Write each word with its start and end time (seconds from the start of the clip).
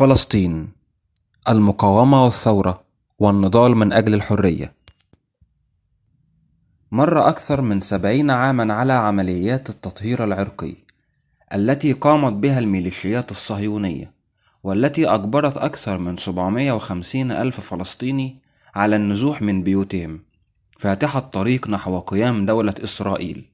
فلسطين 0.00 0.68
المقاومة 1.48 2.24
والثورة 2.24 2.82
والنضال 3.18 3.76
من 3.76 3.92
أجل 3.92 4.14
الحرية. 4.14 4.72
مر 6.92 7.28
أكثر 7.28 7.60
من 7.60 7.80
سبعين 7.80 8.30
عاما 8.30 8.74
على 8.74 8.92
عمليات 8.92 9.70
التطهير 9.70 10.24
العرقي 10.24 10.74
التي 11.54 11.92
قامت 11.92 12.32
بها 12.32 12.58
الميليشيات 12.58 13.30
الصهيونية 13.30 14.12
والتي 14.62 15.08
أجبرت 15.08 15.56
أكثر 15.56 15.98
من 15.98 16.16
750 16.16 17.30
ألف 17.30 17.60
فلسطيني 17.60 18.38
على 18.74 18.96
النزوح 18.96 19.42
من 19.42 19.62
بيوتهم. 19.62 20.20
فاتحة 20.78 21.20
طريق 21.20 21.68
نحو 21.68 21.98
قيام 21.98 22.46
دولة 22.46 22.74
إسرائيل 22.84 23.44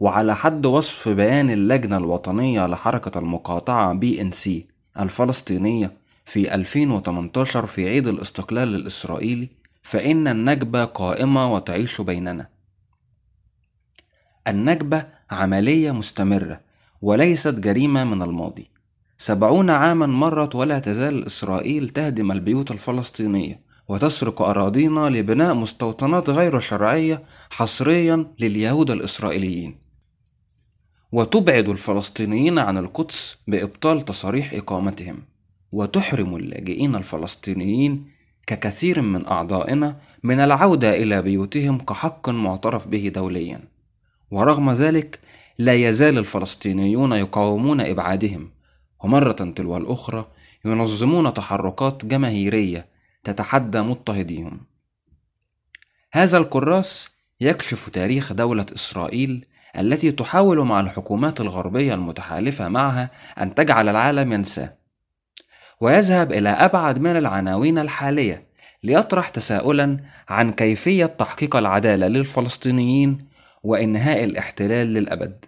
وعلى 0.00 0.36
حد 0.36 0.66
وصف 0.66 1.08
بيان 1.08 1.50
اللجنة 1.50 1.96
الوطنية 1.96 2.66
لحركة 2.66 3.18
المقاطعة 3.18 3.92
BNC 3.92 4.75
الفلسطينية 5.00 5.92
في 6.24 6.54
2018 6.54 7.66
في 7.66 7.88
عيد 7.88 8.06
الاستقلال 8.06 8.74
الإسرائيلي 8.74 9.48
فإن 9.82 10.28
النكبة 10.28 10.84
قائمة 10.84 11.54
وتعيش 11.54 12.00
بيننا. 12.00 12.48
النكبة 14.48 15.06
عملية 15.30 15.92
مستمرة 15.92 16.60
وليست 17.02 17.54
جريمة 17.54 18.04
من 18.04 18.22
الماضي. 18.22 18.70
سبعون 19.18 19.70
عاما 19.70 20.06
مرت 20.06 20.54
ولا 20.54 20.78
تزال 20.78 21.26
إسرائيل 21.26 21.88
تهدم 21.88 22.32
البيوت 22.32 22.70
الفلسطينية 22.70 23.60
وتسرق 23.88 24.42
أراضينا 24.42 25.08
لبناء 25.08 25.54
مستوطنات 25.54 26.30
غير 26.30 26.60
شرعية 26.60 27.22
حصريا 27.50 28.26
لليهود 28.38 28.90
الإسرائيليين. 28.90 29.85
وتبعد 31.12 31.68
الفلسطينيين 31.68 32.58
عن 32.58 32.78
القدس 32.78 33.38
بإبطال 33.46 34.04
تصاريح 34.04 34.52
إقامتهم 34.52 35.22
وتحرم 35.72 36.36
اللاجئين 36.36 36.96
الفلسطينيين 36.96 38.10
ككثير 38.46 39.00
من 39.00 39.26
أعضائنا 39.26 39.96
من 40.22 40.40
العودة 40.40 40.96
إلى 40.96 41.22
بيوتهم 41.22 41.78
كحق 41.78 42.28
معترف 42.28 42.88
به 42.88 43.08
دوليا. 43.14 43.60
ورغم 44.30 44.72
ذلك 44.72 45.20
لا 45.58 45.74
يزال 45.74 46.18
الفلسطينيون 46.18 47.12
يقاومون 47.12 47.80
إبعادهم 47.80 48.50
ومرة 49.04 49.52
تلو 49.56 49.76
الأخرى 49.76 50.26
ينظمون 50.64 51.34
تحركات 51.34 52.04
جماهيرية 52.04 52.86
تتحدى 53.24 53.80
مضطهديهم. 53.80 54.60
هذا 56.12 56.38
الكراس 56.38 57.16
يكشف 57.40 57.88
تاريخ 57.88 58.32
دولة 58.32 58.66
إسرائيل 58.74 59.46
التي 59.78 60.12
تحاول 60.12 60.60
مع 60.60 60.80
الحكومات 60.80 61.40
الغربية 61.40 61.94
المتحالفة 61.94 62.68
معها 62.68 63.10
أن 63.40 63.54
تجعل 63.54 63.88
العالم 63.88 64.32
ينساه 64.32 64.76
ويذهب 65.80 66.32
إلى 66.32 66.48
أبعد 66.48 66.98
من 66.98 67.16
العناوين 67.16 67.78
الحالية 67.78 68.46
ليطرح 68.82 69.28
تساؤلا 69.28 70.00
عن 70.28 70.52
كيفية 70.52 71.06
تحقيق 71.06 71.56
العدالة 71.56 72.08
للفلسطينيين 72.08 73.28
وإنهاء 73.62 74.24
الاحتلال 74.24 74.86
للأبد. 74.86 75.44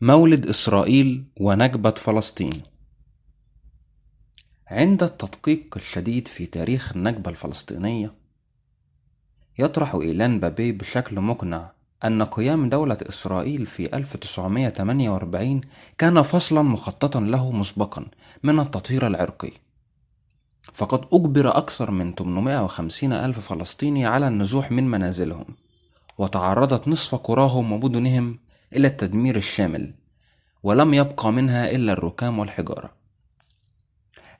مولد 0.00 0.46
إسرائيل 0.46 1.24
ونكبة 1.40 1.90
فلسطين 1.90 2.69
عند 4.70 5.02
التدقيق 5.02 5.66
الشديد 5.76 6.28
في 6.28 6.46
تاريخ 6.46 6.92
النكبة 6.96 7.30
الفلسطينية 7.30 8.12
يطرح 9.58 9.94
إيلان 9.94 10.40
بابي 10.40 10.72
بشكل 10.72 11.20
مقنع 11.20 11.72
أن 12.04 12.22
قيام 12.22 12.68
دولة 12.68 12.98
إسرائيل 13.02 13.66
في 13.66 13.96
1948 13.96 15.60
كان 15.98 16.22
فصلا 16.22 16.62
مخططا 16.62 17.20
له 17.20 17.52
مسبقا 17.52 18.06
من 18.42 18.60
التطهير 18.60 19.06
العرقي. 19.06 19.52
فقد 20.72 21.04
أجبر 21.12 21.56
أكثر 21.56 21.90
من 21.90 22.14
850 22.14 23.12
ألف 23.12 23.52
فلسطيني 23.52 24.06
على 24.06 24.28
النزوح 24.28 24.72
من 24.72 24.90
منازلهم 24.90 25.46
وتعرضت 26.18 26.88
نصف 26.88 27.14
قراهم 27.14 27.72
ومدنهم 27.72 28.38
إلى 28.72 28.88
التدمير 28.88 29.36
الشامل 29.36 29.94
ولم 30.62 30.94
يبقى 30.94 31.32
منها 31.32 31.70
إلا 31.70 31.92
الركام 31.92 32.38
والحجارة. 32.38 32.99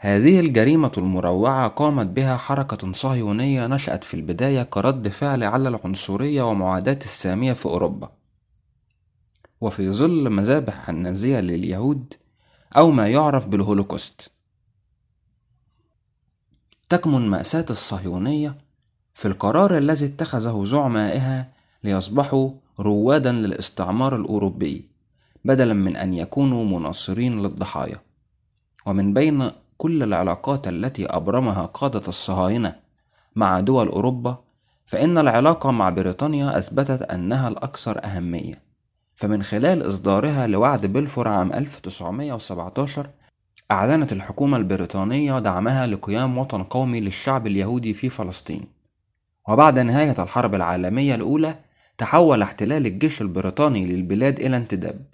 هذه 0.02 0.40
الجريمة 0.40 0.92
المروعة 0.98 1.68
قامت 1.68 2.06
بها 2.06 2.36
حركة 2.36 2.92
صهيونية 2.92 3.66
نشأت 3.66 4.04
في 4.04 4.14
البداية 4.14 4.62
كرد 4.62 5.08
فعل 5.08 5.44
على 5.44 5.68
العنصرية 5.68 6.42
ومعاداة 6.42 6.98
السامية 7.04 7.52
في 7.52 7.66
أوروبا. 7.66 8.10
وفي 9.60 9.90
ظل 9.90 10.30
مذابح 10.30 10.88
النازية 10.88 11.40
لليهود 11.40 12.14
أو 12.76 12.90
ما 12.90 13.08
يعرف 13.08 13.46
بالهولوكوست. 13.46 14.30
تكمن 16.88 17.28
مأساة 17.28 17.66
الصهيونية 17.70 18.54
في 19.14 19.28
القرار 19.28 19.78
الذي 19.78 20.06
اتخذه 20.06 20.64
زعمائها 20.64 21.52
ليصبحوا 21.84 22.50
روادا 22.80 23.32
للاستعمار 23.32 24.16
الأوروبي 24.16 24.88
بدلا 25.44 25.74
من 25.74 25.96
أن 25.96 26.14
يكونوا 26.14 26.64
مناصرين 26.64 27.42
للضحايا. 27.42 28.00
ومن 28.86 29.14
بين 29.14 29.50
كل 29.80 30.02
العلاقات 30.02 30.68
التي 30.68 31.06
أبرمها 31.06 31.66
قادة 31.66 32.02
الصهاينة 32.08 32.74
مع 33.36 33.60
دول 33.60 33.88
أوروبا 33.88 34.38
فإن 34.86 35.18
العلاقة 35.18 35.70
مع 35.70 35.90
بريطانيا 35.90 36.58
أثبتت 36.58 37.02
أنها 37.02 37.48
الأكثر 37.48 38.04
أهمية. 38.04 38.62
فمن 39.14 39.42
خلال 39.42 39.86
إصدارها 39.86 40.46
لوعد 40.46 40.86
بلفور 40.86 41.28
عام 41.28 41.52
1917 41.52 43.10
أعلنت 43.70 44.12
الحكومة 44.12 44.56
البريطانية 44.56 45.38
دعمها 45.38 45.86
لقيام 45.86 46.38
وطن 46.38 46.62
قومي 46.62 47.00
للشعب 47.00 47.46
اليهودي 47.46 47.94
في 47.94 48.08
فلسطين. 48.08 48.66
وبعد 49.48 49.78
نهاية 49.78 50.14
الحرب 50.18 50.54
العالمية 50.54 51.14
الأولى 51.14 51.54
تحول 51.98 52.42
احتلال 52.42 52.86
الجيش 52.86 53.22
البريطاني 53.22 53.86
للبلاد 53.86 54.40
إلى 54.40 54.56
انتداب. 54.56 55.04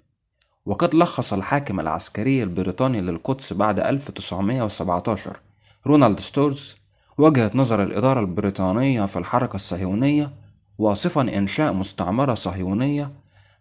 وقد 0.67 0.95
لخص 0.95 1.33
الحاكم 1.33 1.79
العسكري 1.79 2.43
البريطاني 2.43 3.01
للقدس 3.01 3.53
بعد 3.53 3.79
1917 3.79 5.39
رونالد 5.87 6.19
ستورز 6.19 6.75
وجهة 7.17 7.51
نظر 7.55 7.83
الإدارة 7.83 8.19
البريطانية 8.19 9.05
في 9.05 9.19
الحركة 9.19 9.55
الصهيونية 9.55 10.31
واصفا 10.77 11.21
إنشاء 11.21 11.73
مستعمرة 11.73 12.33
صهيونية 12.33 13.11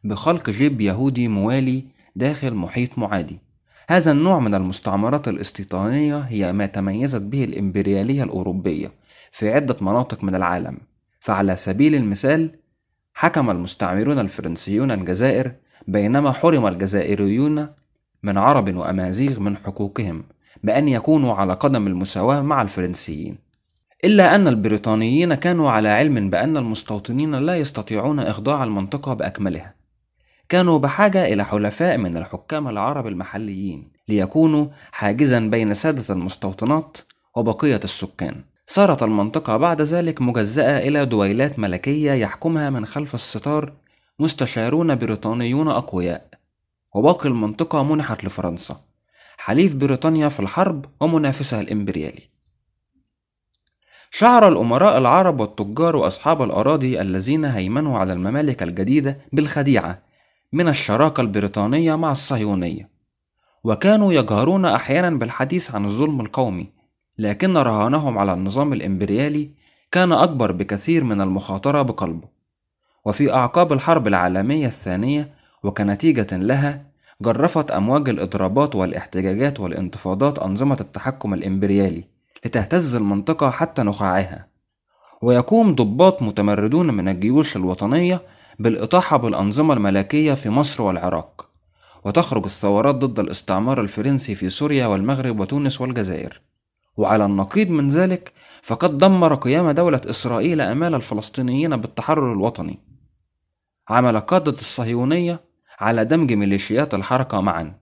بخلق 0.05 0.51
جيب 0.51 0.81
يهودي 0.81 1.29
موالي 1.29 1.85
داخل 2.17 2.55
محيط 2.55 2.99
معادي. 2.99 3.39
هذا 3.89 4.13
النوع 4.13 4.39
من 4.39 4.55
المستعمرات 4.55 5.29
الاستيطانية 5.29 6.19
هي 6.19 6.53
ما 6.53 6.67
تميزت 6.67 7.23
به 7.23 7.45
الإمبريالية 7.45 8.23
الأوروبية 8.23 8.93
في 9.33 9.53
عدة 9.53 9.77
مناطق 9.81 10.25
من 10.25 10.35
العالم. 10.35 10.79
فعلى 11.21 11.57
سبيل 11.57 11.95
المثال 11.95 12.51
حكم 13.15 13.51
المستعمرون 13.51 14.19
الفرنسيون 14.19 14.91
الجزائر 14.91 15.53
بينما 15.87 16.33
حرم 16.33 16.67
الجزائريون 16.67 17.69
من 18.23 18.39
عرب 18.39 18.77
وأمازيغ 18.77 19.41
من 19.41 19.57
حقوقهم 19.57 20.25
بأن 20.65 20.89
يكونوا 20.89 21.35
على 21.35 21.53
قدم 21.53 21.87
المساواة 21.87 22.43
مع 22.43 22.63
الفرنسيين. 22.63 23.39
إلا 24.05 24.35
أن 24.35 24.49
البريطانيين 24.49 25.35
كانوا 25.35 25.71
على 25.71 25.89
علم 25.89 26.31
بأن 26.31 26.57
المستوطنين 26.57 27.35
لا 27.35 27.57
يستطيعون 27.57 28.21
إخضاع 28.21 28.65
المنطقة 28.65 29.15
بأكملها. 29.15 29.75
كانوا 30.49 30.79
بحاجة 30.79 31.27
إلى 31.33 31.45
حلفاء 31.45 31.99
من 31.99 32.17
الحكام 32.17 32.69
العرب 32.69 33.07
المحليين 33.07 33.93
ليكونوا 34.09 34.67
حاجزا 34.93 35.41
بين 35.41 35.75
سادة 35.75 36.15
المستوطنات 36.15 36.97
وبقية 37.37 37.81
السكان. 37.85 38.45
صارت 38.67 39.03
المنطقة 39.03 39.57
بعد 39.57 39.83
ذلك 39.83 40.23
مجزأة 40.23 40.79
إلى 40.79 41.07
دويلات 41.07 41.59
ملكية 41.59 42.13
يحكمها 42.13 42.71
من 42.71 42.87
خلف 42.87 43.15
الستار 43.15 43.73
مستشارون 44.19 44.95
بريطانيون 44.95 45.69
أقوياء 45.69 46.29
وباقي 46.95 47.29
المنطقة 47.29 47.83
منحت 47.83 48.25
لفرنسا 48.25 48.81
حليف 49.39 49.75
بريطانيا 49.75 50.29
في 50.29 50.41
الحرب 50.41 50.85
ومنافسها 51.01 51.61
الإمبريالي. 51.61 52.23
شعر 54.11 54.49
الأمراء 54.49 54.99
العرب 54.99 55.41
والتجار 55.41 55.97
وأصحاب 55.97 56.43
الأراضي 56.43 57.01
الذين 57.01 57.45
هيمنوا 57.45 57.99
على 57.99 58.13
الممالك 58.13 58.63
الجديدة 58.63 59.19
بالخديعة 59.33 60.03
من 60.53 60.69
الشراكة 60.69 61.21
البريطانية 61.21 61.95
مع 61.95 62.13
الصهيونية 62.13 62.89
وكانوا 63.65 64.13
يجهرون 64.13 64.65
أحيانا 64.65 65.11
بالحديث 65.11 65.75
عن 65.75 65.85
الظلم 65.85 66.21
القومي 66.21 66.73
لكن 67.19 67.57
رهانهم 67.57 68.19
على 68.19 68.33
النظام 68.33 68.73
الإمبريالي 68.73 69.51
كان 69.93 70.13
أكبر 70.13 70.53
بكثير 70.53 71.05
من 71.05 71.21
المخاطرة 71.21 71.83
بقلبه. 71.83 72.36
وفي 73.07 73.33
أعقاب 73.33 73.73
الحرب 73.73 74.07
العالمية 74.07 74.67
الثانية 74.67 75.31
وكنتيجة 75.63 76.37
لها 76.37 76.87
جرفت 77.23 77.71
أمواج 77.71 78.09
الإضرابات 78.09 78.75
والاحتجاجات 78.75 79.61
والانتفاضات 79.61 80.39
أنظمة 80.39 80.77
التحكم 80.81 81.35
الإمبريالي 81.35 82.05
لتهتز 82.47 82.95
المنطقة 82.95 83.51
حتى 83.51 83.83
نخاعها. 83.83 84.47
ويقوم 85.23 85.75
ضباط 85.75 86.23
متمردون 86.23 86.95
من 86.95 87.09
الجيوش 87.09 87.57
الوطنية 87.57 88.23
بالإطاحة 88.59 89.17
بالأنظمة 89.17 89.75
الملكية 89.75 90.35
في 90.35 90.51
مصر 90.51 90.83
والعراق 90.83 91.49
وتخرج 92.05 92.45
الثورات 92.45 92.95
ضد 92.95 93.19
الاستعمار 93.19 93.81
الفرنسي 93.81 94.35
في 94.35 94.51
سوريا 94.51 94.87
والمغرب 94.87 95.41
وتونس 95.41 95.81
والجزائر. 95.81 96.41
وعلى 96.97 97.25
النقيض 97.25 97.71
من 97.71 97.89
ذلك 97.89 98.33
فقد 98.63 98.99
دمر 98.99 99.35
قيام 99.35 99.71
دولة 99.71 100.01
إسرائيل 100.11 100.61
أمال 100.61 100.95
الفلسطينيين 100.95 101.77
بالتحرر 101.77 102.33
الوطني. 102.33 102.86
عمل 103.89 104.21
قادة 104.21 104.53
الصهيونية 104.53 105.41
على 105.81 106.05
دمج 106.05 106.33
ميليشيات 106.33 106.95
الحركة 106.95 107.41
معا 107.41 107.73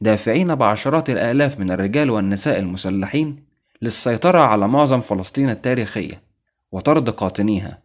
دافعين 0.00 0.54
بعشرات 0.54 1.10
الآلاف 1.10 1.60
من 1.60 1.70
الرجال 1.70 2.10
والنساء 2.10 2.58
المسلحين 2.58 3.36
للسيطرة 3.82 4.38
على 4.38 4.68
معظم 4.68 5.00
فلسطين 5.00 5.50
التاريخية 5.50 6.22
وطرد 6.72 7.10
قاطنيها. 7.10 7.78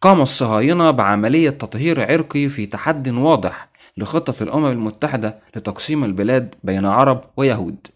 قام 0.00 0.20
الصهاينة 0.20 0.90
بعملية 0.90 1.50
تطهير 1.50 2.12
عرقي 2.12 2.48
في 2.48 2.66
تحد 2.66 3.08
واضح 3.08 3.68
لخطة 3.96 4.42
الأمم 4.42 4.66
المتحدة 4.66 5.38
لتقسيم 5.56 6.04
البلاد 6.04 6.54
بين 6.64 6.86
عرب 6.86 7.24
ويهود. 7.36 7.86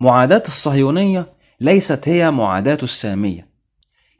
معاداة 0.00 0.42
الصهيونية 0.46 1.26
ليست 1.60 2.08
هي 2.08 2.30
معاداة 2.30 2.78
السامية 2.82 3.51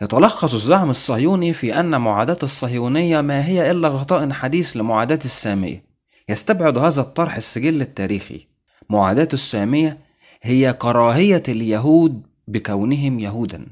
يتلخص 0.02 0.54
الزعم 0.54 0.90
الصهيوني 0.90 1.52
في 1.52 1.81
أن 1.81 2.00
معاداة 2.00 2.38
الصهيونية 2.43 3.20
ما 3.20 3.46
هي 3.46 3.70
إلا 3.70 3.88
غطاء 3.88 4.31
حديث 4.31 4.76
لمعاداة 4.76 5.20
السامية. 5.25 5.84
يستبعد 6.28 6.78
هذا 6.78 7.00
الطرح 7.00 7.37
السجل 7.37 7.81
التاريخي. 7.81 8.46
معاداة 8.90 9.28
السامية 9.32 9.99
هي 10.43 10.72
كراهية 10.72 11.43
اليهود 11.49 12.22
بكونهم 12.49 13.20
يهودا 13.20 13.66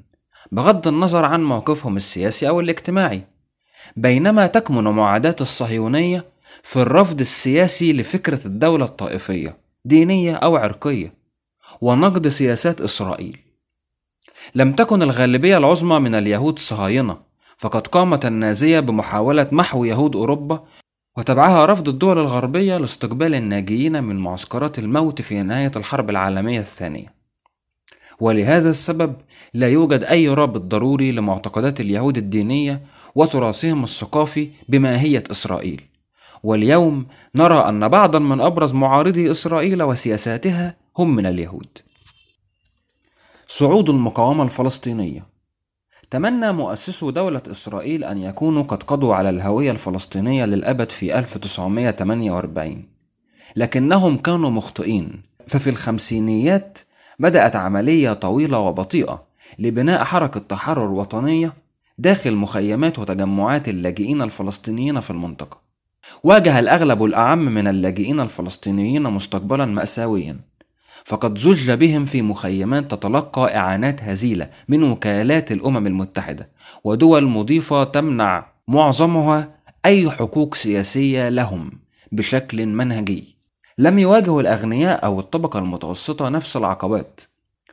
بغض 0.53 0.89
النظر 0.89 1.25
عن 1.25 1.45
موقفهم 1.45 1.97
السياسي 1.97 2.49
أو 2.49 2.61
الاجتماعي. 2.61 3.23
بينما 3.97 4.47
تكمن 4.47 4.85
معاداة 4.85 5.37
الصهيونية 5.41 6.25
في 6.63 6.83
الرفض 6.83 7.21
السياسي 7.21 7.93
لفكرة 7.93 8.47
الدولة 8.47 8.85
الطائفية 8.85 9.59
دينية 9.85 10.35
أو 10.35 10.57
عرقية 10.57 11.15
ونقد 11.81 12.29
سياسات 12.29 12.81
إسرائيل. 12.81 13.50
لم 14.55 14.73
تكن 14.73 15.03
الغالبية 15.03 15.57
العظمى 15.57 15.99
من 15.99 16.15
اليهود 16.15 16.59
صهاينة 16.59 17.17
فقد 17.59 17.87
قامت 17.87 18.27
النازية 18.27 18.81
بمحاولة 18.81 19.49
محو 19.53 19.85
يهود 19.85 20.17
أوروبا 20.17 20.65
وتبعها 21.19 21.67
رفض 21.67 21.89
الدول 21.89 22.19
الغربية 22.19 22.77
لاستقبال 22.77 23.35
الناجيين 23.35 24.05
من 24.05 24.17
معسكرات 24.17 24.79
الموت 24.79 25.23
في 25.23 25.43
نهاية 25.43 25.73
الحرب 25.77 26.11
العالمية 26.11 26.61
الثانية. 26.61 27.15
ولهذا 28.21 28.71
السبب 28.71 29.17
لا 29.55 29.69
يوجد 29.69 30.05
أي 30.05 30.29
رابط 30.29 30.61
ضروري 30.61 31.13
لمعتقدات 31.13 31.81
اليهود 31.81 32.17
الدينية 32.17 32.83
وتراثهم 33.15 33.85
الثقافي 33.85 34.51
بماهية 34.69 35.25
إسرائيل. 35.31 35.83
واليوم 36.43 37.07
نرى 37.35 37.69
أن 37.69 37.89
بعضا 37.89 38.19
من 38.19 38.41
أبرز 38.41 38.73
معارضي 38.73 39.31
إسرائيل 39.31 39.83
وسياساتها 39.83 40.77
هم 40.99 41.17
من 41.17 41.27
اليهود. 41.27 41.79
صعود 43.53 43.91
المقاومة 43.91 44.43
الفلسطينية. 44.45 45.27
تمنى 46.11 46.53
مؤسسو 46.53 47.11
دولة 47.11 47.43
إسرائيل 47.51 48.05
أن 48.05 48.19
يكونوا 48.19 48.63
قد 48.63 48.83
قضوا 48.83 49.15
على 49.15 49.31
الهوية 49.31 49.71
الفلسطينية 49.71 50.45
للأبد 50.45 50.91
في 50.91 51.19
1948 51.19 52.89
لكنهم 53.57 54.17
كانوا 54.17 54.51
مخطئين. 54.51 55.23
ففي 55.47 55.71
الخمسينيات 55.71 56.79
بدأت 57.19 57.57
عملية 57.57 58.13
طويلة 58.13 58.59
وبطيئة 58.59 59.23
لبناء 59.59 60.05
حركة 60.05 60.41
تحرر 60.41 60.91
وطنية 60.91 61.53
داخل 61.99 62.35
مخيمات 62.35 62.99
وتجمعات 62.99 63.69
اللاجئين 63.69 64.23
الفلسطينيين 64.23 65.01
في 65.01 65.11
المنطقة. 65.11 65.61
واجه 66.25 66.59
الأغلب 66.59 67.05
الأعم 67.05 67.45
من 67.45 67.67
اللاجئين 67.67 68.21
الفلسطينيين 68.21 69.03
مستقبلا 69.03 69.65
مأساويا. 69.65 70.50
فقد 71.05 71.39
زج 71.39 71.71
بهم 71.71 72.05
في 72.05 72.23
مخيمات 72.23 72.91
تتلقى 72.95 73.57
إعانات 73.57 74.03
هزيلة 74.03 74.51
من 74.69 74.83
وكالات 74.83 75.53
الأمم 75.53 75.87
المتحدة 75.87 76.49
ودول 76.85 77.27
مضيفة 77.27 77.85
تمنع 77.85 78.47
معظمها 78.69 79.55
أي 79.87 80.11
حقوق 80.11 80.55
سياسية 80.55 81.29
لهم 81.29 81.71
بشكل 82.13 82.67
منهجي. 82.67 83.37
لم 83.79 83.99
يواجه 83.99 84.41
الأغنياء 84.41 85.05
أو 85.05 85.21
الطبقة 85.21 85.59
المتوسطة 85.59 86.29
نفس 86.29 86.57
العقبات 86.57 87.21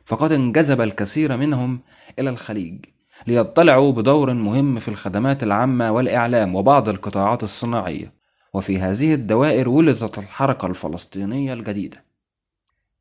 فقد 0.04 0.32
انجذب 0.32 0.80
الكثير 0.80 1.36
منهم 1.36 1.80
إلى 2.18 2.30
الخليج 2.30 2.84
ليطلعوا 3.26 3.92
بدور 3.92 4.32
مهم 4.32 4.78
في 4.78 4.88
الخدمات 4.88 5.42
العامة 5.42 5.92
والإعلام 5.92 6.54
وبعض 6.54 6.88
القطاعات 6.88 7.42
الصناعية 7.42 8.12
وفي 8.54 8.78
هذه 8.78 9.14
الدوائر 9.14 9.68
ولدت 9.68 10.18
الحركة 10.18 10.66
الفلسطينية 10.66 11.52
الجديدة. 11.52 12.07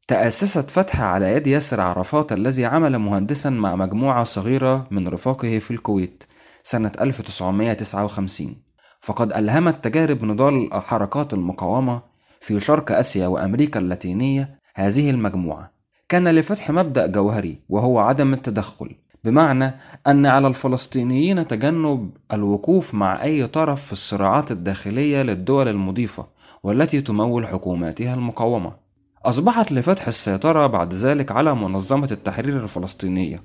تأسست 0.08 0.72
فتح 0.72 1.02
على 1.02 1.34
يد 1.34 1.48
ياسر 1.48 1.82
عرفات 1.82 2.32
الذي 2.32 2.66
عمل 2.66 2.98
مهندسا 2.98 3.50
مع 3.50 3.76
مجموعة 3.76 4.24
صغيرة 4.24 4.88
من 4.92 5.08
رفاقه 5.08 5.60
في 5.60 5.72
الكويت 5.72 6.24
سنة 6.64 6.92
1959 7.02 8.56
فقد 9.00 9.34
ألهمت 9.34 9.84
تجارب 9.84 10.24
نضال 10.24 10.70
حركات 10.74 11.34
المقاومة 11.34 12.02
في 12.40 12.60
شرق 12.60 12.92
آسيا 12.92 13.28
وأمريكا 13.28 13.80
اللاتينية 13.80 14.60
هذه 14.76 15.10
المجموعة. 15.10 15.72
كان 16.10 16.28
لفتح 16.28 16.72
مبدأ 16.72 17.08
جوهري 17.08 17.62
وهو 17.70 18.00
عدم 18.00 18.34
التدخل 18.34 18.96
بمعنى 19.24 19.74
أن 20.08 20.26
على 20.26 20.48
الفلسطينيين 20.48 21.48
تجنب 21.48 22.12
الوقوف 22.34 22.94
مع 22.94 23.24
أي 23.24 23.48
طرف 23.48 23.86
في 23.86 23.94
الصراعات 23.94 24.52
الداخلية 24.52 25.22
للدول 25.22 25.68
المضيفة 25.68 26.28
والتي 26.64 27.02
تمول 27.02 27.48
حكوماتها 27.48 28.14
المقاومة. 28.14 28.87
أصبحت 29.28 29.72
لفتح 29.72 30.08
السيطرة 30.08 30.68
بعد 30.68 30.94
ذلك 30.94 31.32
على 31.32 31.56
منظمة 31.56 32.08
التحرير 32.12 32.64
الفلسطينية 32.64 33.44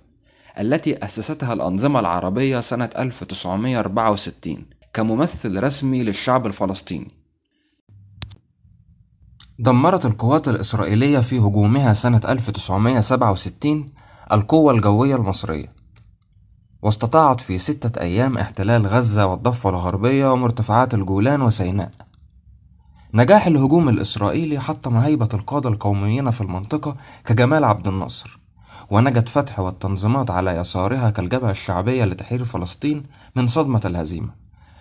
التي 0.58 1.04
أسستها 1.04 1.52
الأنظمة 1.52 2.00
العربية 2.00 2.60
سنة 2.60 2.90
1964 2.98 4.66
كممثل 4.94 5.62
رسمي 5.62 6.02
للشعب 6.02 6.46
الفلسطيني. 6.46 7.10
دمرت 9.58 10.06
القوات 10.06 10.48
الإسرائيلية 10.48 11.18
في 11.18 11.38
هجومها 11.38 11.92
سنة 11.92 12.20
1967 12.28 13.86
القوة 14.32 14.72
الجوية 14.72 15.16
المصرية. 15.16 15.72
واستطاعت 16.82 17.40
في 17.40 17.58
ستة 17.58 18.00
أيام 18.00 18.38
احتلال 18.38 18.86
غزة 18.86 19.26
والضفة 19.26 19.70
الغربية 19.70 20.32
ومرتفعات 20.32 20.94
الجولان 20.94 21.42
وسيناء. 21.42 21.90
نجاح 23.14 23.46
الهجوم 23.46 23.88
الإسرائيلي 23.88 24.60
حطم 24.60 24.96
هيبة 24.96 25.28
القادة 25.34 25.68
القوميين 25.68 26.30
في 26.30 26.40
المنطقة 26.40 26.96
كجمال 27.24 27.64
عبد 27.64 27.88
الناصر 27.88 28.38
ونجت 28.90 29.28
فتح 29.28 29.60
والتنظيمات 29.60 30.30
على 30.30 30.50
يسارها 30.50 31.10
كالجبهة 31.10 31.50
الشعبية 31.50 32.04
لتحرير 32.04 32.44
فلسطين 32.44 33.02
من 33.36 33.46
صدمة 33.46 33.80
الهزيمة. 33.84 34.28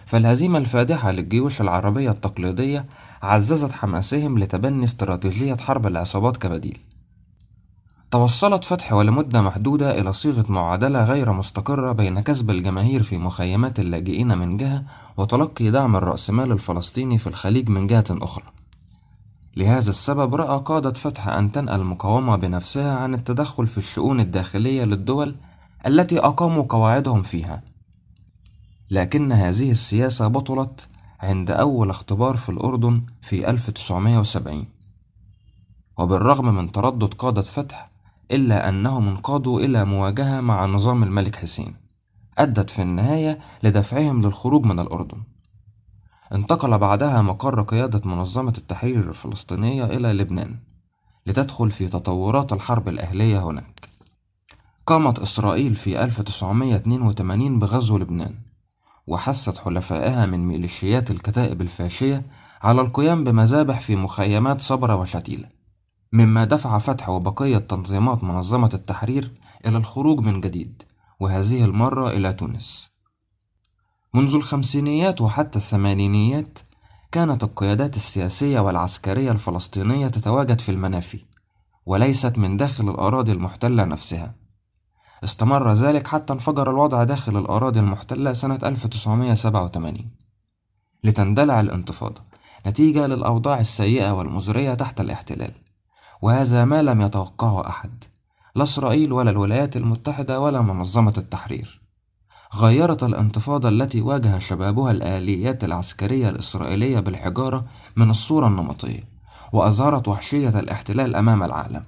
فالهزيمة 0.05 0.57
الفادحة 0.57 1.11
للجيوش 1.11 1.61
العربية 1.61 2.09
التقليدية 2.09 2.85
عززت 3.21 3.71
حماسهم 3.71 4.39
لتبني 4.39 4.83
استراتيجية 4.83 5.55
حرب 5.55 5.87
العصابات 5.87 6.37
كبديل. 6.37 6.79
توصلت 8.11 8.65
فتح 8.65 8.93
ولمدة 8.93 9.41
محدودة 9.41 9.99
إلى 9.99 10.13
صيغة 10.13 10.51
معادلة 10.51 11.05
غير 11.05 11.31
مستقرة 11.31 11.91
بين 11.91 12.19
كسب 12.19 12.49
الجماهير 12.49 13.03
في 13.03 13.17
مخيمات 13.17 13.79
اللاجئين 13.79 14.37
من 14.37 14.57
جهة 14.57 14.83
وتلقي 15.17 15.71
دعم 15.71 15.95
الرأسمال 15.95 16.51
الفلسطيني 16.51 17.17
في 17.17 17.27
الخليج 17.27 17.69
من 17.69 17.87
جهة 17.87 18.05
أخرى. 18.09 18.43
لهذا 19.57 19.89
السبب 19.89 20.35
رأى 20.35 20.61
قادة 20.65 20.93
فتح 20.93 21.27
أن 21.27 21.51
تنأى 21.51 21.75
المقاومة 21.75 22.35
بنفسها 22.35 22.97
عن 22.97 23.13
التدخل 23.13 23.67
في 23.67 23.77
الشؤون 23.77 24.19
الداخلية 24.19 24.83
للدول 24.83 25.35
التي 25.87 26.19
أقاموا 26.19 26.63
قواعدهم 26.69 27.21
فيها. 27.21 27.63
لكن 28.89 29.31
هذه 29.31 29.71
السياسة 29.71 30.27
بطلت 30.27 30.87
عند 31.19 31.51
أول 31.51 31.89
اختبار 31.89 32.37
في 32.37 32.49
الأردن 32.49 33.01
في 33.21 33.49
1970 33.49 34.65
وبالرغم 35.97 36.55
من 36.55 36.71
تردد 36.71 37.13
قادة 37.13 37.41
فتح 37.41 37.90
إلا 38.31 38.69
أنهم 38.69 39.07
انقادوا 39.07 39.59
إلى 39.59 39.85
مواجهة 39.85 40.41
مع 40.41 40.65
نظام 40.65 41.03
الملك 41.03 41.35
حسين 41.35 41.75
أدت 42.37 42.69
في 42.69 42.81
النهاية 42.81 43.39
لدفعهم 43.63 44.21
للخروج 44.21 44.65
من 44.65 44.79
الأردن. 44.79 45.23
انتقل 46.33 46.77
بعدها 46.77 47.21
مقر 47.21 47.61
قيادة 47.61 48.01
منظمة 48.05 48.53
التحرير 48.57 49.09
الفلسطينية 49.09 49.85
إلى 49.85 50.13
لبنان 50.13 50.57
لتدخل 51.25 51.71
في 51.71 51.87
تطورات 51.87 52.53
الحرب 52.53 52.87
الأهلية 52.87 53.47
هناك. 53.47 53.89
قامت 54.87 55.19
إسرائيل 55.19 55.75
في 55.75 56.03
1982 56.03 57.59
بغزو 57.59 57.97
لبنان 57.97 58.35
وحثت 59.07 59.57
حلفائها 59.57 60.25
من 60.25 60.47
ميليشيات 60.47 61.11
الكتائب 61.11 61.61
الفاشية 61.61 62.25
على 62.61 62.81
القيام 62.81 63.23
بمذابح 63.23 63.79
في 63.79 63.95
مخيمات 63.95 64.61
صبرا 64.61 64.93
وشتيلة. 64.93 65.60
مما 66.13 66.45
دفع 66.45 66.77
فتح 66.77 67.09
وبقية 67.09 67.57
تنظيمات 67.57 68.23
منظمة 68.23 68.69
التحرير 68.73 69.31
إلى 69.65 69.77
الخروج 69.77 70.19
من 70.19 70.41
جديد 70.41 70.83
وهذه 71.19 71.65
المرة 71.65 72.09
إلى 72.09 72.33
تونس. 72.33 72.91
منذ 74.13 74.35
الخمسينيات 74.35 75.21
وحتى 75.21 75.57
الثمانينيات 75.57 76.59
كانت 77.11 77.43
القيادات 77.43 77.95
السياسية 77.95 78.59
والعسكرية 78.59 79.31
الفلسطينية 79.31 80.07
تتواجد 80.07 80.61
في 80.61 80.69
المنافي 80.69 81.25
وليست 81.85 82.37
من 82.37 82.57
داخل 82.57 82.89
الأراضي 82.89 83.31
المحتلة 83.31 83.85
نفسها. 83.85 84.35
استمر 85.23 85.73
ذلك 85.73 86.07
حتى 86.07 86.33
انفجر 86.33 86.69
الوضع 86.69 87.03
داخل 87.03 87.37
الأراضي 87.37 87.79
المحتلة 87.79 88.33
سنة 88.33 88.59
1987 88.63 90.11
لتندلع 91.03 91.59
الانتفاضة 91.59 92.21
نتيجة 92.67 93.07
للأوضاع 93.07 93.59
السيئة 93.59 94.11
والمزرية 94.11 94.73
تحت 94.73 95.01
الاحتلال. 95.01 95.70
وهذا 96.21 96.65
ما 96.65 96.81
لم 96.81 97.01
يتوقعه 97.01 97.69
أحد. 97.69 98.03
لا 98.55 98.63
إسرائيل 98.63 99.13
ولا 99.13 99.31
الولايات 99.31 99.77
المتحدة 99.77 100.39
ولا 100.39 100.61
منظمة 100.61 101.13
التحرير. 101.17 101.81
غيرت 102.55 103.03
الانتفاضة 103.03 103.69
التي 103.69 104.01
واجه 104.01 104.39
شبابها 104.39 104.91
الآليات 104.91 105.63
العسكرية 105.63 106.29
الإسرائيلية 106.29 106.99
بالحجارة 106.99 107.65
من 107.95 108.09
الصورة 108.09 108.47
النمطية 108.47 109.03
وأظهرت 109.53 110.07
وحشية 110.07 110.59
الاحتلال 110.59 111.15
أمام 111.15 111.43
العالم. 111.43 111.83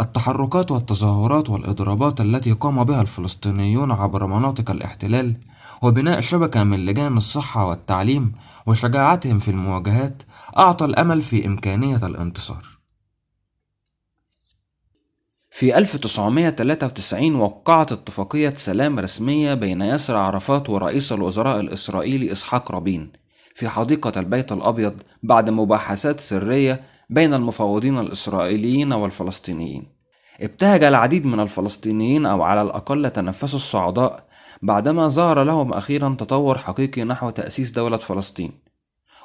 التحركات 0.00 0.70
والتظاهرات 0.70 1.50
والإضرابات 1.50 2.20
التي 2.20 2.52
قام 2.52 2.84
بها 2.84 3.00
الفلسطينيون 3.00 3.92
عبر 3.92 4.26
مناطق 4.26 4.70
الاحتلال 4.70 5.36
وبناء 5.82 6.20
شبكة 6.20 6.64
من 6.64 6.86
لجان 6.86 7.16
الصحة 7.16 7.66
والتعليم 7.66 8.32
وشجاعتهم 8.66 9.38
في 9.38 9.50
المواجهات 9.50 10.22
أعطى 10.58 10.84
الأمل 10.84 11.22
في 11.22 11.46
إمكانية 11.46 11.96
الانتصار. 11.96 12.75
في 15.56 15.78
1993 15.78 17.34
وقعت 17.34 17.92
اتفاقية 17.92 18.54
سلام 18.54 18.98
رسمية 18.98 19.54
بين 19.54 19.80
ياسر 19.80 20.16
عرفات 20.16 20.70
ورئيس 20.70 21.12
الوزراء 21.12 21.60
الإسرائيلي 21.60 22.32
إسحاق 22.32 22.72
رابين 22.72 23.12
في 23.54 23.68
حديقة 23.68 24.20
البيت 24.20 24.52
الأبيض 24.52 24.94
بعد 25.22 25.50
مباحثات 25.50 26.20
سرية 26.20 26.80
بين 27.10 27.34
المفاوضين 27.34 27.98
الإسرائيليين 27.98 28.92
والفلسطينيين. 28.92 29.86
ابتهج 30.40 30.84
العديد 30.84 31.26
من 31.26 31.40
الفلسطينيين 31.40 32.26
أو 32.26 32.42
على 32.42 32.62
الأقل 32.62 33.10
تنفسوا 33.10 33.58
الصعداء 33.58 34.24
بعدما 34.62 35.08
ظهر 35.08 35.42
لهم 35.42 35.72
أخيرا 35.72 36.16
تطور 36.18 36.58
حقيقي 36.58 37.02
نحو 37.02 37.30
تأسيس 37.30 37.70
دولة 37.70 37.96
فلسطين 37.96 38.52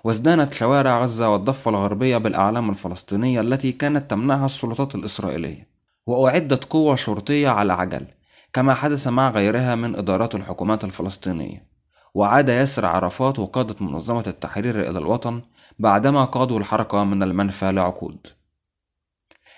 وازدانت 0.03 0.53
شوارع 0.53 1.03
غزة 1.03 1.29
والضفة 1.29 1.71
الغربية 1.71 2.17
بالأعلام 2.17 2.69
الفلسطينية 2.69 3.41
التي 3.41 3.71
كانت 3.71 4.11
تمنعها 4.11 4.45
السلطات 4.45 4.95
الإسرائيلية 4.95 5.70
وأعدت 6.07 6.65
قوة 6.65 6.95
شرطية 6.95 7.49
على 7.49 7.73
عجل 7.73 8.05
كما 8.53 8.73
حدث 8.73 9.07
مع 9.07 9.29
غيرها 9.29 9.75
من 9.75 9.95
إدارات 9.95 10.35
الحكومات 10.35 10.83
الفلسطينية. 10.83 11.71
وعاد 12.13 12.49
ياسر 12.49 12.85
عرفات 12.85 13.39
وقادة 13.39 13.75
منظمة 13.81 14.23
التحرير 14.27 14.89
إلى 14.89 14.99
الوطن 14.99 15.41
بعدما 15.79 16.25
قادوا 16.25 16.59
الحركة 16.59 17.03
من 17.03 17.23
المنفى 17.23 17.71
لعقود. 17.71 18.27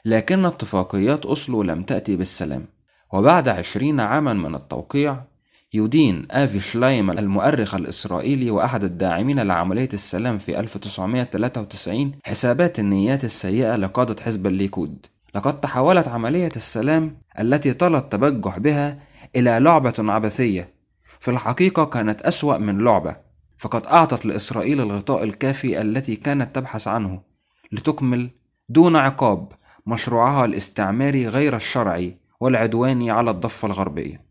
لكن 0.05 0.45
اتفاقيات 0.45 1.25
أوسلو 1.25 1.63
لم 1.63 1.83
تأتي 1.83 2.15
بالسلام. 2.15 2.65
وبعد 3.13 3.47
عشرين 3.47 3.99
عاما 3.99 4.33
من 4.33 4.55
التوقيع 4.55 5.23
يدين 5.73 6.27
آفي 6.31 6.59
شلايم 6.59 7.11
المؤرخ 7.11 7.75
الإسرائيلي 7.75 8.51
وأحد 8.51 8.83
الداعمين 8.83 9.39
لعملية 9.39 9.89
السلام 9.93 10.37
في 10.37 10.59
1993 10.59 12.11
حسابات 12.23 12.79
النيات 12.79 13.23
السيئة 13.23 13.75
لقادة 13.75 14.23
حزب 14.23 14.47
الليكود. 14.47 15.05
لقد 15.35 15.59
تحولت 15.59 16.07
عملية 16.07 16.51
السلام 16.55 17.21
التي 17.39 17.73
طال 17.73 17.95
التبجح 17.95 18.57
بها 18.57 18.99
إلى 19.35 19.59
لعبة 19.59 19.93
عبثية. 19.99 20.73
في 21.19 21.31
الحقيقة 21.31 21.85
كانت 21.85 22.21
أسوأ 22.21 22.57
من 22.57 22.77
لعبة 22.83 23.17
فقد 23.57 23.85
أعطت 23.85 24.25
لإسرائيل 24.25 24.81
الغطاء 24.81 25.23
الكافي 25.23 25.81
التي 25.81 26.15
كانت 26.15 26.55
تبحث 26.55 26.87
عنه 26.87 27.21
لتكمل 27.71 28.29
دون 28.69 28.95
عقاب 28.95 29.51
مشروعها 29.85 30.45
الاستعماري 30.45 31.27
غير 31.27 31.55
الشرعي 31.55 32.17
والعدواني 32.39 33.11
على 33.11 33.31
الضفة 33.31 33.65
الغربية. 33.65 34.25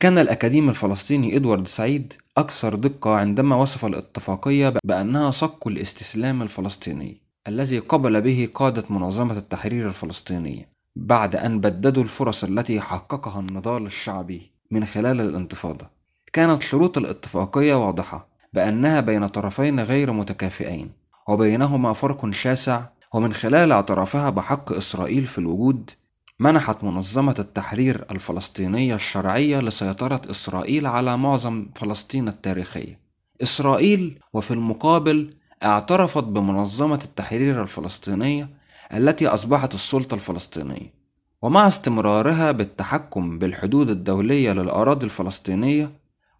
كان 0.00 0.18
الأكاديمي 0.18 0.70
الفلسطيني 0.70 1.36
إدوارد 1.36 1.68
سعيد 1.68 2.12
أكثر 2.36 2.74
دقة 2.74 3.14
عندما 3.14 3.56
وصف 3.56 3.84
الاتفاقية 3.84 4.74
بأنها 4.84 5.30
صك 5.30 5.66
الاستسلام 5.66 6.42
الفلسطيني. 6.42 7.21
الذي 7.48 7.78
قبل 7.78 8.20
به 8.20 8.48
قادة 8.54 8.84
منظمة 8.90 9.36
التحرير 9.36 9.88
الفلسطينية 9.88 10.68
بعد 10.96 11.36
أن 11.36 11.60
بددوا 11.60 12.02
الفرص 12.02 12.44
التي 12.44 12.80
حققها 12.80 13.40
النضال 13.40 13.86
الشعبي 13.86 14.52
من 14.70 14.84
خلال 14.84 15.20
الانتفاضة 15.20 15.90
كانت 16.32 16.62
شروط 16.62 16.98
الاتفاقية 16.98 17.86
واضحة 17.86 18.28
بأنها 18.52 19.00
بين 19.00 19.26
طرفين 19.26 19.80
غير 19.80 20.12
متكافئين 20.12 20.92
وبينهما 21.28 21.92
فرق 21.92 22.30
شاسع 22.30 22.84
ومن 23.14 23.32
خلال 23.32 23.72
اعترافها 23.72 24.30
بحق 24.30 24.72
إسرائيل 24.72 25.26
في 25.26 25.38
الوجود 25.38 25.90
منحت 26.38 26.84
منظمة 26.84 27.34
التحرير 27.38 28.04
الفلسطينية 28.10 28.94
الشرعية 28.94 29.60
لسيطرة 29.60 30.22
إسرائيل 30.30 30.86
على 30.86 31.16
معظم 31.16 31.66
فلسطين 31.74 32.28
التاريخية. 32.28 33.00
إسرائيل 33.42 34.20
وفي 34.32 34.50
المقابل 34.50 35.30
اعترفت 35.64 36.24
بمنظمة 36.24 37.00
التحرير 37.04 37.62
الفلسطينية 37.62 38.48
التي 38.92 39.26
أصبحت 39.26 39.74
السلطة 39.74 40.14
الفلسطينية. 40.14 41.02
ومع 41.42 41.66
استمرارها 41.66 42.52
بالتحكم 42.52 43.38
بالحدود 43.38 43.90
الدولية 43.90 44.52
للأراضي 44.52 45.04
الفلسطينية 45.04 45.90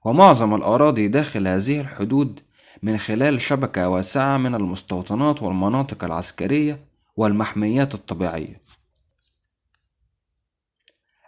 ومعظم 0.05 0.55
الأراضي 0.55 1.09
داخل 1.09 1.49
هذه 1.49 1.81
الحدود 1.81 2.41
من 2.83 2.99
خلال 2.99 3.41
شبكة 3.41 3.89
واسعة 3.89 4.37
من 4.37 4.55
المستوطنات 4.55 5.43
والمناطق 5.43 6.05
العسكرية 6.05 6.85
والمحميات 7.17 7.95
الطبيعية. 7.95 8.63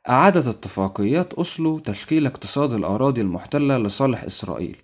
أعادت 0.08 0.46
اتفاقيات 0.46 1.34
أوسلو 1.34 1.78
تشكيل 1.78 2.26
اقتصاد 2.26 2.72
الأراضي 2.72 3.20
المحتلة 3.20 3.78
لصالح 3.78 4.24
إسرائيل 4.24 4.76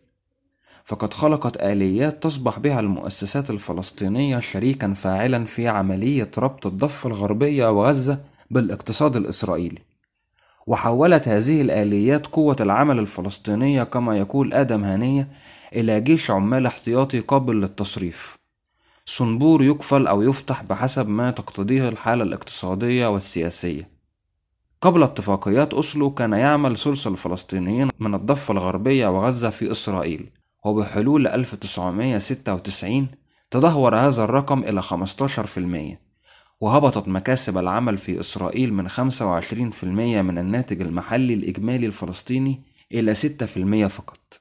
فقد 0.91 1.15
خلقت 1.15 1.57
آليات 1.57 2.23
تصبح 2.23 2.59
بها 2.59 2.81
المؤسسات 2.81 3.51
الفلسطينية 3.51 4.39
شريكا 4.39 4.93
فاعلا 4.93 5.45
في 5.45 5.69
عملية 5.69 6.31
ربط 6.39 6.67
الضفة 6.67 7.09
الغربية 7.09 7.71
وغزة 7.71 8.21
بالاقتصاد 8.51 9.17
الإسرائيلي. 9.17 9.79
وحولت 10.67 11.29
هذه 11.29 11.63
الآليات 11.63 12.27
قوة 12.27 12.57
العمل 12.61 12.99
الفلسطينية 12.99 13.83
كما 13.83 14.19
يقول 14.19 14.55
آدم 14.55 14.85
هانية 14.85 15.29
إلى 15.73 16.01
جيش 16.01 16.31
عمال 16.31 16.67
احتياطي 16.67 17.21
قابل 17.21 17.61
للتصريف. 17.61 18.37
صنبور 19.07 19.63
يقفل 19.63 20.07
أو 20.07 20.23
يفتح 20.23 20.63
بحسب 20.63 21.09
ما 21.09 21.31
تقتضيه 21.31 21.89
الحالة 21.89 22.25
الاقتصادية 22.25 23.07
والسياسية. 23.07 23.89
قبل 24.83 25.03
اتفاقيات 25.03 25.75
أوسلو 25.75 26.11
كان 26.11 26.33
يعمل 26.33 26.79
ثلث 26.79 27.07
الفلسطينيين 27.07 27.89
من 28.01 28.15
الضفة 28.15 28.53
الغربية 28.53 29.09
وغزة 29.09 29.51
في 29.51 29.71
إسرائيل. 29.71 30.40
وبحلول 30.65 31.27
1996 31.27 33.09
تدهور 33.51 33.97
هذا 33.97 34.25
الرقم 34.25 34.63
إلى 34.63 34.83
15% 34.83 35.99
وهبطت 36.61 37.09
مكاسب 37.09 37.59
العمل 37.59 37.99
في 37.99 38.21
إسرائيل 38.21 38.75
من 38.75 38.89
25% 38.89 39.85
من 39.85 40.39
الناتج 40.39 40.81
المحلي 40.81 41.35
الإجمالي 41.35 41.87
الفلسطيني 41.87 42.63
إلى 42.93 43.15
6% 43.15 43.87
فقط. 43.87 44.41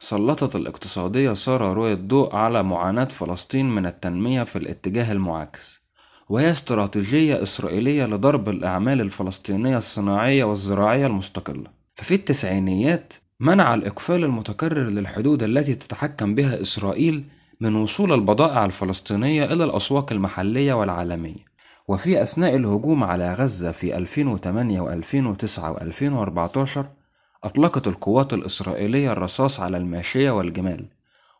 سلطت 0.00 0.56
الاقتصادية 0.56 1.32
سارة 1.32 1.72
روي 1.72 1.92
الضوء 1.92 2.36
على 2.36 2.62
معاناة 2.62 3.04
فلسطين 3.04 3.70
من 3.70 3.86
التنمية 3.86 4.42
في 4.42 4.56
الاتجاه 4.56 5.12
المعاكس 5.12 5.82
وهي 6.28 6.50
استراتيجية 6.50 7.42
إسرائيلية 7.42 8.06
لضرب 8.06 8.48
الأعمال 8.48 9.00
الفلسطينية 9.00 9.76
الصناعية 9.76 10.44
والزراعية 10.44 11.06
المستقلة. 11.06 11.70
ففي 11.96 12.14
التسعينيات 12.14 13.12
منع 13.42 13.74
الإقفال 13.74 14.24
المتكرر 14.24 14.88
للحدود 14.88 15.42
التي 15.42 15.74
تتحكم 15.74 16.34
بها 16.34 16.62
إسرائيل 16.62 17.24
من 17.60 17.74
وصول 17.74 18.12
البضائع 18.12 18.64
الفلسطينية 18.64 19.44
إلى 19.44 19.64
الأسواق 19.64 20.12
المحلية 20.12 20.72
والعالمية. 20.72 21.44
وفي 21.88 22.22
أثناء 22.22 22.56
الهجوم 22.56 23.04
على 23.04 23.34
غزة 23.34 23.70
في 23.70 23.96
2008 23.96 24.80
و2009 24.80 25.58
و2014 25.58 26.78
أطلقت 27.44 27.86
القوات 27.86 28.32
الإسرائيلية 28.32 29.12
الرصاص 29.12 29.60
على 29.60 29.76
الماشية 29.76 30.30
والجمال 30.30 30.86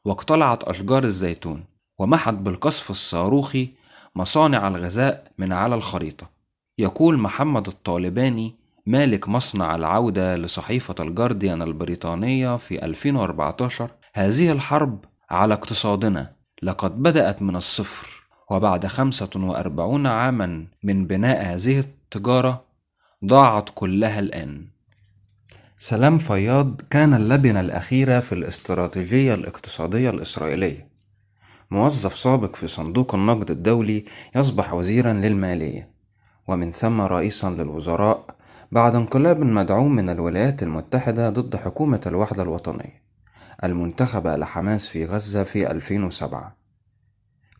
واقتلعت 0.05 0.65
أشجار 0.65 1.05
الزيتون 1.05 1.65
ومحت 1.99 2.35
بالقصف 2.35 2.91
الصاروخي 2.91 3.69
مصانع 4.17 4.69
الغذاء 4.69 5.33
من 5.39 5.53
على 5.53 5.75
الخريطة. 5.75 6.31
يقول 6.79 7.19
محمد 7.19 7.69
الطالباني 7.69 8.62
مالك 8.87 9.29
مصنع 9.29 9.75
العودة 9.75 10.37
لصحيفة 10.37 10.95
الجارديان 11.01 11.63
البريطانية 11.63 12.57
في 12.57 12.85
2014 12.85 13.91
هذه 14.15 14.53
الحرب 14.53 15.05
على 15.31 15.55
اقتصادنا 15.55 16.33
لقد 16.63 17.03
بدأت 17.03 17.43
من 17.43 17.57
الصفر 17.57 18.23
وبعد 18.51 18.87
45 18.87 20.07
عاما 20.07 20.67
من 20.83 21.07
بناء 21.07 21.45
هذه 21.45 21.79
التجارة 21.81 22.65
ضاعت 23.25 23.69
كلها 23.75 24.21
الآن. 24.21 24.67
سلام 25.77 26.19
فياض 26.19 26.81
كان 26.91 27.15
اللبنة 27.15 27.61
الأخيرة 27.61 28.21
في 28.21 28.35
الاستراتيجية 28.35 29.35
الاقتصادية 29.35 30.11
الإسرائيلية. 30.11 30.89
موظف 31.71 32.19
سابق 32.19 32.57
في 32.57 32.69
صندوق 32.69 33.15
النقد 33.15 33.51
الدولي 33.51 34.05
يصبح 34.37 34.75
وزيرا 34.75 35.13
للمالية 35.13 35.93
ومن 36.49 36.71
ثم 36.71 37.01
رئيسا 37.01 37.51
للوزراء 37.51 38.32
بعد 38.73 38.95
انقلاب 38.95 39.41
مدعوم 39.41 39.95
من 39.95 40.09
الولايات 40.09 40.63
المتحدة 40.63 41.31
ضد 41.31 41.57
حكومة 41.57 42.01
الوحدة 42.07 42.43
الوطنية 42.43 43.03
المنتخبة 43.65 44.37
لحماس 44.37 44.89
في 44.89 45.05
غزة 45.05 45.43
في 45.43 45.71
2007 45.71 46.57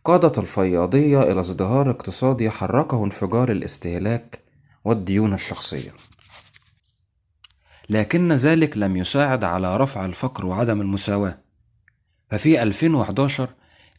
قادت 0.03 0.39
الفياضية 0.39 1.21
إلى 1.21 1.39
ازدهار 1.39 1.89
اقتصادي 1.89 2.49
حركه 2.49 3.03
انفجار 3.03 3.51
الاستهلاك 3.51 4.39
والديون 4.85 5.33
الشخصية. 5.33 5.91
لكن 7.89 8.31
ذلك 8.31 8.77
لم 8.77 8.97
يساعد 8.97 9.43
على 9.43 9.77
رفع 9.77 10.05
الفقر 10.05 10.45
وعدم 10.45 10.81
المساواة. 10.81 11.37
ففي 12.29 12.63
2011 12.63 13.49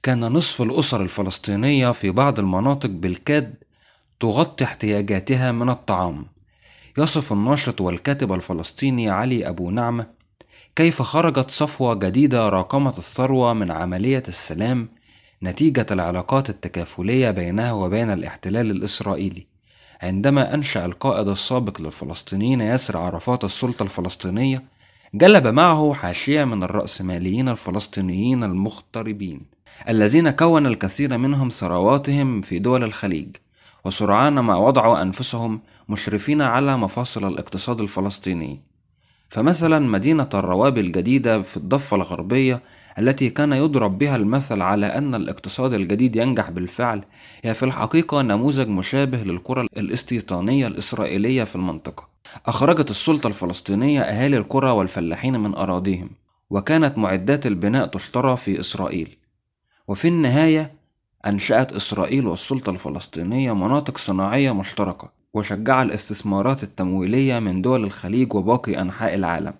كان 0.02 0.20
نصف 0.20 0.62
الأسر 0.62 1.02
الفلسطينية 1.02 1.90
في 1.90 2.10
بعض 2.10 2.38
المناطق 2.38 2.90
بالكاد 2.90 3.54
تغطي 4.20 4.64
احتياجاتها 4.64 5.52
من 5.52 5.70
الطعام. 5.70 6.33
يصف 6.98 7.32
الناشط 7.32 7.80
والكاتب 7.80 8.32
الفلسطيني 8.32 9.10
علي 9.10 9.48
أبو 9.48 9.70
نعمة 9.70 10.06
كيف 10.76 11.02
خرجت 11.02 11.50
صفوة 11.50 11.94
جديدة 11.94 12.48
راقمت 12.48 12.98
الثروة 12.98 13.52
من 13.52 13.70
عملية 13.70 14.22
السلام 14.28 14.88
نتيجة 15.42 15.86
العلاقات 15.90 16.50
التكافلية 16.50 17.30
بينها 17.30 17.72
وبين 17.72 18.10
الاحتلال 18.10 18.70
الإسرائيلي. 18.70 19.46
عندما 20.02 20.54
أنشأ 20.54 20.84
القائد 20.84 21.28
السابق 21.28 21.80
للفلسطينيين 21.80 22.60
ياسر 22.60 22.96
عرفات 22.96 23.44
السلطة 23.44 23.82
الفلسطينية 23.82 24.62
جلب 25.14 25.46
معه 25.46 25.94
حاشية 25.94 26.44
من 26.44 26.62
الرأسماليين 26.62 27.48
الفلسطينيين 27.48 28.44
المغتربين 28.44 29.40
الذين 29.88 30.30
كون 30.30 30.66
الكثير 30.66 31.18
منهم 31.18 31.48
ثرواتهم 31.48 32.40
في 32.40 32.58
دول 32.58 32.84
الخليج 32.84 33.36
وسرعان 33.84 34.32
ما 34.32 34.56
وضعوا 34.56 35.02
أنفسهم 35.02 35.60
مشرفين 35.88 36.42
على 36.42 36.76
مفاصل 36.76 37.28
الاقتصاد 37.28 37.80
الفلسطيني. 37.80 38.60
فمثلا 39.28 39.78
مدينة 39.78 40.28
الروابي 40.34 40.80
الجديدة 40.80 41.42
في 41.42 41.56
الضفة 41.56 41.96
الغربية 41.96 42.60
التي 42.98 43.30
كان 43.30 43.52
يضرب 43.52 43.98
بها 43.98 44.16
المثل 44.16 44.62
على 44.62 44.86
أن 44.86 45.14
الاقتصاد 45.14 45.74
الجديد 45.74 46.16
ينجح 46.16 46.50
بالفعل 46.50 47.04
هي 47.42 47.54
في 47.54 47.62
الحقيقة 47.62 48.22
نموذج 48.22 48.68
مشابه 48.68 49.18
للقرى 49.18 49.66
الاستيطانية 49.76 50.66
الإسرائيلية 50.66 51.44
في 51.44 51.56
المنطقة. 51.56 52.08
أخرجت 52.46 52.90
السلطة 52.90 53.26
الفلسطينية 53.26 54.00
أهالي 54.00 54.36
القرى 54.36 54.70
والفلاحين 54.70 55.40
من 55.40 55.54
أراضيهم 55.54 56.10
وكانت 56.50 56.98
معدات 56.98 57.46
البناء 57.46 57.86
تشترى 57.86 58.36
في 58.36 58.60
إسرائيل. 58.60 59.16
وفي 59.88 60.08
النهاية 60.08 60.72
أنشأت 61.26 61.72
إسرائيل 61.72 62.26
والسلطة 62.26 62.70
الفلسطينية 62.70 63.54
مناطق 63.54 63.98
صناعية 63.98 64.52
مشتركة. 64.52 65.23
وشجع 65.34 65.82
الاستثمارات 65.82 66.62
التمويلية 66.62 67.38
من 67.38 67.62
دول 67.62 67.84
الخليج 67.84 68.34
وباقي 68.34 68.80
أنحاء 68.80 69.14
العالم 69.14 69.54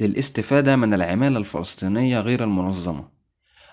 للاستفادة 0.00 0.76
من 0.76 0.94
العمالة 0.94 1.38
الفلسطينية 1.38 2.20
غير 2.20 2.44
المنظمة. 2.44 3.04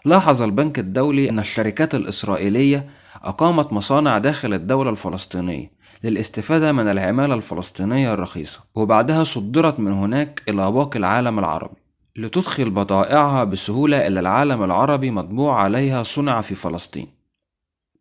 لاحظ 0.06 0.42
البنك 0.42 0.80
الدولي 0.80 1.30
أن 1.30 1.40
الشركات 1.40 1.96
الإسرائيلية 1.96 2.90
أقامت 3.24 3.74
مصانع 3.74 4.18
داخل 4.18 4.54
الدولة 4.54 4.90
الفلسطينية 4.90 5.72
للاستفادة 6.04 6.72
من 6.72 6.88
العمالة 6.88 7.34
الفلسطينية 7.34 8.14
الرخيصة، 8.14 8.60
وبعدها 8.76 9.24
صدرت 9.24 9.80
من 9.80 9.92
هناك 9.92 10.44
إلى 10.50 10.72
باقي 10.72 11.00
العالم 11.00 11.40
العربي، 11.40 11.78
لتدخل 12.16 12.70
بضائعها 12.70 13.44
بسهولة 13.44 14.08
إلى 14.08 14.20
العالم 14.20 14.64
العربي 14.64 15.12
مطبوع 15.12 15.62
عليها 15.62 16.04
صنع 16.04 16.42
في 16.42 16.56
فلسطين. 16.56 17.17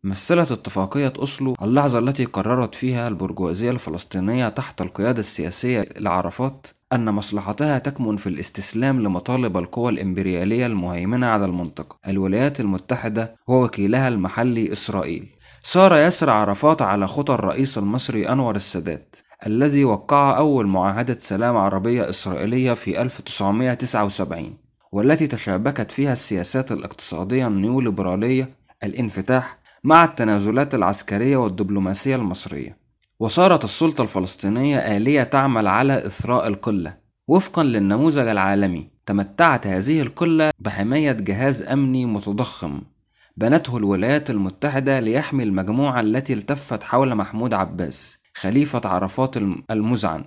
مثلت 0.04 0.52
اتفاقية 0.52 1.12
أوسلو 1.18 1.54
اللحظة 1.62 1.98
التي 1.98 2.24
قررت 2.24 2.74
فيها 2.74 3.08
البرجوازية 3.08 3.70
الفلسطينية 3.70 4.48
تحت 4.48 4.80
القيادة 4.80 5.20
السياسية 5.20 5.88
لعرفات 5.96 6.66
أن 6.92 7.04
مصلحتها 7.04 7.78
تكمن 7.78 8.16
في 8.16 8.28
الاستسلام 8.28 9.00
لمطالب 9.00 9.56
القوى 9.56 9.92
الإمبريالية 9.92 10.66
المهيمنة 10.66 11.26
على 11.26 11.44
المنطقة. 11.44 11.98
الولايات 12.08 12.60
المتحدة 12.60 13.36
ووكيلها 13.48 14.08
المحلي 14.08 14.72
إسرائيل. 14.72 15.36
سار 15.62 15.96
ياسر 15.96 16.30
عرفات 16.30 16.82
على 16.82 17.06
خطى 17.06 17.34
الرئيس 17.34 17.78
المصري 17.78 18.28
أنور 18.28 18.56
السادات 18.56 19.16
الذي 19.46 19.84
وقع 19.84 20.38
أول 20.38 20.66
معاهدة 20.66 21.18
سلام 21.18 21.56
عربية 21.56 22.08
إسرائيلية 22.08 22.72
في 22.72 23.02
1979 23.02 24.56
والتي 24.92 25.26
تشابكت 25.26 25.92
فيها 25.92 26.12
السياسات 26.12 26.72
الاقتصادية 26.72 27.46
النيوليبرالية 27.46 28.48
الانفتاح 28.84 29.58
مع 29.86 30.04
التنازلات 30.04 30.74
العسكرية 30.74 31.36
والدبلوماسية 31.36 32.16
المصرية. 32.16 32.76
وصارت 33.18 33.64
السلطة 33.64 34.02
الفلسطينية 34.02 34.78
آلية 34.78 35.22
تعمل 35.22 35.68
على 35.68 36.06
إثراء 36.06 36.46
القلة. 36.46 36.96
وفقا 37.28 37.62
للنموذج 37.62 38.26
العالمي 38.26 38.90
تمتعت 39.06 39.66
هذه 39.66 40.02
القلة 40.02 40.50
بحماية 40.58 41.12
جهاز 41.12 41.62
أمني 41.62 42.06
متضخم 42.06 42.82
بنته 43.36 43.76
الولايات 43.76 44.30
المتحدة 44.30 45.00
ليحمي 45.00 45.42
المجموعة 45.42 46.00
التي 46.00 46.32
التفت 46.32 46.82
حول 46.82 47.14
محمود 47.14 47.54
عباس 47.54 48.22
خليفة 48.34 48.80
عرفات 48.84 49.36
المزعن. 49.70 50.24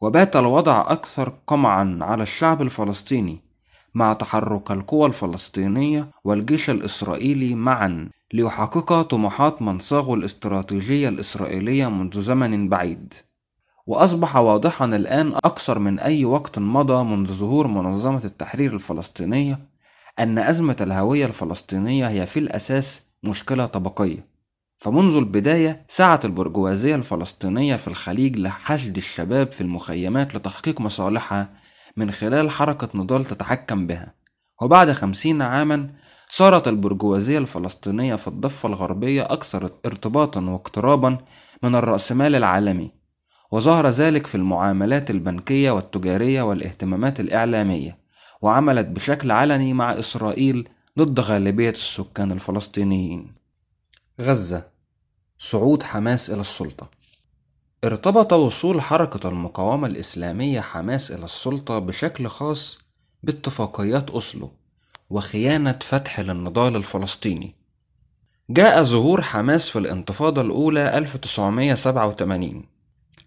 وبات 0.00 0.36
الوضع 0.36 0.92
أكثر 0.92 1.32
قمعا 1.46 1.98
على 2.00 2.22
الشعب 2.22 2.62
الفلسطيني 2.62 3.40
مع 3.94 4.12
تحرك 4.12 4.70
القوى 4.70 5.06
الفلسطينية 5.06 6.10
والجيش 6.24 6.70
الإسرائيلي 6.70 7.54
معا. 7.54 8.08
ليحقق 8.32 9.02
طموحات 9.02 9.62
من 9.62 9.78
صاغوا 9.78 10.16
الاستراتيجية 10.16 11.08
الإسرائيلية 11.08 11.90
منذ 11.90 12.20
زمن 12.20 12.68
بعيد. 12.68 13.14
وأصبح 13.86 14.36
واضحا 14.36 14.84
الآن 14.84 15.32
أكثر 15.44 15.78
من 15.78 15.98
أي 15.98 16.24
وقت 16.24 16.58
مضى 16.58 17.04
منذ 17.04 17.32
ظهور 17.32 17.66
منظمة 17.66 18.24
التحرير 18.24 18.74
الفلسطينية 18.74 19.58
أن 20.18 20.38
أزمة 20.38 20.76
الهوية 20.80 21.26
الفلسطينية 21.26 22.08
هي 22.08 22.26
في 22.26 22.38
الأساس 22.38 23.06
مشكلة 23.22 23.66
طبقية. 23.66 24.26
فمنذ 24.78 25.16
البداية 25.16 25.84
سعت 25.88 26.24
البرجوازية 26.24 26.94
الفلسطينية 26.94 27.76
في 27.76 27.88
الخليج 27.88 28.36
لحشد 28.36 28.96
الشباب 28.96 29.52
في 29.52 29.60
المخيمات 29.60 30.34
لتحقيق 30.34 30.80
مصالحها 30.80 31.48
من 31.96 32.10
خلال 32.10 32.50
حركة 32.50 32.88
نضال 32.94 33.24
تتحكم 33.24 33.86
بها. 33.86 34.14
وبعد 34.62 34.92
خمسين 34.92 35.42
عاما 35.42 35.90
صارت 36.32 36.68
البرجوازية 36.68 37.38
الفلسطينية 37.38 38.14
في 38.14 38.28
الضفة 38.28 38.68
الغربية 38.68 39.22
أكثر 39.22 39.70
ارتباطا 39.86 40.40
واقترابا 40.40 41.18
من 41.62 41.74
الرأسمال 41.74 42.34
العالمي 42.34 42.90
وظهر 43.50 43.88
ذلك 43.88 44.26
في 44.26 44.34
المعاملات 44.34 45.10
البنكية 45.10 45.70
والتجارية 45.70 46.42
والاهتمامات 46.42 47.20
الإعلامية 47.20 47.98
وعملت 48.42 48.86
بشكل 48.86 49.30
علني 49.30 49.72
مع 49.72 49.98
إسرائيل 49.98 50.68
ضد 50.98 51.20
غالبية 51.20 51.70
السكان 51.70 52.32
الفلسطينيين. 52.32 53.34
غزة 54.20 54.66
صعود 55.38 55.82
حماس 55.82 56.30
إلى 56.30 56.40
السلطة. 56.40 56.90
ارتبط 57.84 58.32
وصول 58.32 58.82
حركة 58.82 59.28
المقاومة 59.28 59.86
الإسلامية 59.86 60.60
حماس 60.60 61.10
إلى 61.12 61.24
السلطة 61.24 61.78
بشكل 61.78 62.28
خاص 62.28 62.78
باتفاقيات 63.22 64.10
أوسلو 64.10 64.50
وخيانة 65.10 65.78
فتح 65.80 66.20
للنضال 66.20 66.76
الفلسطيني 66.76 67.54
جاء 68.50 68.82
ظهور 68.82 69.22
حماس 69.22 69.68
في 69.68 69.78
الانتفاضة 69.78 70.42
الأولى 70.42 70.98
1987 70.98 72.64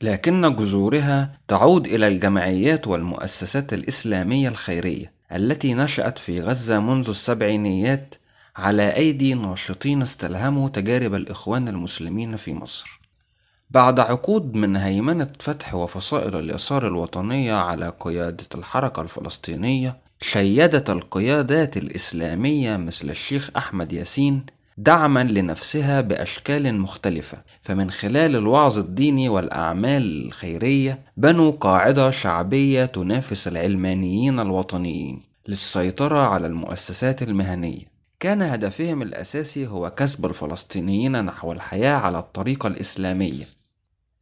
لكن 0.02 0.56
جذورها 0.56 1.40
تعود 1.48 1.88
إلى 1.88 2.08
الجمعيات 2.08 2.88
والمؤسسات 2.88 3.74
الإسلامية 3.74 4.50
الخيرية 4.50 5.14
التي 5.32 5.74
نشأت 5.74 6.18
في 6.18 6.42
غزة 6.42 6.80
منذ 6.80 7.10
السبعينيات 7.10 8.16
على 8.56 8.96
أيدي 8.96 9.34
ناشطين 9.34 10.02
استلهموا 10.02 10.70
تجارب 10.70 11.14
الإخوان 11.14 11.68
المسلمين 11.68 12.36
في 12.36 12.54
مصر. 12.54 13.02
بعد 13.70 14.00
عقود 14.00 14.56
من 14.56 14.76
هيمنة 14.76 15.32
فتح 15.40 15.76
وفصائل 15.76 16.36
اليسار 16.36 16.88
الوطنية 16.88 17.54
على 17.54 17.94
قيادة 18.00 18.48
الحركة 18.56 19.02
الفلسطينية، 19.02 19.98
شيدت 20.24 20.90
القيادات 20.90 21.78
الإسلامية 21.78 22.78
مثل 22.78 23.10
الشيخ 23.10 23.50
أحمد 23.58 23.94
ياسين 23.94 24.46
دعما 24.78 25.24
لنفسها 25.24 26.02
بأشكال 26.02 26.80
مختلفة. 26.80 27.38
فمن 27.62 27.92
خلال 27.92 28.36
الوعظ 28.36 28.78
الديني 28.78 29.30
والأعمال 29.30 30.26
الخيرية 30.28 31.00
بنوا 31.18 31.52
قاعدة 31.52 32.12
شعبية 32.12 32.86
تنافس 32.86 33.48
العلمانيين 33.48 34.40
الوطنيين 34.40 35.22
للسيطرة 35.48 36.20
على 36.20 36.48
المؤسسات 36.48 37.22
المهنية. 37.24 37.86
كان 38.20 38.42
هدفهم 38.42 39.02
الأساسي 39.02 39.68
هو 39.68 39.90
كسب 39.90 40.26
الفلسطينيين 40.26 41.26
نحو 41.26 41.52
الحياة 41.52 41.96
على 41.96 42.20
الطريقة 42.20 42.68
الإسلامية. 42.68 43.48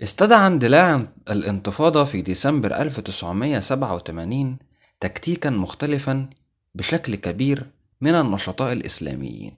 استدعى 0.03 0.47
اندلاع 0.47 1.03
الانتفاضة 1.29 2.03
في 2.03 2.21
ديسمبر 2.21 2.75
1987 2.75 4.70
تكتيكا 5.01 5.49
مختلفا 5.49 6.29
بشكل 6.75 7.15
كبير 7.15 7.65
من 8.01 8.15
النشطاء 8.15 8.73
الإسلاميين 8.73 9.53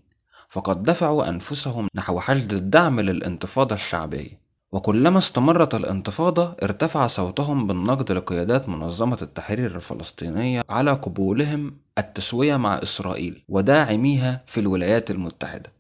فقد 0.49 0.84
دفعوا 0.84 1.29
أنفسهم 1.29 1.88
نحو 1.95 2.19
حشد 2.19 2.53
الدعم 2.53 2.99
للانتفاضة 2.99 3.75
الشعبية. 3.75 4.43
وكلما 4.71 5.17
استمرت 5.17 5.75
الانتفاضة 5.75 6.56
ارتفع 6.63 7.08
صوتهم 7.08 7.67
بالنقد 7.67 8.12
لقيادات 8.12 8.69
منظمة 8.69 9.17
التحرير 9.21 9.75
الفلسطينية 9.75 10.62
على 10.69 10.91
قبولهم 10.91 11.77
التسوية 11.97 12.58
مع 12.58 12.82
إسرائيل 12.84 13.43
وداعميها 13.49 14.43
في 14.45 14.60
الولايات 14.60 15.12
المتحدة. 15.12 15.71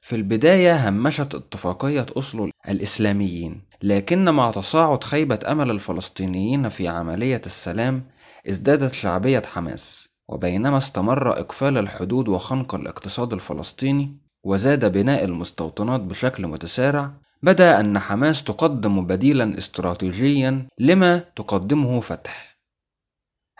في 0.00 0.16
البداية 0.16 0.88
همشت 0.88 1.34
اتفاقية 1.34 2.06
أوسلو 2.16 2.50
الإسلاميين 2.68 3.60
لكن 3.82 4.24
مع 4.24 4.50
تصاعد 4.50 5.04
خيبة 5.04 5.38
أمل 5.46 5.70
الفلسطينيين 5.70 6.68
في 6.68 6.88
عملية 6.88 7.42
السلام 7.46 8.02
ازدادت 8.48 8.92
شعبية 8.92 9.42
حماس 9.46 10.08
وبينما 10.28 10.76
استمر 10.76 11.30
إقفال 11.40 11.78
الحدود 11.78 12.28
وخنق 12.28 12.74
الاقتصاد 12.74 13.32
الفلسطيني 13.32 14.16
وزاد 14.44 14.92
بناء 14.92 15.24
المستوطنات 15.24 16.00
بشكل 16.00 16.46
متسارع 16.46 17.10
بدأ 17.42 17.80
أن 17.80 17.98
حماس 17.98 18.44
تقدم 18.44 19.06
بديلا 19.06 19.58
استراتيجيا 19.58 20.66
لما 20.78 21.18
تقدمه 21.36 22.00
فتح. 22.00 22.58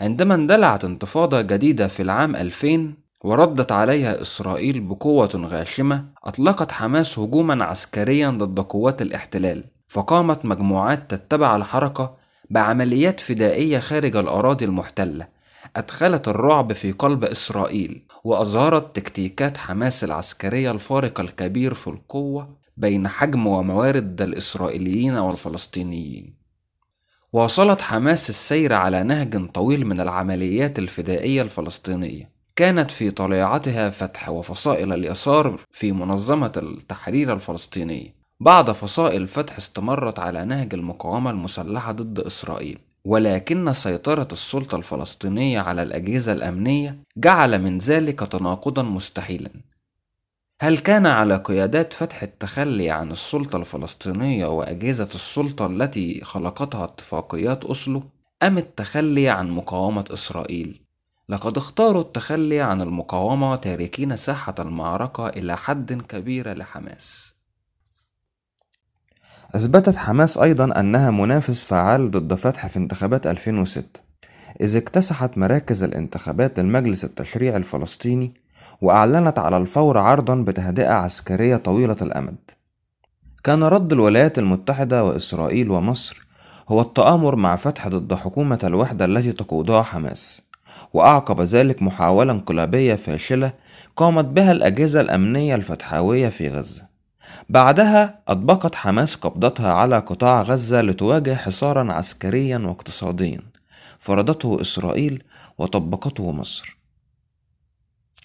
عندما 0.00 0.34
اندلعت 0.34 0.84
انتفاضة 0.84 1.40
جديدة 1.40 1.88
في 1.88 2.02
العام 2.02 2.36
2000 2.36 2.94
وردت 3.24 3.72
عليها 3.72 4.22
إسرائيل 4.22 4.80
بقوة 4.80 5.30
غاشمة 5.34 6.04
أطلقت 6.24 6.72
حماس 6.72 7.18
هجوما 7.18 7.64
عسكريا 7.64 8.30
ضد 8.30 8.60
قوات 8.60 9.02
الاحتلال 9.02 9.64
فقامت 9.88 10.44
مجموعات 10.44 11.10
تتبع 11.14 11.56
الحركة 11.56 12.21
بعمليات 12.52 13.20
فدائية 13.20 13.78
خارج 13.78 14.16
الأراضي 14.16 14.64
المحتلة. 14.64 15.28
أدخلت 15.76 16.28
الرعب 16.28 16.72
في 16.72 16.92
قلب 16.92 17.24
إسرائيل 17.24 18.02
وأظهرت 18.24 18.96
تكتيكات 18.96 19.56
حماس 19.56 20.04
العسكرية 20.04 20.70
الفارق 20.70 21.20
الكبير 21.20 21.74
في 21.74 21.88
القوة 21.88 22.56
بين 22.76 23.08
حجم 23.08 23.46
وموارد 23.46 24.22
الإسرائيليين 24.22 25.16
والفلسطينيين. 25.16 26.34
واصلت 27.32 27.80
حماس 27.80 28.30
السير 28.30 28.72
على 28.72 29.02
نهج 29.02 29.50
طويل 29.50 29.86
من 29.86 30.00
العمليات 30.00 30.78
الفدائية 30.78 31.42
الفلسطينية. 31.42 32.32
كانت 32.56 32.90
في 32.90 33.10
طليعتها 33.10 33.90
فتح 33.90 34.28
وفصائل 34.28 34.92
اليسار 34.92 35.60
في 35.70 35.92
منظمة 35.92 36.52
التحرير 36.56 37.32
الفلسطينية. 37.32 38.21
بعض 38.42 38.70
فصائل 38.70 39.28
فتح 39.28 39.56
استمرت 39.56 40.18
على 40.18 40.44
نهج 40.44 40.74
المقاومة 40.74 41.30
المسلحة 41.30 41.92
ضد 41.92 42.20
إسرائيل 42.20 42.78
ولكن 43.04 43.72
سيطرة 43.72 44.28
السلطة 44.32 44.76
الفلسطينية 44.76 45.60
على 45.60 45.82
الأجهزة 45.82 46.32
الأمنية 46.32 46.98
جعل 47.16 47.62
من 47.62 47.78
ذلك 47.78 48.20
تناقضا 48.20 48.82
مستحيلا 48.82 49.50
هل 50.60 50.78
كان 50.78 51.06
على 51.06 51.36
قيادات 51.36 51.92
فتح 51.92 52.22
التخلي 52.22 52.90
عن 52.90 53.12
السلطة 53.12 53.56
الفلسطينية 53.56 54.46
وأجهزة 54.46 55.08
السلطة 55.14 55.66
التي 55.66 56.24
خلقتها 56.24 56.84
اتفاقيات 56.84 57.64
أوسلو 57.64 58.02
أم 58.42 58.58
التخلي 58.58 59.28
عن 59.28 59.50
مقاومة 59.50 60.04
إسرائيل؟ 60.10 60.80
لقد 61.28 61.56
اختاروا 61.56 62.02
التخلي 62.02 62.60
عن 62.60 62.82
المقاومة 62.82 63.56
تاركين 63.56 64.16
ساحة 64.16 64.54
المعركة 64.58 65.28
إلى 65.28 65.56
حد 65.56 65.92
كبير 65.92 66.52
لحماس. 66.54 67.31
أثبتت 69.54 69.96
حماس 69.96 70.38
أيضا 70.38 70.80
أنها 70.80 71.10
منافس 71.10 71.64
فعال 71.64 72.10
ضد 72.10 72.34
فتح 72.34 72.66
في 72.66 72.76
انتخابات 72.76 73.26
2006 73.26 73.84
إذ 74.60 74.76
اكتسحت 74.76 75.38
مراكز 75.38 75.82
الانتخابات 75.82 76.58
للمجلس 76.58 77.04
التشريعي 77.04 77.56
الفلسطيني 77.56 78.34
وأعلنت 78.80 79.38
على 79.38 79.56
الفور 79.56 79.98
عرضا 79.98 80.34
بتهدئة 80.34 80.92
عسكرية 80.92 81.56
طويلة 81.56 81.96
الأمد. 82.02 82.36
كان 83.44 83.62
رد 83.64 83.92
الولايات 83.92 84.38
المتحدة 84.38 85.04
وإسرائيل 85.04 85.70
ومصر 85.70 86.26
هو 86.68 86.80
التآمر 86.80 87.36
مع 87.36 87.56
فتح 87.56 87.88
ضد 87.88 88.14
حكومة 88.14 88.58
الوحدة 88.64 89.04
التي 89.04 89.32
تقودها 89.32 89.82
حماس 89.82 90.42
وأعقب 90.92 91.40
ذلك 91.40 91.82
محاولة 91.82 92.32
انقلابية 92.32 92.94
فاشلة 92.94 93.52
قامت 93.96 94.24
بها 94.24 94.52
الأجهزة 94.52 95.00
الأمنية 95.00 95.54
الفتحاوية 95.54 96.28
في 96.28 96.48
غزة. 96.48 96.91
بعدها 97.48 98.18
أطبقت 98.28 98.74
حماس 98.74 99.14
قبضتها 99.14 99.72
على 99.72 99.98
قطاع 99.98 100.42
غزة 100.42 100.80
لتواجه 100.80 101.34
حصارا 101.34 101.92
عسكريا 101.92 102.58
واقتصاديا. 102.58 103.40
فرضته 103.98 104.60
إسرائيل 104.60 105.22
وطبقته 105.58 106.32
مصر. 106.32 106.78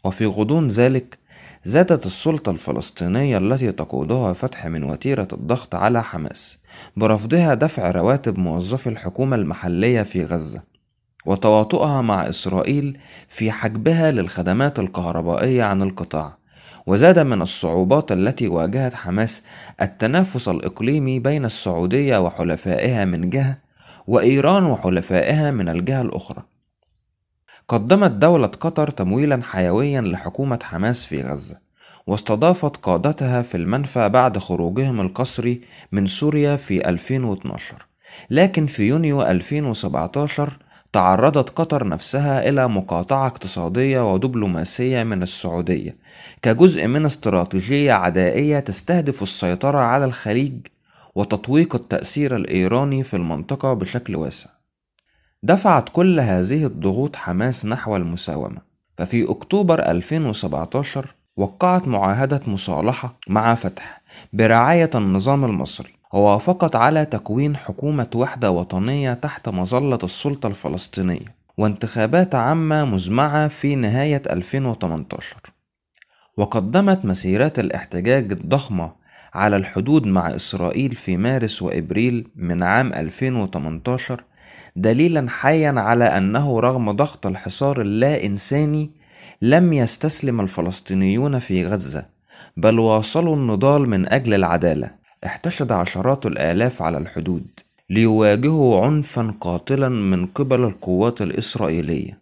وفي 0.03 0.25
غضون 0.25 0.67
ذلك 0.67 1.17
زادت 1.63 2.05
السلطة 2.05 2.49
الفلسطينية 2.49 3.37
التي 3.37 3.71
تقودها 3.71 4.33
فتح 4.33 4.65
من 4.65 4.83
وتيرة 4.83 5.27
الضغط 5.33 5.75
على 5.75 6.03
حماس 6.03 6.59
برفضها 6.97 7.53
دفع 7.53 7.91
رواتب 7.91 8.37
موظفي 8.37 8.89
الحكومة 8.89 9.35
المحلية 9.35 10.01
في 10.03 10.23
غزة 10.23 10.63
وتواطؤها 11.25 12.01
مع 12.01 12.29
إسرائيل 12.29 12.99
في 13.27 13.51
حجبها 13.51 14.11
للخدمات 14.11 14.79
الكهربائية 14.79 15.63
عن 15.63 15.81
القطاع. 15.81 16.37
وزاد 16.87 17.19
من 17.19 17.41
الصعوبات 17.41 18.11
التي 18.11 18.47
واجهت 18.47 18.93
حماس 18.93 19.43
التنافس 19.81 20.47
الإقليمي 20.47 21.19
بين 21.19 21.45
السعودية 21.45 22.17
وحلفائها 22.17 23.05
من 23.05 23.29
جهة 23.29 23.57
وإيران 24.07 24.63
وحلفائها 24.63 25.51
من 25.51 25.69
الجهة 25.69 26.01
الأخرى. 26.01 26.43
قدمت 27.67 28.11
دولة 28.11 28.47
قطر 28.47 28.89
تمويلا 28.89 29.41
حيويا 29.43 30.01
لحكومة 30.01 30.59
حماس 30.63 31.05
في 31.05 31.21
غزة 31.21 31.57
واستضافت 32.07 32.77
قادتها 32.77 33.41
في 33.41 33.57
المنفى 33.57 34.09
بعد 34.09 34.37
خروجهم 34.37 35.01
القسري 35.01 35.61
من 35.91 36.07
سوريا 36.07 36.55
في 36.55 36.89
2012 36.89 37.85
لكن 38.29 38.65
في 38.65 38.83
يونيو 38.83 39.21
2017 39.21 40.57
تعرضت 40.93 41.49
قطر 41.49 41.87
نفسها 41.87 42.49
إلى 42.49 42.67
مقاطعة 42.67 43.27
اقتصادية 43.27 44.13
ودبلوماسية 44.13 45.03
من 45.03 45.23
السعودية. 45.23 45.97
كجزء 46.41 46.87
من 46.87 47.05
استراتيجية 47.05 47.93
عدائية 47.93 48.59
تستهدف 48.59 49.23
السيطرة 49.23 49.79
على 49.79 50.05
الخليج 50.05 50.53
وتطويق 51.15 51.75
التأثير 51.75 52.35
الإيراني 52.35 53.03
في 53.03 53.15
المنطقة 53.15 53.73
بشكل 53.73 54.15
واسع. 54.15 54.49
دفعت 55.43 55.89
كل 55.89 56.19
هذه 56.19 56.65
الضغوط 56.65 57.15
حماس 57.15 57.65
نحو 57.65 57.95
المساومة. 57.95 58.61
ففي 58.97 59.31
أكتوبر 59.31 59.79
2017 59.79 61.15
وقعت 61.37 61.87
معاهدة 61.87 62.41
مصالحة 62.47 63.19
مع 63.27 63.55
فتح 63.55 64.01
برعاية 64.33 64.89
النظام 64.95 65.45
المصري. 65.45 65.96
ووافقت 66.13 66.75
على 66.75 67.05
تكوين 67.05 67.57
حكومة 67.57 68.09
وحدة 68.15 68.51
وطنية 68.51 69.13
تحت 69.13 69.49
مظلة 69.49 69.99
السلطة 70.03 70.47
الفلسطينية 70.47 71.37
وانتخابات 71.57 72.35
عامة 72.35 72.85
مزمعة 72.85 73.47
في 73.47 73.75
نهاية 73.75 74.21
2018 74.29 75.35
وقدمت 76.37 77.05
مسيرات 77.05 77.59
الاحتجاج 77.59 78.31
الضخمة 78.31 78.91
على 79.33 79.55
الحدود 79.57 80.05
مع 80.05 80.35
إسرائيل 80.35 80.95
في 80.95 81.17
مارس 81.17 81.61
وإبريل 81.61 82.27
من 82.35 82.63
عام 82.63 82.93
2018 82.93 84.23
دليلا 84.75 85.29
حيا 85.29 85.71
على 85.77 86.05
أنه 86.05 86.59
رغم 86.59 86.91
ضغط 86.91 87.27
الحصار 87.27 87.81
اللا 87.81 88.25
إنساني 88.25 88.91
لم 89.41 89.73
يستسلم 89.73 90.41
الفلسطينيون 90.41 91.39
في 91.39 91.65
غزة 91.67 92.05
بل 92.57 92.79
واصلوا 92.79 93.35
النضال 93.35 93.89
من 93.89 94.13
أجل 94.13 94.33
العدالة. 94.33 94.91
احتشد 95.27 95.71
عشرات 95.71 96.25
الآلاف 96.25 96.81
على 96.81 96.97
الحدود 96.97 97.47
ليواجهوا 97.89 98.85
عنفا 98.85 99.33
قاتلا 99.41 99.89
من 99.89 100.25
قبل 100.25 100.63
القوات 100.63 101.21
الإسرائيلية. 101.21 102.17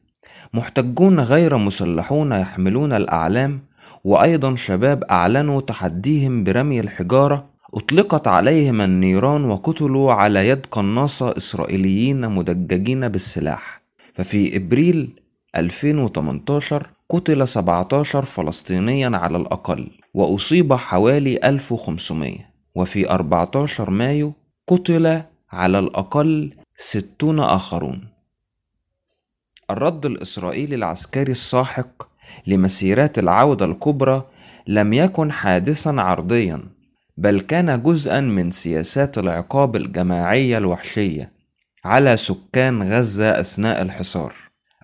محتجون 0.54 1.20
غير 1.20 1.58
مسلحون 1.58 2.32
يحملون 2.32 2.94
الأعلام 2.94 3.60
وأيضا 4.04 4.56
شباب 4.56 5.04
أعلنوا 5.04 5.62
تحديهم 5.62 6.44
برمي 6.44 6.80
الحجارة 6.80 7.46
أطلقت 7.74 8.28
عليهم 8.28 8.82
النيران 8.82 9.46
وقتلوا 9.46 10.14
على 10.14 10.50
يد 10.50 10.66
قناصة 10.72 11.38
إسرائيليين 11.38 12.30
مدججين 12.30 13.08
بالسلاح. 13.08 13.82
ففي 14.16 14.58
إبريل 14.58 15.10
2018 15.56 16.88
قتل 17.10 17.48
17 17.48 18.26
فلسطينيا 18.26 19.18
على 19.18 19.38
الأقل 19.38 19.88
وأصيب 20.14 20.74
حوالي 20.74 21.40
1500 21.44 22.55
وفي 22.76 23.10
14 23.10 23.90
مايو 23.90 24.34
قتل 24.68 25.22
على 25.52 25.80
الأقل 25.80 26.54
60 26.78 27.40
آخرون. 27.40 28.08
الرد 29.70 30.06
الإسرائيلي 30.06 30.76
العسكري 30.76 31.32
الساحق 31.32 32.08
لمسيرات 32.48 33.20
العودة 33.20 33.66
الكبرى 33.66 34.24
لم 34.68 34.94
يكن 34.94 35.32
حادثا 35.32 35.90
عرضيا 35.90 36.62
بل 37.18 37.42
كان 37.42 37.84
جزءا 37.84 38.20
من 38.20 38.52
سياسات 38.52 39.18
العقاب 39.18 39.76
الجماعية 39.76 40.58
الوحشية 40.58 41.32
على 41.86 42.18
سكان 42.18 42.94
غزة 42.94 43.40
أثناء 43.40 43.82
الحصار. 43.82 44.34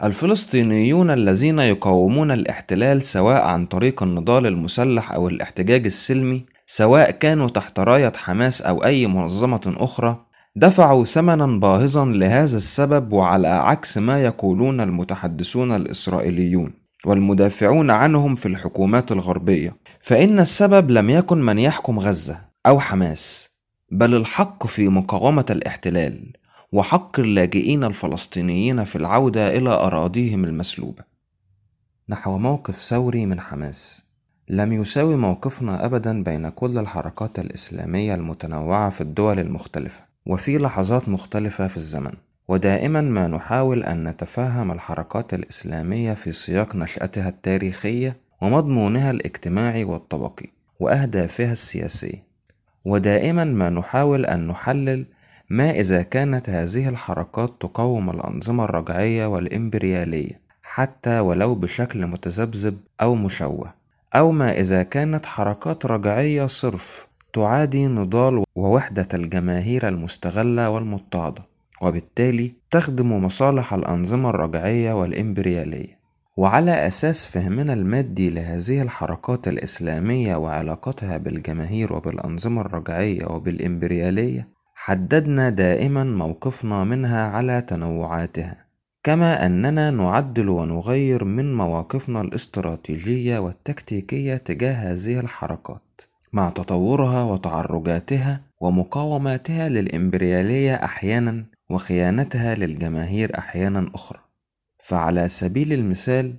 الفلسطينيون 0.03 1.11
الذين 1.11 1.59
يقاومون 1.59 2.31
الاحتلال 2.31 3.01
سواء 3.01 3.41
عن 3.41 3.65
طريق 3.65 4.03
النضال 4.03 4.47
المسلح 4.47 5.11
أو 5.11 5.27
الاحتجاج 5.27 5.85
السلمي 5.85 6.45
سواء 6.73 7.11
كانوا 7.11 7.49
تحت 7.49 7.79
راية 7.79 8.13
حماس 8.15 8.61
أو 8.61 8.83
أي 8.83 9.07
منظمة 9.07 9.61
أخرى 9.77 10.25
دفعوا 10.55 11.05
ثمنا 11.05 11.59
باهظا 11.59 12.05
لهذا 12.05 12.57
السبب 12.57 13.13
وعلى 13.13 13.47
عكس 13.47 13.97
ما 13.97 14.23
يقولون 14.23 14.81
المتحدثون 14.81 15.75
الإسرائيليون 15.75 16.73
والمدافعون 17.05 17.91
عنهم 17.91 18.35
في 18.35 18.45
الحكومات 18.45 19.11
الغربية. 19.11 19.75
فإن 20.01 20.39
السبب 20.39 20.91
لم 20.91 21.09
يكن 21.09 21.37
من 21.37 21.59
يحكم 21.59 21.99
غزة 21.99 22.41
أو 22.65 22.79
حماس 22.79 23.49
بل 23.91 24.15
الحق 24.15 24.67
في 24.67 24.87
مقاومة 24.87 25.45
الاحتلال 25.49 26.33
وحق 26.71 27.19
اللاجئين 27.19 27.83
الفلسطينيين 27.83 28.83
في 28.83 28.95
العودة 28.95 29.57
إلى 29.57 29.69
أراضيهم 29.69 30.45
المسلوبة. 30.45 31.03
نحو 32.09 32.37
موقف 32.37 32.75
ثوري 32.75 33.25
من 33.25 33.39
حماس. 33.39 34.10
لم 34.51 34.73
يساوي 34.73 35.15
موقفنا 35.15 35.85
أبدا 35.85 36.23
بين 36.23 36.49
كل 36.49 36.77
الحركات 36.77 37.39
الإسلامية 37.39 38.15
المتنوعة 38.15 38.89
في 38.89 39.01
الدول 39.01 39.39
المختلفة 39.39 40.03
وفي 40.25 40.57
لحظات 40.57 41.09
مختلفة 41.09 41.67
في 41.67 41.77
الزمن. 41.77 42.11
ودائما 42.47 43.01
ما 43.01 43.27
نحاول 43.27 43.83
أن 43.83 44.07
نتفهم 44.07 44.71
الحركات 44.71 45.33
الإسلامية 45.33 46.13
في 46.13 46.31
سياق 46.31 46.75
نشأتها 46.75 47.29
التاريخية 47.29 48.17
ومضمونها 48.41 49.11
الاجتماعي 49.11 49.83
والطبقي 49.83 50.47
وأهدافها 50.79 51.51
السياسية. 51.51 52.23
ودائما 52.85 53.43
ما 53.43 53.69
نحاول 53.69 54.25
أن 54.25 54.47
نحلل 54.47 55.05
ما 55.49 55.71
إذا 55.71 56.01
كانت 56.01 56.49
هذه 56.49 56.89
الحركات 56.89 57.53
تقاوم 57.59 58.09
الأنظمة 58.09 58.63
الرجعية 58.63 59.25
والإمبريالية 59.25 60.41
حتى 60.63 61.19
ولو 61.19 61.55
بشكل 61.55 62.07
متذبذب 62.07 62.77
أو 63.01 63.15
مشوه. 63.15 63.80
أو 64.15 64.31
ما 64.31 64.59
إذا 64.59 64.83
كانت 64.83 65.25
حركات 65.25 65.85
رجعية 65.85 66.45
صرف 66.45 67.07
تعادي 67.33 67.87
نضال 67.87 68.43
ووحدة 68.55 69.07
الجماهير 69.13 69.87
المستغلة 69.87 70.69
والمضطهدة 70.69 71.43
وبالتالي 71.81 72.53
تخدم 72.71 73.23
مصالح 73.25 73.73
الأنظمة 73.73 74.29
الرجعية 74.29 74.93
والإمبريالية. 74.93 76.01
وعلى 76.37 76.87
أساس 76.87 77.25
فهمنا 77.25 77.73
المادي 77.73 78.29
لهذه 78.29 78.81
الحركات 78.81 79.47
الإسلامية 79.47 80.35
وعلاقتها 80.35 81.17
بالجماهير 81.17 81.93
وبالأنظمة 81.93 82.61
الرجعية 82.61 83.25
وبالإمبريالية 83.25 84.47
حددنا 84.75 85.49
دائما 85.49 86.03
موقفنا 86.03 86.83
منها 86.83 87.27
على 87.27 87.61
تنوعاتها. 87.61 88.70
كما 89.03 89.45
أننا 89.45 89.91
نعدل 89.91 90.49
ونغير 90.49 91.23
من 91.23 91.55
مواقفنا 91.55 92.21
الاستراتيجية 92.21 93.39
والتكتيكية 93.39 94.35
تجاه 94.35 94.73
هذه 94.73 95.19
الحركات 95.19 96.01
مع 96.33 96.49
تطورها 96.49 97.23
وتعرجاتها 97.23 98.41
ومقاوماتها 98.59 99.69
للإمبريالية 99.69 100.73
أحيانا 100.75 101.45
وخيانتها 101.69 102.55
للجماهير 102.55 103.37
أحيانا 103.37 103.91
أخرى. 103.95 104.19
فعلى 104.83 105.29
سبيل 105.29 105.73
المثال 105.73 106.33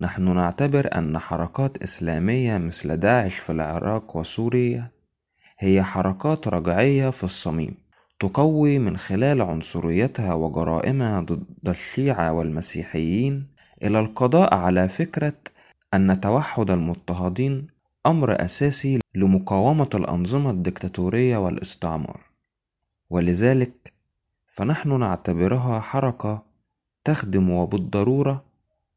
نحن 0.00 0.34
نعتبر 0.34 0.98
أن 0.98 1.18
حركات 1.18 1.82
إسلامية 1.82 2.58
مثل 2.58 2.96
داعش 2.96 3.38
في 3.38 3.52
العراق 3.52 4.16
وسوريا 4.16 4.90
هي 5.58 5.82
حركات 5.82 6.48
رجعية 6.48 7.10
في 7.10 7.24
الصميم. 7.24 7.81
تقوي 8.22 8.78
من 8.78 8.96
خلال 8.96 9.42
عنصريتها 9.42 10.34
وجرائمها 10.34 11.20
ضد 11.20 11.68
الشيعة 11.68 12.32
والمسيحيين 12.32 13.46
إلى 13.82 14.00
القضاء 14.00 14.54
على 14.54 14.88
فكرة 14.88 15.34
أن 15.94 16.20
توحد 16.20 16.70
المضطهدين 16.70 17.66
أمر 18.06 18.44
أساسي 18.44 18.98
لمقاومة 19.14 19.88
الأنظمة 19.94 20.50
الدكتاتورية 20.50 21.36
والاستعمار. 21.36 22.20
ولذلك 23.10 23.92
فنحن 24.54 25.00
نعتبرها 25.00 25.80
حركة 25.80 26.42
تخدم 27.04 27.50
وبالضرورة 27.50 28.44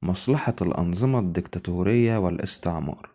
مصلحة 0.01 0.55
الأنظمة 0.61 1.19
الدكتاتورية 1.19 2.17
والاستعمار 2.17 3.09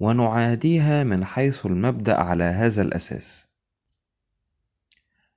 ونعاديها 0.00 1.04
من 1.04 1.24
حيث 1.24 1.66
المبدأ 1.66 2.20
على 2.20 2.44
هذا 2.44 2.82
الأساس. 2.82 3.47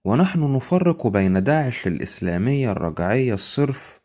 ونحن 0.06 0.56
نفرق 0.56 1.08
بين 1.08 1.44
داعش 1.44 1.88
الإسلامية 1.88 2.72
الرجعية 2.72 3.34
الصرف 3.34 4.02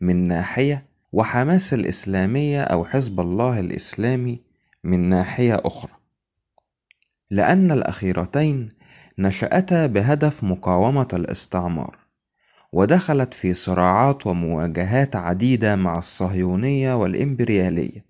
من 0.00 0.28
ناحية 0.28 0.86
وحماس 1.12 1.74
الإسلامية 1.74 2.62
أو 2.62 2.84
حزب 2.84 3.20
الله 3.20 3.60
الإسلامي 3.60 4.40
من 4.84 5.08
ناحية 5.08 5.60
أخرى. 5.64 5.92
لأن 7.30 7.70
الأخيرتين 7.70 8.68
نشأتا 9.18 9.86
بهدف 9.86 10.44
مقاومة 10.44 11.08
الاستعمار 11.12 11.96
ودخلت 12.72 13.34
في 13.34 13.54
صراعات 13.54 14.26
ومواجهات 14.26 15.16
عديدة 15.16 15.76
مع 15.76 15.98
الصهيونية 15.98 16.94
والإمبريالية 16.94 18.04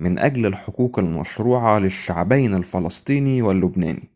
من 0.00 0.18
أجل 0.18 0.46
الحقوق 0.46 0.98
المشروعة 0.98 1.78
للشعبين 1.78 2.54
الفلسطيني 2.54 3.42
واللبناني. 3.42 4.11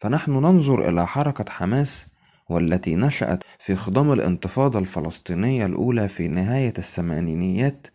فنحن 0.00 0.32
ننظر 0.32 0.88
إلى 0.88 1.06
حركة 1.06 1.44
حماس 1.50 2.12
والتي 2.48 2.96
نشأت 2.96 3.44
في 3.58 3.74
خضم 3.74 4.12
الانتفاضة 4.12 4.78
الفلسطينية 4.78 5.66
الأولى 5.66 6.08
في 6.08 6.28
نهاية 6.28 6.74
الثمانينيات 6.78 7.86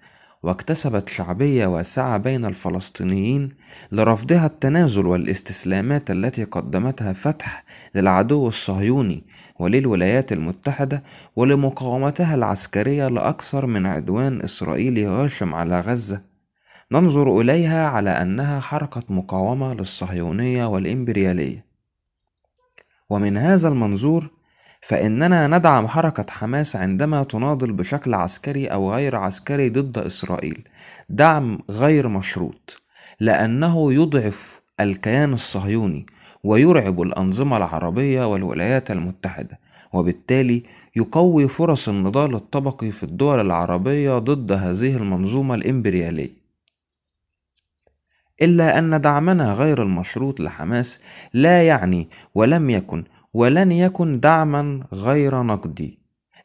واكتسبت 0.44 1.10
شعبية 1.10 1.68
واسعة 1.68 2.18
بين 2.18 2.46
الفلسطينيين 2.46 3.50
لرفضها 3.92 4.46
التنازل 4.46 5.06
والاستسلامات 5.06 6.12
التي 6.12 6.44
قدمتها 6.44 7.14
فتح 7.14 7.64
للعدو 7.96 8.48
الصهيوني 8.48 9.24
وللولايات 9.60 10.32
المتحدة 10.32 11.04
ولمقاومتها 11.36 12.36
العسكرية 12.36 13.08
لأكثر 13.08 13.66
من 13.66 13.86
عدوان 13.86 14.42
إسرائيلي 14.42 15.08
غاشم 15.08 15.54
على 15.54 15.80
غزة. 15.80 16.22
ننظر 16.92 17.42
إليها 17.42 17.88
على 17.88 18.10
أنها 18.10 18.60
حركة 18.60 19.04
مقاومة 19.10 19.74
للصهيونية 19.74 20.66
والإمبريالية. 20.66 21.73
ومن 23.14 23.38
هذا 23.38 23.68
المنظور 23.68 24.30
فإننا 24.82 25.48
ندعم 25.48 25.88
حركة 25.88 26.26
حماس 26.30 26.76
عندما 26.76 27.24
تناضل 27.24 27.72
بشكل 27.72 28.14
عسكري 28.14 28.68
أو 28.68 28.94
غير 28.94 29.16
عسكري 29.16 29.70
ضد 29.70 29.98
إسرائيل. 29.98 30.68
دعم 31.10 31.60
غير 31.70 32.08
مشروط 32.08 32.82
لأنه 33.20 33.94
يضعف 33.94 34.62
الكيان 34.80 35.34
الصهيوني 35.34 36.06
ويرعب 36.44 37.02
الأنظمة 37.02 37.58
العربية 37.58 38.32
والولايات 38.32 38.92
المتحدة 38.92 39.60
وبالتالي 39.94 40.64
يقوي 40.96 41.48
فرص 41.48 41.90
النضال 41.90 42.36
الطبقي 42.36 42.92
في 42.92 43.04
الدول 43.04 43.40
العربية 43.40 44.18
ضد 44.18 44.52
هذه 44.52 44.98
المنظومة 44.98 45.56
الإمبريالية. 45.56 46.43
إلا 48.42 48.80
أن 48.80 49.02
دعمنا 49.02 49.54
غير 49.54 49.84
المشروط 49.84 50.40
لحماس 50.40 51.02
لا 51.34 51.64
يعني 51.68 52.10
ولم 52.36 52.70
يكن 52.70 53.04
ولن 53.34 53.72
يكن 53.72 54.20
دعما 54.20 54.84
غير 54.94 55.44
نقدي 55.44 56.00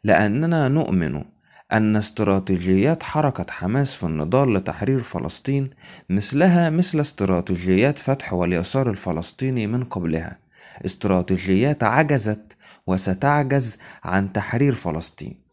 لأننا 0.05 0.69
نؤمن 0.69 1.25
أن 1.73 1.97
استراتيجيات 1.97 3.03
حركة 3.03 3.47
حماس 3.51 3.95
في 3.95 4.05
النضال 4.05 4.55
لتحرير 4.55 5.03
فلسطين 5.03 5.71
مثلها 6.11 6.71
مثل 6.71 7.01
استراتيجيات 7.01 7.99
فتح 7.99 8.33
واليسار 8.33 8.91
الفلسطيني 8.91 9.67
من 9.67 9.85
قبلها 9.85 10.39
استراتيجيات 10.87 11.85
عجزت 11.85 12.57
وستعجز 12.87 13.79
عن 14.05 14.33
تحرير 14.33 14.75
فلسطين. 14.75 15.48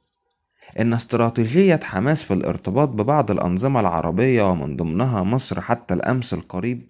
إن 0.79 0.93
استراتيجية 0.93 1.79
حماس 1.83 2.23
في 2.23 2.33
الارتباط 2.33 2.89
ببعض 2.89 3.31
الأنظمة 3.31 3.79
العربية 3.79 4.43
ومن 4.43 4.75
ضمنها 4.75 5.23
مصر 5.23 5.61
حتى 5.61 5.93
الأمس 5.93 6.33
القريب 6.33 6.89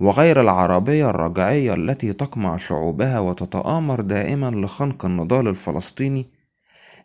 وغير 0.00 0.40
العربية 0.40 1.10
الرجعية 1.10 1.74
التي 1.74 2.12
تقمع 2.12 2.56
شعوبها 2.56 3.18
وتتآمر 3.20 4.00
دائما 4.00 4.50
لخنق 4.50 5.04
النضال 5.04 5.48
الفلسطيني 5.48 6.26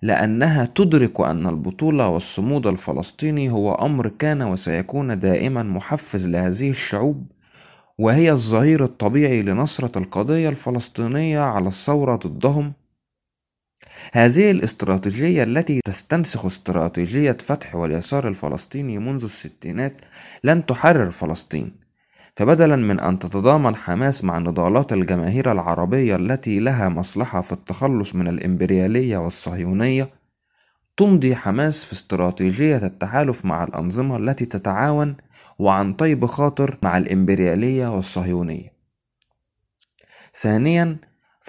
لأنها 0.01 0.65
تدرك 0.65 1.19
أن 1.21 1.47
البطولة 1.47 2.07
والصمود 2.07 2.67
الفلسطيني 2.67 3.51
هو 3.51 3.75
أمر 3.75 4.07
كان 4.07 4.41
وسيكون 4.41 5.19
دائما 5.19 5.63
محفز 5.63 6.27
لهذه 6.27 6.69
الشعوب 6.69 7.31
وهي 7.97 8.31
الظهير 8.31 8.83
الطبيعي 8.83 9.41
لنصرة 9.41 9.97
القضية 9.99 10.49
الفلسطينية 10.49 11.39
على 11.39 11.67
الثورة 11.67 12.15
ضدهم 12.15 12.73
هذه 14.13 14.51
الاستراتيجية 14.51 15.43
التي 15.43 15.79
تستنسخ 15.85 16.45
استراتيجية 16.45 17.31
فتح 17.31 17.75
واليسار 17.75 18.27
الفلسطيني 18.27 18.97
منذ 18.97 19.23
الستينات 19.23 20.01
لن 20.43 20.65
تحرر 20.65 21.11
فلسطين 21.11 21.81
فبدلا 22.35 22.75
من 22.75 22.99
أن 22.99 23.19
تتضامن 23.19 23.75
حماس 23.75 24.23
مع 24.23 24.37
نضالات 24.37 24.93
الجماهير 24.93 25.51
العربية 25.51 26.15
التي 26.15 26.59
لها 26.59 26.89
مصلحة 26.89 27.41
في 27.41 27.51
التخلص 27.51 28.15
من 28.15 28.27
الإمبريالية 28.27 29.17
والصهيونية 29.17 30.09
تمضي 30.97 31.35
حماس 31.35 31.83
في 31.85 31.93
استراتيجية 31.93 32.77
التحالف 32.77 33.45
مع 33.45 33.63
الأنظمة 33.63 34.17
التي 34.17 34.45
تتعاون 34.45 35.17
وعن 35.59 35.93
طيب 35.93 36.25
خاطر 36.25 36.77
مع 36.83 36.97
الإمبريالية 36.97 37.87
والصهيونية. 37.95 38.73
ثانيا 40.33 40.97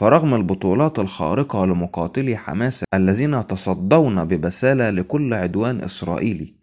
فرغم 0.02 0.34
البطولات 0.34 0.98
الخارقة 0.98 1.66
لمقاتلي 1.66 2.36
حماس 2.36 2.84
الذين 2.94 3.46
تصدون 3.46 4.24
ببسالة 4.24 4.90
لكل 4.90 5.34
عدوان 5.34 5.80
إسرائيلي 5.80 6.54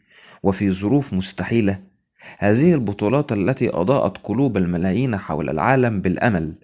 وفي 0.43 0.71
ظروف 0.71 1.13
مستحيلة 1.13 1.79
هذه 2.37 2.73
البطولات 2.73 3.31
التي 3.31 3.69
أضاءت 3.69 4.17
قلوب 4.17 4.57
الملايين 4.57 5.17
حول 5.17 5.49
العالم 5.49 6.01
بالأمل 6.01 6.55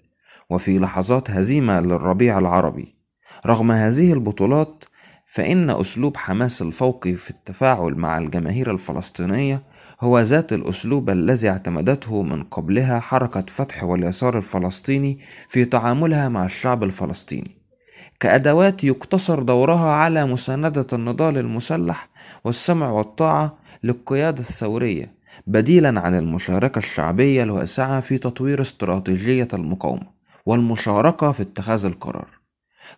وفي 0.50 0.78
لحظات 0.78 1.30
هزيمة 1.30 1.80
للربيع 1.80 2.38
العربي. 2.38 2.94
رغم 3.46 3.72
هذه 3.72 4.12
البطولات 4.12 4.84
فإن 5.26 5.70
أسلوب 5.70 6.16
حماس 6.16 6.62
الفوقي 6.62 7.14
في 7.14 7.30
التفاعل 7.30 7.94
مع 7.94 8.18
الجماهير 8.18 8.70
الفلسطينية 8.70 9.62
هو 10.00 10.20
ذات 10.20 10.52
الأسلوب 10.52 11.10
الذي 11.10 11.48
اعتمدته 11.48 12.22
من 12.22 12.42
قبلها 12.42 13.00
حركة 13.00 13.44
فتح 13.48 13.84
واليسار 13.84 14.38
الفلسطيني 14.38 15.18
في 15.48 15.64
تعاملها 15.64 16.28
مع 16.28 16.44
الشعب 16.44 16.82
الفلسطيني. 16.82 17.56
كأدوات 18.20 18.84
يقتصر 18.84 19.42
دورها 19.42 19.90
على 19.94 20.26
مساندة 20.26 20.86
النضال 20.92 21.38
المسلح 21.38 22.08
والسمع 22.44 22.90
والطاعة 22.90 23.58
للقيادة 23.84 24.40
الثورية 24.40 25.12
بديلا 25.46 26.00
عن 26.00 26.18
المشاركة 26.18 26.78
الشعبية 26.78 27.42
الواسعة 27.42 28.00
في 28.00 28.18
تطوير 28.18 28.60
استراتيجية 28.60 29.48
المقاومة 29.52 30.06
والمشاركة 30.46 31.32
في 31.32 31.42
اتخاذ 31.42 31.84
القرار. 31.84 32.28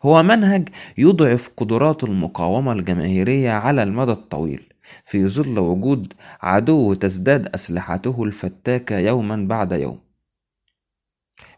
هو 0.02 0.22
منهج 0.22 0.68
يضعف 0.98 1.50
قدرات 1.56 2.04
المقاومة 2.04 2.72
الجماهيرية 2.72 3.50
على 3.50 3.82
المدى 3.82 4.12
الطويل 4.12 4.62
في 5.04 5.28
ظل 5.28 5.58
وجود 5.58 6.12
عدو 6.42 6.94
تزداد 6.94 7.46
أسلحته 7.46 8.24
الفتاكة 8.24 8.98
يوما 8.98 9.36
بعد 9.36 9.72
يوم. 9.72 9.98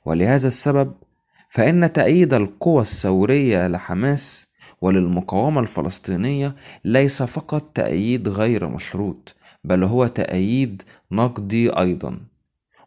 ولهذا 0.05 0.49
السبب 0.49 0.93
فإن 1.51 1.93
تأييد 1.93 2.35
القوى 2.35 2.83
الثورية 2.83 3.69
لحماس 3.69 4.51
وللمقاومة 4.81 5.61
الفلسطينية 5.61 6.57
ليس 6.85 7.23
فقط 7.23 7.62
تأييد 7.75 8.29
غير 8.29 8.69
مشروط 8.69 9.35
بل 9.64 9.85
هو 9.85 10.07
تأييد 10.07 10.83
نقدي 11.12 11.71
أيضا. 11.71 12.21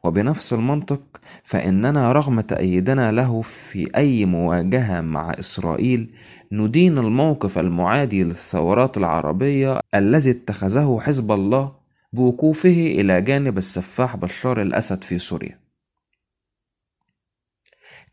وبنفس 0.03 0.53
المنطق 0.53 1.01
فإننا 1.43 2.11
رغم 2.11 2.41
تأييدنا 2.41 3.11
له 3.11 3.41
في 3.41 3.89
أي 3.95 4.25
مواجهة 4.25 5.01
مع 5.01 5.31
إسرائيل 5.39 6.09
ندين 6.53 6.97
الموقف 6.97 7.57
المعادي 7.57 8.23
للثورات 8.23 8.97
العربية 8.97 9.79
الذي 9.95 10.31
اتخذه 10.31 10.99
حزب 11.01 11.31
الله 11.31 11.71
بوقوفه 12.13 12.69
إلى 12.69 13.21
جانب 13.21 13.57
السفاح 13.57 14.15
بشار 14.15 14.61
الأسد 14.61 15.03
في 15.03 15.19
سوريا. 15.19 15.59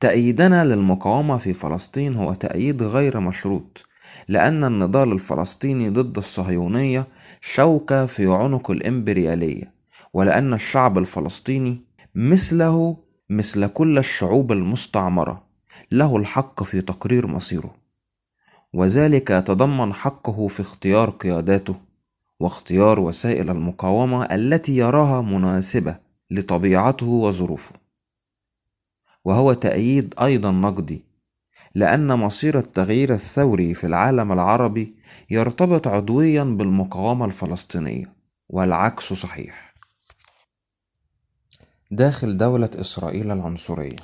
تأييدنا 0.00 0.64
للمقاومة 0.64 1.38
في 1.38 1.54
فلسطين 1.54 2.14
هو 2.14 2.34
تأييد 2.34 2.82
غير 2.82 3.20
مشروط، 3.20 3.86
لأن 4.28 4.64
النضال 4.64 5.12
الفلسطيني 5.12 5.88
ضد 5.88 6.16
الصهيونية 6.16 7.06
شوكة 7.40 8.06
في 8.06 8.26
عنق 8.26 8.70
الإمبريالية، 8.70 9.72
ولأن 10.12 10.54
الشعب 10.54 10.98
الفلسطيني 10.98 11.80
مثله 12.14 12.96
مثل 13.30 13.66
كل 13.66 13.98
الشعوب 13.98 14.52
المستعمرة 14.52 15.44
له 15.92 16.16
الحق 16.16 16.62
في 16.62 16.80
تقرير 16.80 17.26
مصيره 17.26 17.79
وذلك 18.72 19.30
يتضمن 19.30 19.94
حقه 19.94 20.48
في 20.48 20.60
اختيار 20.60 21.10
قياداته 21.10 21.74
واختيار 22.40 23.00
وسائل 23.00 23.50
المقاومة 23.50 24.24
التي 24.24 24.76
يراها 24.76 25.20
مناسبة 25.22 25.96
لطبيعته 26.30 27.06
وظروفه. 27.06 27.74
وهو 29.24 29.52
تأييد 29.52 30.14
أيضا 30.22 30.50
نقدي 30.50 31.04
لأن 31.74 32.06
مصير 32.06 32.58
التغيير 32.58 33.14
الثوري 33.14 33.74
في 33.74 33.86
العالم 33.86 34.32
العربي 34.32 34.94
يرتبط 35.30 35.88
عضويا 35.88 36.44
بالمقاومة 36.44 37.24
الفلسطينية 37.24 38.12
والعكس 38.48 39.12
صحيح. 39.12 39.74
داخل 41.90 42.36
دولة 42.36 42.70
إسرائيل 42.74 43.30
العنصرية. 43.30 43.96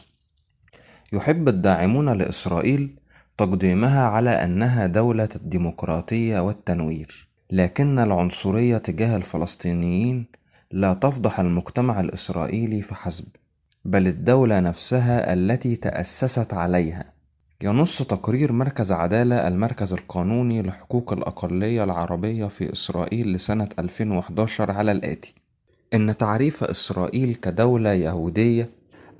يحب 1.12 1.48
الداعمون 1.48 2.08
لإسرائيل 2.08 2.96
تقديمها 3.38 4.02
على 4.06 4.30
أنها 4.30 4.86
دولة 4.86 5.28
الديمقراطية 5.36 6.40
والتنوير. 6.40 7.28
لكن 7.50 7.98
العنصرية 7.98 8.78
تجاه 8.78 9.16
الفلسطينيين 9.16 10.26
لا 10.70 10.94
تفضح 10.94 11.40
المجتمع 11.40 12.00
الإسرائيلي 12.00 12.82
فحسب 12.82 13.24
بل 13.84 14.06
الدولة 14.06 14.60
نفسها 14.60 15.32
التي 15.32 15.76
تأسست 15.76 16.54
عليها. 16.54 17.12
ينص 17.62 18.02
تقرير 18.02 18.52
مركز 18.52 18.92
عدالة 18.92 19.48
المركز 19.48 19.92
القانوني 19.92 20.62
لحقوق 20.62 21.12
الأقلية 21.12 21.84
العربية 21.84 22.46
في 22.46 22.72
إسرائيل 22.72 23.32
لسنة 23.32 23.68
2011 23.78 24.70
على 24.70 24.92
الآتي. 24.92 25.34
إن 25.94 26.16
تعريف 26.16 26.64
إسرائيل 26.64 27.34
كدولة 27.34 27.92
يهودية 27.92 28.70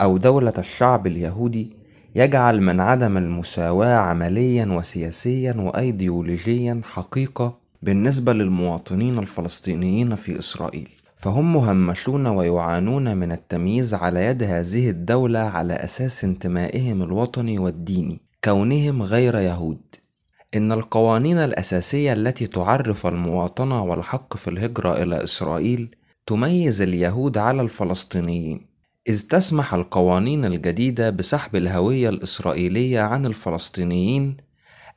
أو 0.00 0.16
دولة 0.16 0.52
الشعب 0.59 1.07
اليهودي 1.07 1.86
يجعل 2.16 2.61
من 2.61 2.81
عدم 2.81 3.16
المساواة 3.16 3.96
عمليا 3.96 4.66
وسياسيا 4.66 5.52
وأيديولوجيا 5.59 6.81
حقيقة 6.85 7.59
بالنسبة 7.83 8.33
للمواطنين 8.33 9.18
الفلسطينيين 9.18 10.14
في 10.14 10.38
إسرائيل. 10.38 10.88
فهم 11.16 11.52
مهمشون 11.52 12.26
ويعانون 12.26 13.16
من 13.16 13.33
التمييز 13.33 13.94
على 13.94 14.24
يد 14.24 14.42
هذه 14.42 14.90
الدولة 14.90 15.38
على 15.38 15.74
أساس 15.74 16.24
انتمائهم 16.24 17.02
الوطني 17.02 17.59
والديني 17.59 18.20
كونهم 18.44 19.02
غير 19.02 19.38
يهود. 19.38 19.81
إن 20.55 20.72
القوانين 20.72 21.38
الأساسية 21.38 22.12
التي 22.12 22.46
تعرف 22.46 23.07
المواطنة 23.07 23.85
والحق 23.85 24.37
في 24.37 24.50
الهجرة 24.50 25.02
إلى 25.02 25.24
إسرائيل 25.24 25.96
تميز 26.26 26.83
اليهود 26.83 27.38
على 27.38 27.62
الفلسطينيين. 27.62 28.75
إذ 29.09 29.29
تسمح 29.29 29.75
القوانين 29.75 30.45
الجديدة 30.45 31.11
بسحب 31.11 31.57
الهوية 31.57 32.09
الإسرائيلية 32.09 33.01
عن 33.01 33.27
الفلسطينيين 33.27 34.37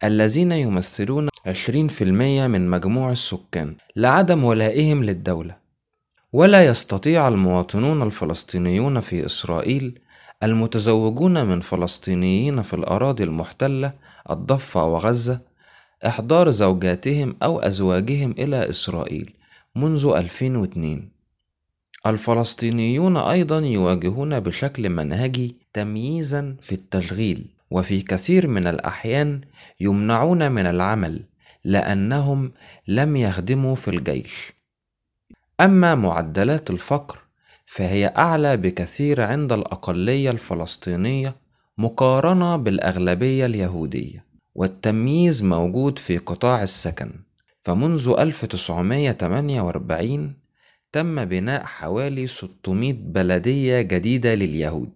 الذين 0.03 0.51
يمثلون 0.51 1.29
20% 1.47 2.01
من 2.01 2.69
مجموع 2.69 3.11
السكان 3.11 3.75
لعدم 3.95 4.43
ولائهم 4.43 5.03
للدولة. 5.03 5.55
ولا 6.33 6.65
يستطيع 6.65 7.27
المواطنون 7.27 8.01
الفلسطينيون 8.03 8.99
في 8.99 9.25
إسرائيل 9.25 9.99
المتزوجون 10.43 11.45
من 11.45 11.61
فلسطينيين 11.61 12.61
في 12.61 12.73
الأراضي 12.73 13.23
المحتلة 13.23 13.93
الضفة 14.29 14.85
وغزة 14.85 15.41
إحضار 16.05 16.49
زوجاتهم 16.49 17.35
أو 17.43 17.59
أزواجهم 17.59 18.31
إلى 18.31 18.69
إسرائيل 18.69 19.33
منذ 19.75 20.13
2002 20.15 21.18
الفلسطينيون 22.09 23.17
أيضا 23.17 23.59
يواجهون 23.59 24.39
بشكل 24.39 24.89
منهجي 24.89 25.55
تمييزا 25.73 26.55
في 26.61 26.75
التشغيل 26.75 27.45
وفي 27.71 28.01
كثير 28.01 28.47
من 28.47 28.67
الأحيان 28.67 29.41
يمنعون 29.79 30.51
من 30.51 30.65
العمل 30.65 31.23
لأنهم 31.63 32.51
لم 32.87 33.15
يخدموا 33.15 33.75
في 33.75 33.87
الجيش. 33.87 34.53
أما 35.61 35.95
معدلات 35.95 36.69
الفقر 36.69 37.19
فهي 37.65 38.13
أعلى 38.17 38.57
بكثير 38.57 39.21
عند 39.21 39.51
الأقلية 39.51 40.29
الفلسطينية 40.29 41.35
مقارنة 41.77 42.55
بالأغلبية 42.55 43.45
اليهودية 43.45 44.25
والتمييز 44.55 45.43
موجود 45.43 45.99
في 45.99 46.17
قطاع 46.17 46.63
السكن. 46.63 47.11
فمنذ 47.61 48.15
1948 48.19 50.38
تم 50.91 51.25
بناء 51.25 51.63
حوالي 51.63 52.27
600 52.27 52.93
بلدية 52.93 53.81
جديدة 53.81 54.35
لليهود. 54.35 54.93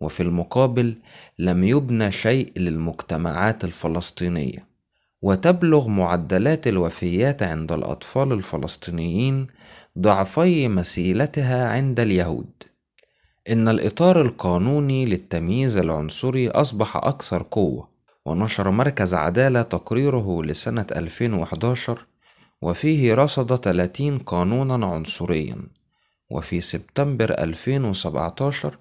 وفي 0.00 0.22
المقابل 0.22 0.96
لم 1.38 1.64
يبنى 1.64 2.12
شيء 2.12 2.52
للمجتمعات 2.56 3.64
الفلسطينية. 3.64 4.68
وتبلغ 5.22 5.88
معدلات 5.88 6.66
الوفيات 6.66 7.42
عند 7.42 7.72
الأطفال 7.72 8.32
الفلسطينيين 8.32 9.46
ضعفي 9.98 10.68
مثيلتها 10.68 11.68
عند 11.68 12.00
اليهود. 12.00 12.50
إن 13.48 13.68
الإطار 13.68 14.20
القانوني 14.20 15.06
للتمييز 15.06 15.76
العنصري 15.76 16.48
أصبح 16.48 16.96
أكثر 16.96 17.46
قوة 17.50 17.88
ونشر 18.26 18.70
مركز 18.70 19.14
عدالة 19.14 19.62
تقريره 19.62 20.42
لسنة 20.44 20.86
2011 20.92 22.06
وفيه 22.62 23.14
رصد 23.14 23.56
30 23.56 24.18
قانونا 24.18 24.86
عنصريا. 24.86 25.56
وفي 26.30 26.60
سبتمبر 26.60 27.30
2017 27.30 28.78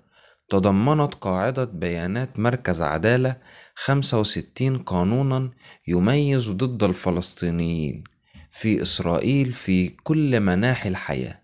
تضمنت 0.49 1.13
قاعدة 1.13 1.63
بيانات 1.63 2.39
مركز 2.39 2.81
عدالة 2.81 3.35
65 3.75 4.77
قانونا 4.77 5.51
يميز 5.87 6.49
ضد 6.49 6.83
الفلسطينيين 6.83 8.03
في 8.51 8.81
إسرائيل 8.81 9.53
في 9.53 9.89
كل 9.89 10.39
مناحي 10.39 10.89
الحياة 10.89 11.39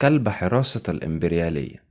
كلب 0.00 0.28
حراسة 0.28 0.82
الإمبريالية. 0.88 1.84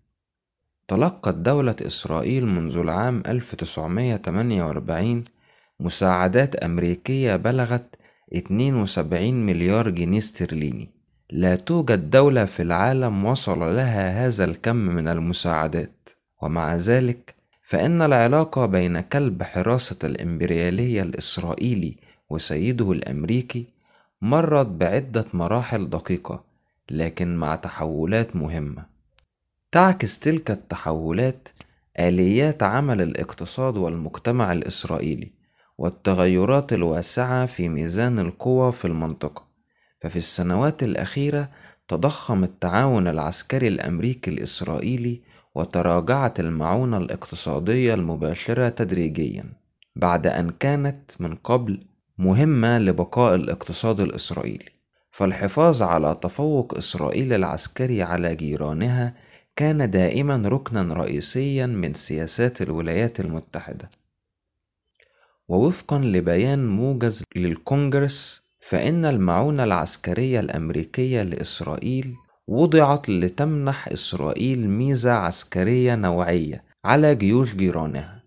تلقت 0.87 1.35
دولة 1.35 1.75
إسرائيل 1.81 2.45
منذ 2.45 2.77
العام 2.77 3.23
1948 3.27 5.25
مساعدات 5.79 6.55
أمريكية 6.55 7.35
بلغت 7.35 7.95
72 8.35 9.45
مليار 9.45 9.89
جنيه 9.89 10.17
استرليني. 10.17 10.89
لا 11.29 11.55
توجد 11.55 12.09
دولة 12.09 12.45
في 12.45 12.61
العالم 12.61 13.25
وصل 13.25 13.59
لها 13.59 14.25
هذا 14.27 14.45
الكم 14.45 14.75
من 14.75 15.07
المساعدات. 15.07 16.09
ومع 16.41 16.75
ذلك 16.75 17.35
فإن 17.63 18.01
العلاقة 18.01 18.65
بين 18.65 19.01
كلب 19.01 19.43
حراسة 19.43 19.97
الإمبريالية 20.03 21.01
الإسرائيلي 21.01 21.97
وسيده 22.29 22.91
الأمريكي 22.91 23.65
مرت 24.21 24.67
بعدة 24.67 25.25
مراحل 25.33 25.89
دقيقة 25.89 26.43
لكن 26.91 27.35
مع 27.35 27.55
تحولات 27.55 28.35
مهمة. 28.35 28.85
تعكس 29.71 30.19
تلك 30.19 30.51
التحولات 30.51 31.49
آليات 31.99 32.63
عمل 32.63 33.01
الاقتصاد 33.01 33.77
والمجتمع 33.77 34.53
الإسرائيلي. 34.53 35.42
والتغيرات 35.77 36.73
الواسعة 36.73 37.45
في 37.45 37.69
ميزان 37.69 38.19
القوى 38.19 38.71
في 38.71 38.85
المنطقة. 38.85 39.47
ففي 40.01 40.15
السنوات 40.15 40.83
الأخيرة 40.83 41.49
تضخم 41.87 42.43
التعاون 42.43 43.07
العسكري 43.07 43.67
الأمريكي 43.67 44.31
الإسرائيلي 44.31 45.21
وتراجعت 45.55 46.39
المعونة 46.39 46.97
الاقتصادية 46.97 47.93
المباشرة 47.93 48.69
تدريجيا 48.69 49.45
بعد 49.95 50.27
أن 50.27 50.49
كانت 50.49 51.11
من 51.19 51.35
قبل 51.35 51.85
مهمة 52.17 52.79
لبقاء 52.79 53.35
الاقتصاد 53.35 53.99
الإسرائيلي. 53.99 54.69
فالحفاظ 55.11 55.81
على 55.81 56.17
تفوق 56.21 56.77
إسرائيل 56.77 57.33
العسكري 57.33 58.03
على 58.03 58.35
جيرانها 58.35 59.13
كان 59.55 59.89
دائما 59.89 60.43
ركنا 60.45 60.93
رئيسيا 60.93 61.65
من 61.65 61.93
سياسات 61.93 62.61
الولايات 62.61 63.19
المتحدة. 63.19 63.89
ووفقا 65.47 65.97
لبيان 65.99 66.67
موجز 66.67 67.23
للكونجرس 67.35 68.43
فإن 68.59 69.05
المعونة 69.05 69.63
العسكرية 69.63 70.39
الأمريكية 70.39 71.23
لإسرائيل 71.23 72.15
وضعت 72.47 73.09
لتمنح 73.09 73.87
إسرائيل 73.87 74.69
ميزة 74.69 75.11
عسكرية 75.11 75.95
نوعية 75.95 76.63
على 76.85 77.15
جيوش 77.15 77.55
جيرانها. 77.55 78.23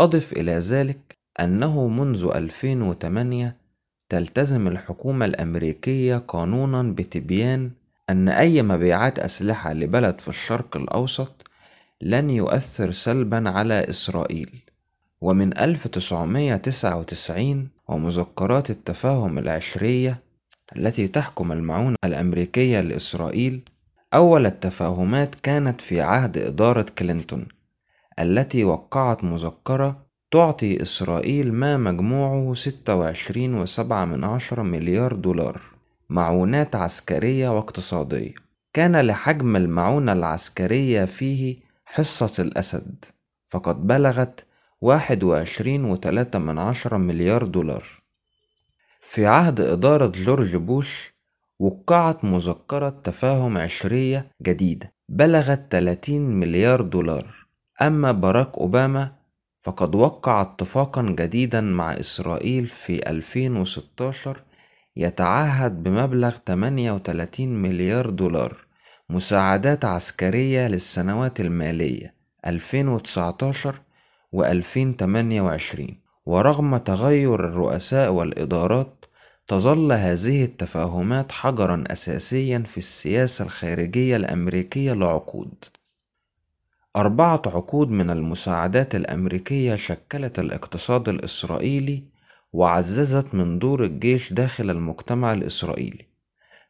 أضف 0.00 0.32
إلى 0.32 0.58
ذلك 0.58 1.18
أنه 1.40 1.88
منذ 1.88 2.30
2008 2.34 3.56
تلتزم 4.08 4.68
الحكومة 4.68 5.26
الأمريكية 5.26 6.16
قانونا 6.16 6.82
بتبيان 6.82 7.70
أن 8.10 8.28
أي 8.28 8.62
مبيعات 8.62 9.18
أسلحة 9.18 9.72
لبلد 9.72 10.20
في 10.20 10.28
الشرق 10.28 10.76
الأوسط 10.76 11.50
لن 12.00 12.30
يؤثر 12.30 12.90
سلبا 12.90 13.50
على 13.50 13.90
إسرائيل. 13.90 14.63
ومن 15.24 15.58
1999 15.58 17.68
ومذكرات 17.88 18.70
التفاهم 18.70 19.38
العشرية 19.38 20.18
التي 20.76 21.08
تحكم 21.08 21.52
المعونة 21.52 21.96
الأمريكية 22.04 22.80
لإسرائيل 22.80 23.60
أول 24.14 24.46
التفاهمات 24.46 25.34
كانت 25.34 25.80
في 25.80 26.00
عهد 26.00 26.38
إدارة 26.38 26.86
كلينتون 26.98 27.46
التي 28.18 28.64
وقعت 28.64 29.24
مذكرة 29.24 30.06
تعطي 30.30 30.82
إسرائيل 30.82 31.52
ما 31.52 31.76
مجموعه 31.76 32.54
26.7 32.54 34.58
مليار 34.58 35.12
دولار 35.12 35.60
معونات 36.08 36.76
عسكرية 36.76 37.48
واقتصادية. 37.48 38.34
كان 38.72 39.00
لحجم 39.00 39.56
المعونة 39.56 40.12
العسكرية 40.12 41.04
فيه 41.04 41.56
حصة 41.84 42.42
الأسد 42.42 43.04
فقد 43.50 43.86
بلغت 43.86 44.44
21.3 44.84 46.92
مليار 46.92 47.46
دولار. 47.46 47.84
في 49.00 49.26
عهد 49.26 49.60
إدارة 49.60 50.06
جورج 50.06 50.56
بوش 50.56 51.14
وقعت 51.58 52.24
مذكرة 52.24 53.00
تفاهم 53.04 53.58
عشرية 53.58 54.26
جديدة 54.42 54.92
بلغت 55.08 55.66
30 55.70 56.20
مليار 56.20 56.82
دولار. 56.82 57.46
أما 57.82 58.12
باراك 58.12 58.58
أوباما 58.58 59.12
فقد 59.62 59.94
وقع 59.94 60.42
اتفاقا 60.42 61.02
جديدا 61.02 61.60
مع 61.60 61.92
إسرائيل 61.92 62.66
في 62.66 63.10
2016 63.10 64.42
يتعهد 64.96 65.82
بمبلغ 65.82 66.36
38 66.46 67.48
مليار 67.48 68.10
دولار 68.10 68.56
مساعدات 69.10 69.84
عسكرية 69.84 70.68
للسنوات 70.68 71.40
المالية 71.40 72.14
2019 72.46 73.74
و 74.34 74.44
2028 74.44 75.96
ورغم 76.26 76.76
تغير 76.76 77.34
الرؤساء 77.34 78.10
والإدارات 78.10 79.04
تظل 79.48 79.92
هذه 79.92 80.44
التفاهمات 80.44 81.32
حجرا 81.32 81.84
أساسيا 81.86 82.58
في 82.58 82.78
السياسة 82.78 83.44
الخارجية 83.44 84.16
الأمريكية 84.16 84.92
لعقود. 84.92 85.64
أربعة 86.96 87.42
عقود 87.46 87.90
من 87.90 88.10
المساعدات 88.10 88.94
الأمريكية 88.94 89.74
شكلت 89.74 90.38
الاقتصاد 90.38 91.08
الإسرائيلي 91.08 92.02
وعززت 92.52 93.34
من 93.34 93.58
دور 93.58 93.84
الجيش 93.84 94.32
داخل 94.32 94.70
المجتمع 94.70 95.32
الإسرائيلي. 95.32 96.06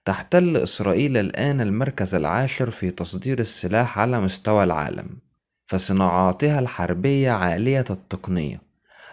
تحتل 0.04 0.56
إسرائيل 0.56 1.16
الآن 1.16 1.60
المركز 1.60 2.14
العاشر 2.14 2.70
في 2.70 2.90
تصدير 2.90 3.38
السلاح 3.38 3.98
على 3.98 4.20
مستوى 4.20 4.64
العالم. 4.64 5.23
فصناعاتها 5.66 6.58
الحربية 6.58 7.30
عالية 7.30 7.84
التقنية. 7.90 8.60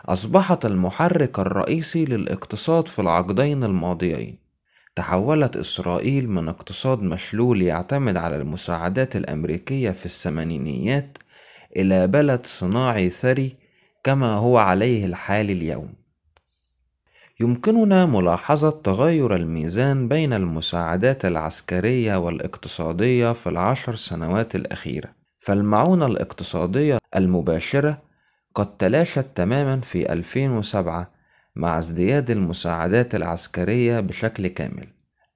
أصبحت 0.05 0.65
المحرك 0.65 1.39
الرئيسي 1.39 2.05
للاقتصاد 2.05 2.87
في 2.87 2.99
العقدين 2.99 3.63
الماضيين. 3.63 4.37
تحولت 4.95 5.57
إسرائيل 5.57 6.29
من 6.29 6.47
اقتصاد 6.47 7.01
مشلول 7.01 7.61
يعتمد 7.61 8.17
على 8.17 8.35
المساعدات 8.35 9.15
الأمريكية 9.15 9.91
في 9.91 10.05
الثمانينيات 10.05 11.17
إلى 11.75 12.07
بلد 12.07 12.45
صناعي 12.45 13.09
ثري 13.09 13.55
كما 14.03 14.33
هو 14.33 14.57
عليه 14.57 15.05
الحال 15.05 15.49
اليوم. 15.49 15.93
يمكننا 17.39 18.05
ملاحظة 18.05 18.69
تغير 18.69 19.35
الميزان 19.35 20.07
بين 20.07 20.33
المساعدات 20.33 21.25
العسكرية 21.25 22.15
والاقتصادية 22.15 23.31
في 23.31 23.49
العشر 23.49 23.95
سنوات 23.95 24.55
الأخيرة. 24.55 25.20
فالمعونة 25.41 26.05
الاقتصادية 26.05 26.97
المباشرة 27.15 28.01
قد 28.55 28.77
تلاشت 28.77 29.25
تماما 29.35 29.81
في 29.81 30.13
2007 30.13 31.11
مع 31.55 31.79
ازدياد 31.79 32.29
المساعدات 32.29 33.15
العسكرية 33.15 33.99
بشكل 33.99 34.47
كامل. 34.47 34.87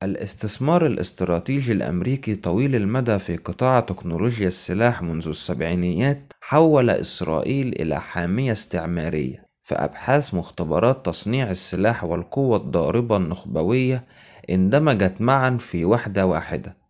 الاستثمار 0.04 0.86
الاستراتيجي 0.86 1.72
الأمريكي 1.72 2.36
طويل 2.36 2.76
المدى 2.76 3.20
في 3.20 3.38
قطاع 3.38 3.80
تكنولوجيا 3.80 4.48
السلاح 4.48 5.02
منذ 5.02 5.28
السبعينيات 5.28 6.34
حول 6.42 6.90
إسرائيل 6.90 7.68
إلى 7.82 8.02
حامية 8.02 8.52
استعمارية 8.52 9.46
فأبحاث 9.64 10.34
مختبرات 10.34 11.06
تصنيع 11.06 11.52
السلاح 11.52 12.04
والقوة 12.04 12.58
الضاربة 12.58 13.18
النخبوية 13.18 14.04
اندمجت 14.50 15.22
معا 15.22 15.58
في 15.60 15.86
وحدة 15.86 16.26
واحدة. 16.26 16.85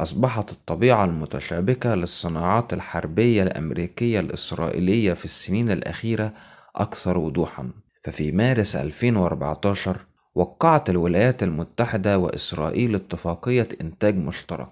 أصبحت 0.00 0.52
الطبيعة 0.52 1.04
المتشابكة 1.04 1.94
للصناعات 1.94 2.72
الحربية 2.72 3.42
الأمريكية 3.42 4.20
الإسرائيلية 4.20 5.12
في 5.12 5.24
السنين 5.24 5.70
الأخيرة 5.70 6.32
أكثر 6.76 7.18
وضوحًا، 7.18 7.70
ففي 8.04 8.32
مارس 8.32 8.76
2014 8.76 9.96
وقعت 10.34 10.90
الولايات 10.90 11.42
المتحدة 11.42 12.18
وإسرائيل 12.18 12.94
اتفاقية 12.94 13.68
إنتاج 13.80 14.16
مشترك. 14.16 14.68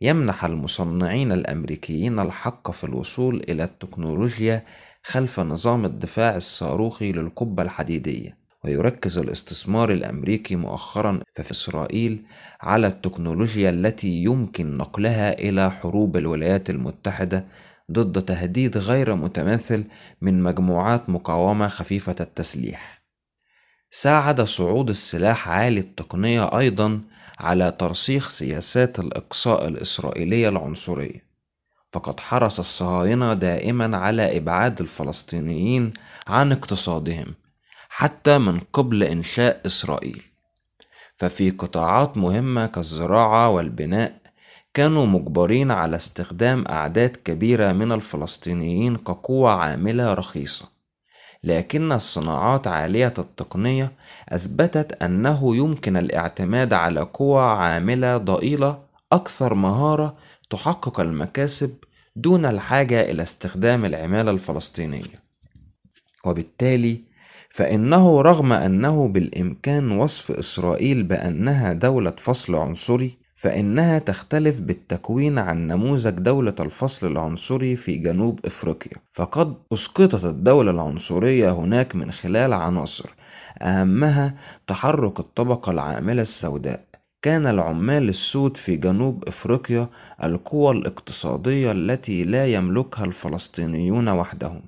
يمنح 0.00 0.44
المصنعين 0.44 1.32
الأمريكيين 1.32 2.18
الحق 2.20 2.70
في 2.70 2.84
الوصول 2.84 3.44
إلى 3.48 3.64
التكنولوجيا 3.64 4.64
خلف 5.02 5.40
نظام 5.40 5.84
الدفاع 5.84 6.36
الصاروخي 6.36 7.12
للقبة 7.12 7.62
الحديدية. 7.62 8.37
ويركز 8.64 9.18
الاستثمار 9.18 9.92
الأمريكي 9.92 10.56
مؤخرا 10.56 11.20
في 11.42 11.50
إسرائيل 11.50 12.22
على 12.60 12.86
التكنولوجيا 12.86 13.70
التي 13.70 14.22
يمكن 14.22 14.76
نقلها 14.76 15.32
إلى 15.32 15.70
حروب 15.70 16.16
الولايات 16.16 16.70
المتحدة 16.70 17.44
ضد 17.92 18.22
تهديد 18.22 18.78
غير 18.78 19.14
متماثل 19.14 19.84
من 20.20 20.42
مجموعات 20.42 21.10
مقاومة 21.10 21.68
خفيفة 21.68 22.16
التسليح. 22.20 23.02
ساعد 23.90 24.40
صعود 24.40 24.88
السلاح 24.88 25.48
عالي 25.48 25.80
التقنية 25.80 26.58
أيضا 26.58 27.00
على 27.40 27.72
ترسيخ 27.72 28.30
سياسات 28.30 28.98
الإقصاء 28.98 29.68
الإسرائيلية 29.68 30.48
العنصرية 30.48 31.28
فقد 31.88 32.20
حرص 32.20 32.58
الصهاينة 32.58 33.34
دائما 33.34 33.96
على 33.96 34.36
إبعاد 34.36 34.80
الفلسطينيين 34.80 35.92
عن 36.28 36.52
اقتصادهم 36.52 37.34
حتى 37.98 38.38
من 38.38 38.60
قبل 38.72 39.02
إنشاء 39.02 39.60
إسرائيل. 39.66 40.22
ففي 41.16 41.50
قطاعات 41.50 42.16
مهمة 42.16 42.66
كالزراعة 42.66 43.50
والبناء 43.50 44.20
كانوا 44.74 45.06
مجبرين 45.06 45.70
على 45.70 45.96
استخدام 45.96 46.64
أعداد 46.68 47.16
كبيرة 47.24 47.72
من 47.72 47.92
الفلسطينيين 47.92 48.96
كقوة 48.96 49.50
عاملة 49.50 50.14
رخيصة. 50.14 50.68
لكن 51.44 51.92
الصناعات 51.92 52.66
عالية 52.66 53.14
التقنية 53.18 53.92
أثبتت 54.28 55.02
أنه 55.02 55.56
يمكن 55.56 55.96
الاعتماد 55.96 56.72
على 56.72 57.00
قوى 57.00 57.42
عاملة 57.42 58.16
ضئيلة 58.16 58.82
أكثر 59.12 59.54
مهارة 59.54 60.16
تحقق 60.50 61.00
المكاسب 61.00 61.74
دون 62.16 62.46
الحاجة 62.46 63.10
إلى 63.10 63.22
استخدام 63.22 63.84
العمالة 63.84 64.30
الفلسطينية. 64.30 65.22
وبالتالي 66.24 67.07
فإنه 67.58 68.20
رغم 68.22 68.52
أنه 68.52 69.08
بالإمكان 69.08 69.90
وصف 69.90 70.30
إسرائيل 70.30 71.02
بأنها 71.02 71.72
دولة 71.72 72.10
فصل 72.10 72.54
عنصري 72.54 73.18
فإنها 73.34 73.98
تختلف 73.98 74.60
بالتكوين 74.60 75.38
عن 75.38 75.66
نموذج 75.66 76.10
دولة 76.10 76.54
الفصل 76.60 77.06
العنصري 77.06 77.76
في 77.76 77.96
جنوب 77.96 78.40
إفريقيا. 78.46 78.96
فقد 79.12 79.54
أسقطت 79.72 80.24
الدولة 80.24 80.70
العنصرية 80.70 81.52
هناك 81.52 81.96
من 81.96 82.10
خلال 82.10 82.52
عناصر 82.52 83.10
أهمها 83.62 84.34
تحرك 84.66 85.20
الطبقة 85.20 85.72
العاملة 85.72 86.22
السوداء. 86.22 86.84
كان 87.22 87.46
العمال 87.46 88.08
السود 88.08 88.56
في 88.56 88.76
جنوب 88.76 89.24
إفريقيا 89.28 89.88
القوى 90.24 90.72
الاقتصادية 90.72 91.72
التي 91.72 92.24
لا 92.24 92.46
يملكها 92.46 93.04
الفلسطينيون 93.04 94.08
وحدهم. 94.08 94.62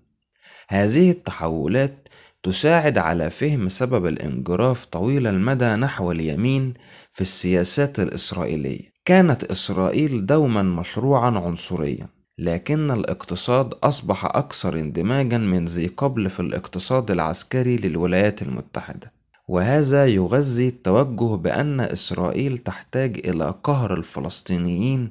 هذه 0.68 1.10
التحولات 1.10 1.99
تساعد 2.42 2.98
على 2.98 3.30
فهم 3.30 3.68
سبب 3.68 4.06
الانجراف 4.06 4.84
طويل 4.84 5.26
المدى 5.26 5.74
نحو 5.74 6.12
اليمين 6.12 6.74
في 7.12 7.20
السياسات 7.20 8.00
الإسرائيلية. 8.00 8.90
كانت 9.04 9.44
إسرائيل 9.44 10.26
دوما 10.26 10.62
مشروعا 10.62 11.30
عنصريا 11.30 12.08
لكن 12.38 12.90
الاقتصاد 12.90 13.74
أصبح 13.74 14.24
أكثر 14.24 14.78
اندماجا 14.78 15.38
من 15.38 15.64
ذي 15.64 15.86
قبل 15.86 16.30
في 16.30 16.40
الاقتصاد 16.40 17.10
العسكري 17.10 17.76
للولايات 17.76 18.42
المتحدة. 18.42 19.12
وهذا 19.48 20.06
يغذي 20.06 20.68
التوجه 20.68 21.36
بأن 21.36 21.80
إسرائيل 21.80 22.58
تحتاج 22.58 23.28
إلى 23.28 23.54
قهر 23.64 23.94
الفلسطينيين 23.94 25.10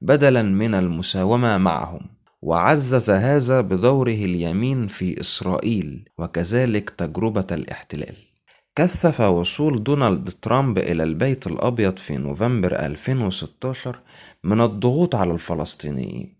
بدلا 0.00 0.42
من 0.42 0.74
المساومة 0.74 1.58
معهم. 1.58 2.00
وعزز 2.44 3.10
هذا 3.10 3.60
بدوره 3.60 4.10
اليمين 4.28 4.86
في 4.86 5.20
إسرائيل 5.20 6.08
وكذلك 6.18 6.90
تجربة 6.90 7.46
الاحتلال. 7.50 8.16
كثف 8.76 9.20
وصول 9.20 9.82
دونالد 9.82 10.30
ترامب 10.42 10.78
إلى 10.78 11.02
البيت 11.02 11.46
الأبيض 11.46 11.96
في 11.96 12.16
نوفمبر 12.16 12.72
2016 12.86 13.98
من 14.44 14.60
الضغوط 14.60 15.14
على 15.14 15.32
الفلسطينيين. 15.32 16.34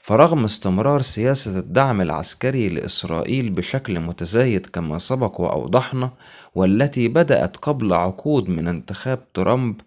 فرغم 0.00 0.44
استمرار 0.44 1.02
سياسة 1.02 1.58
الدعم 1.58 2.00
العسكري 2.00 2.68
لإسرائيل 2.68 3.50
بشكل 3.50 4.00
متزايد 4.00 4.66
كما 4.66 4.98
سبق 4.98 5.40
وأوضحنا 5.40 6.10
والتي 6.54 7.08
بدأت 7.08 7.56
قبل 7.56 7.92
عقود 7.92 8.48
من 8.48 8.68
انتخاب 8.68 9.32
ترامب 9.32 9.80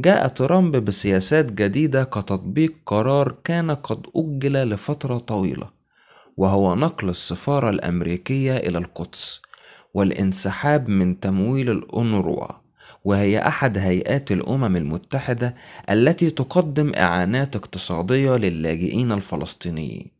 جاء 0.00 0.28
ترامب 0.28 0.76
بسياسات 0.76 1.52
جديدة 1.52 2.04
كتطبيق 2.04 2.74
قرار 2.86 3.34
كان 3.44 3.70
قد 3.70 4.06
أجل 4.16 4.52
لفترة 4.52 5.18
طويلة 5.18 5.70
وهو 6.36 6.74
نقل 6.74 7.08
السفارة 7.08 7.70
الأمريكية 7.70 8.56
إلى 8.56 8.78
القدس 8.78 9.42
والانسحاب 9.94 10.88
من 10.88 11.20
تمويل 11.20 11.70
الأونروا 11.70 12.48
وهي 13.04 13.38
أحد 13.38 13.78
هيئات 13.78 14.32
الأمم 14.32 14.76
المتحدة 14.76 15.54
التي 15.90 16.30
تقدم 16.30 16.92
إعانات 16.94 17.56
اقتصادية 17.56 18.36
للاجئين 18.36 19.12
الفلسطينيين. 19.12 20.10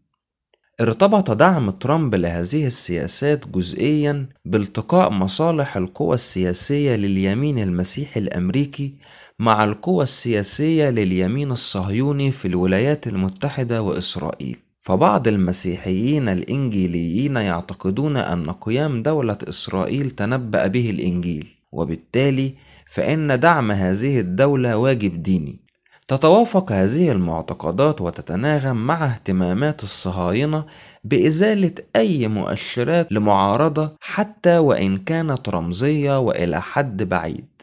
ارتبط 0.80 1.30
دعم 1.30 1.70
ترامب 1.70 2.14
لهذه 2.14 2.66
السياسات 2.66 3.48
جزئيا 3.48 4.28
بالتقاء 4.44 5.10
مصالح 5.10 5.76
القوى 5.76 6.14
السياسية 6.14 6.96
لليمين 6.96 7.58
المسيحي 7.58 8.20
الأمريكي 8.20 8.94
مع 9.40 9.64
القوى 9.64 10.02
السياسية 10.02 10.90
لليمين 10.90 11.50
الصهيوني 11.50 12.32
في 12.32 12.48
الولايات 12.48 13.06
المتحدة 13.06 13.82
وإسرائيل. 13.82 14.56
فبعض 14.80 15.28
المسيحيين 15.28 16.28
الإنجيليين 16.28 17.36
يعتقدون 17.36 18.16
أن 18.16 18.50
قيام 18.50 19.02
دولة 19.02 19.38
إسرائيل 19.48 20.10
تنبأ 20.10 20.66
به 20.66 20.90
الإنجيل، 20.90 21.46
وبالتالي 21.72 22.54
فإن 22.90 23.40
دعم 23.40 23.70
هذه 23.70 24.20
الدولة 24.20 24.76
واجب 24.76 25.22
ديني. 25.22 25.60
تتوافق 26.08 26.72
هذه 26.72 27.12
المعتقدات 27.12 28.00
وتتناغم 28.00 28.76
مع 28.76 29.04
اهتمامات 29.04 29.82
الصهاينة 29.82 30.64
بإزالة 31.04 31.72
أي 31.96 32.28
مؤشرات 32.28 33.12
لمعارضة 33.12 33.96
حتى 34.00 34.58
وإن 34.58 34.98
كانت 34.98 35.48
رمزية 35.48 36.18
وإلى 36.18 36.62
حد 36.62 37.02
بعيد 37.02 37.57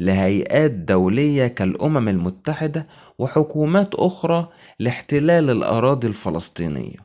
لهيئات 0.00 0.70
دولية 0.70 1.46
كالأمم 1.46 2.08
المتحدة 2.08 2.86
وحكومات 3.18 3.94
أخرى 3.94 4.48
لاحتلال 4.78 5.50
الأراضي 5.50 6.06
الفلسطينية. 6.06 6.96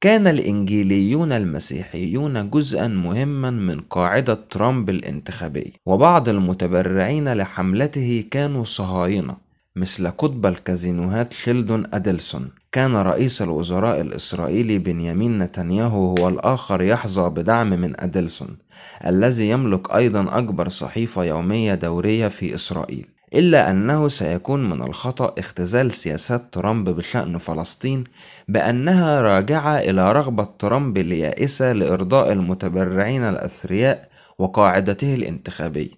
كان 0.00 0.26
الإنجيليون 0.26 1.32
المسيحيون 1.32 2.50
جزءا 2.50 2.88
مهما 2.88 3.50
من 3.50 3.80
قاعدة 3.80 4.34
ترامب 4.50 4.90
الانتخابية، 4.90 5.72
وبعض 5.86 6.28
المتبرعين 6.28 7.32
لحملته 7.32 8.24
كانوا 8.30 8.64
صهاينة 8.64 9.47
مثل 9.78 10.10
قطب 10.10 10.46
الكازينوهات 10.46 11.32
شيلدون 11.32 11.86
أدلسون. 11.94 12.50
كان 12.72 12.96
رئيس 12.96 13.42
الوزراء 13.42 14.00
الإسرائيلي 14.00 14.78
بنيامين 14.78 15.38
نتنياهو 15.38 16.14
هو 16.18 16.28
الآخر 16.28 16.82
يحظى 16.82 17.30
بدعم 17.30 17.70
من 17.70 18.00
أدلسون، 18.00 18.58
الذي 19.06 19.50
يملك 19.50 19.94
أيضا 19.94 20.38
أكبر 20.38 20.68
صحيفة 20.68 21.24
يومية 21.24 21.74
دورية 21.74 22.28
في 22.28 22.54
إسرائيل. 22.54 23.06
إلا 23.34 23.70
أنه 23.70 24.08
سيكون 24.08 24.70
من 24.70 24.82
الخطأ 24.82 25.34
اختزال 25.38 25.94
سياسات 25.94 26.42
ترامب 26.52 26.88
بشأن 26.88 27.38
فلسطين 27.38 28.04
بأنها 28.48 29.20
راجعة 29.20 29.78
إلى 29.78 30.12
رغبة 30.12 30.48
ترامب 30.58 30.98
اليائسة 30.98 31.72
لإرضاء 31.72 32.32
المتبرعين 32.32 33.22
الأثرياء 33.22 34.08
وقاعدته 34.38 35.14
الانتخابية. 35.14 35.90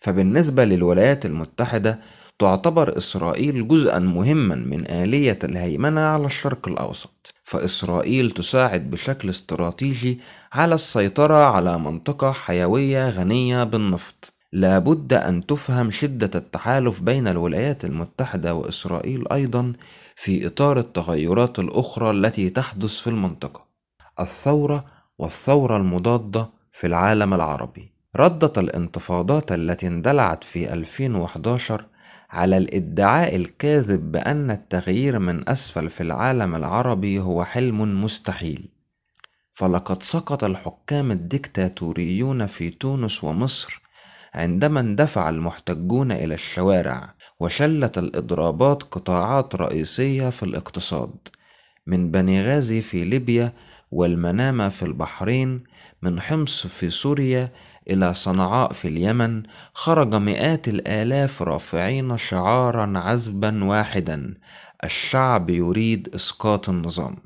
فبالنسبة 0.00 0.64
للولايات 0.64 1.26
المتحدة 1.26 1.98
تعتبر 2.38 2.96
إسرائيل 2.96 3.68
جزءا 3.68 3.98
مهما 3.98 4.54
من 4.54 4.90
آلية 4.90 5.38
الهيمنة 5.44 6.00
على 6.00 6.26
الشرق 6.26 6.68
الأوسط، 6.68 7.34
فإسرائيل 7.44 8.30
تساعد 8.30 8.90
بشكل 8.90 9.30
استراتيجي 9.30 10.20
على 10.52 10.74
السيطرة 10.74 11.44
على 11.44 11.78
منطقة 11.78 12.32
حيوية 12.32 13.10
غنية 13.10 13.64
بالنفط. 13.64 14.34
لابد 14.52 15.12
أن 15.12 15.46
تفهم 15.46 15.90
شدة 15.90 16.30
التحالف 16.34 17.02
بين 17.02 17.28
الولايات 17.28 17.84
المتحدة 17.84 18.54
وإسرائيل 18.54 19.24
أيضا 19.32 19.72
في 20.16 20.46
إطار 20.46 20.78
التغيرات 20.78 21.58
الأخرى 21.58 22.10
التي 22.10 22.50
تحدث 22.50 22.94
في 22.94 23.06
المنطقة. 23.06 23.64
الثورة 24.20 24.84
والثورة 25.18 25.76
المضادة 25.76 26.48
في 26.72 26.86
العالم 26.86 27.34
العربي. 27.34 27.92
ردت 28.16 28.58
الانتفاضات 28.58 29.52
التي 29.52 29.86
اندلعت 29.86 30.44
في 30.44 30.72
2011 30.72 31.84
على 32.30 32.56
الإدعاء 32.56 33.36
الكاذب 33.36 34.12
بأن 34.12 34.50
التغيير 34.50 35.18
من 35.18 35.48
أسفل 35.48 35.90
في 35.90 36.02
العالم 36.02 36.54
العربي 36.54 37.20
هو 37.20 37.44
حلم 37.44 38.04
مستحيل. 38.04 38.68
فلقد 39.54 40.02
سقط 40.02 40.44
الحكام 40.44 41.10
الديكتاتوريون 41.10 42.46
في 42.46 42.70
تونس 42.70 43.24
ومصر 43.24 43.82
عندما 44.34 44.80
اندفع 44.80 45.28
المحتجون 45.28 46.12
إلى 46.12 46.34
الشوارع 46.34 47.14
وشلت 47.40 47.98
الإضرابات 47.98 48.82
قطاعات 48.82 49.54
رئيسية 49.54 50.28
في 50.30 50.42
الاقتصاد 50.42 51.14
من 51.86 52.10
بني 52.10 52.42
غازي 52.42 52.80
في 52.82 53.04
ليبيا 53.04 53.52
والمنامة 53.90 54.68
في 54.68 54.82
البحرين 54.82 55.64
من 56.02 56.20
حمص 56.20 56.66
في 56.66 56.90
سوريا 56.90 57.52
إلى 57.90 58.14
صنعاء 58.14 58.72
في 58.72 58.88
اليمن 58.88 59.42
خرج 59.74 60.14
مئات 60.14 60.68
الآلاف 60.68 61.42
رافعين 61.42 62.18
شعارا 62.18 62.98
عذبا 62.98 63.64
واحدا. 63.64 64.34
الشعب 64.84 65.50
يريد 65.50 66.08
إسقاط 66.14 66.68
النظام. 66.68 67.16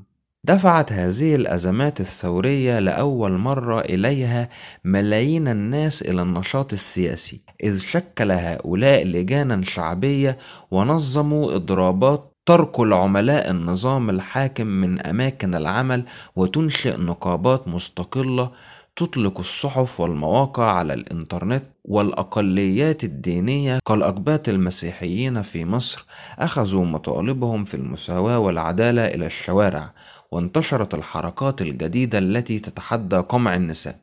دفعت 0.45 0.93
هذه 0.93 1.35
الأزمات 1.35 2.01
الثورية 2.01 2.79
لأول 2.79 3.33
مرة 3.33 3.81
إليها 3.81 4.49
ملايين 4.85 5.49
الناس 5.49 6.03
إلى 6.03 6.23
النشاط 6.23 6.73
السياسي 6.73 7.45
إذ 7.65 7.79
شكل 7.79 8.31
هؤلاء 8.31 9.05
لجانا 9.05 9.65
شعبية 9.65 10.39
ونظموا 10.71 11.55
إضرابات 11.55 12.33
ترك 12.47 12.81
العملاء 12.81 13.51
النظام 13.51 14.11
الحاكم 14.11 14.67
من 14.67 15.01
أماكن 15.01 15.55
العمل 15.55 16.05
وتنشئ 16.37 16.97
نقابات 17.01 17.69
مستقلة 17.69 18.51
تطلق 18.97 19.39
الصحف 19.39 20.01
والمواقع 20.01 20.65
على 20.65 20.95
الإنترنت 20.95 21.63
والأقليات 21.85 23.05
الدينية 23.05 23.79
كالأقباط 23.87 24.49
المسيحيين 24.49 25.43
في 25.43 25.65
مصر 25.65 26.07
أخذوا 26.39 26.85
مطالبهم 26.85 27.65
في 27.65 27.75
المساواة 27.75 28.39
والعدالة 28.39 29.07
إلى 29.07 29.27
الشوارع 29.27 29.93
وانتشرت 30.31 30.95
الحركات 30.95 31.63
الجديدة 31.63 32.19
التي 32.19 32.59
تتحدى 32.59 33.17
قمع 33.17 33.55
النساء 33.55 33.97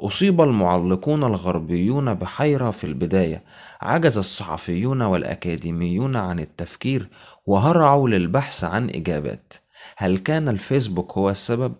أصيب 0.00 0.40
المعلقون 0.40 1.24
الغربيون 1.24 2.14
بحيرة 2.14 2.70
في 2.70 2.84
البداية 2.84 3.42
عجز 3.80 4.18
الصحفيون 4.18 5.02
والأكاديميون 5.02 6.16
عن 6.16 6.40
التفكير 6.40 7.08
وهرعوا 7.46 8.08
للبحث 8.08 8.64
عن 8.64 8.90
إجابات 8.90 9.54
هل 9.96 10.18
كان 10.18 10.48
الفيسبوك 10.48 11.12
هو 11.12 11.30
السبب؟ 11.30 11.74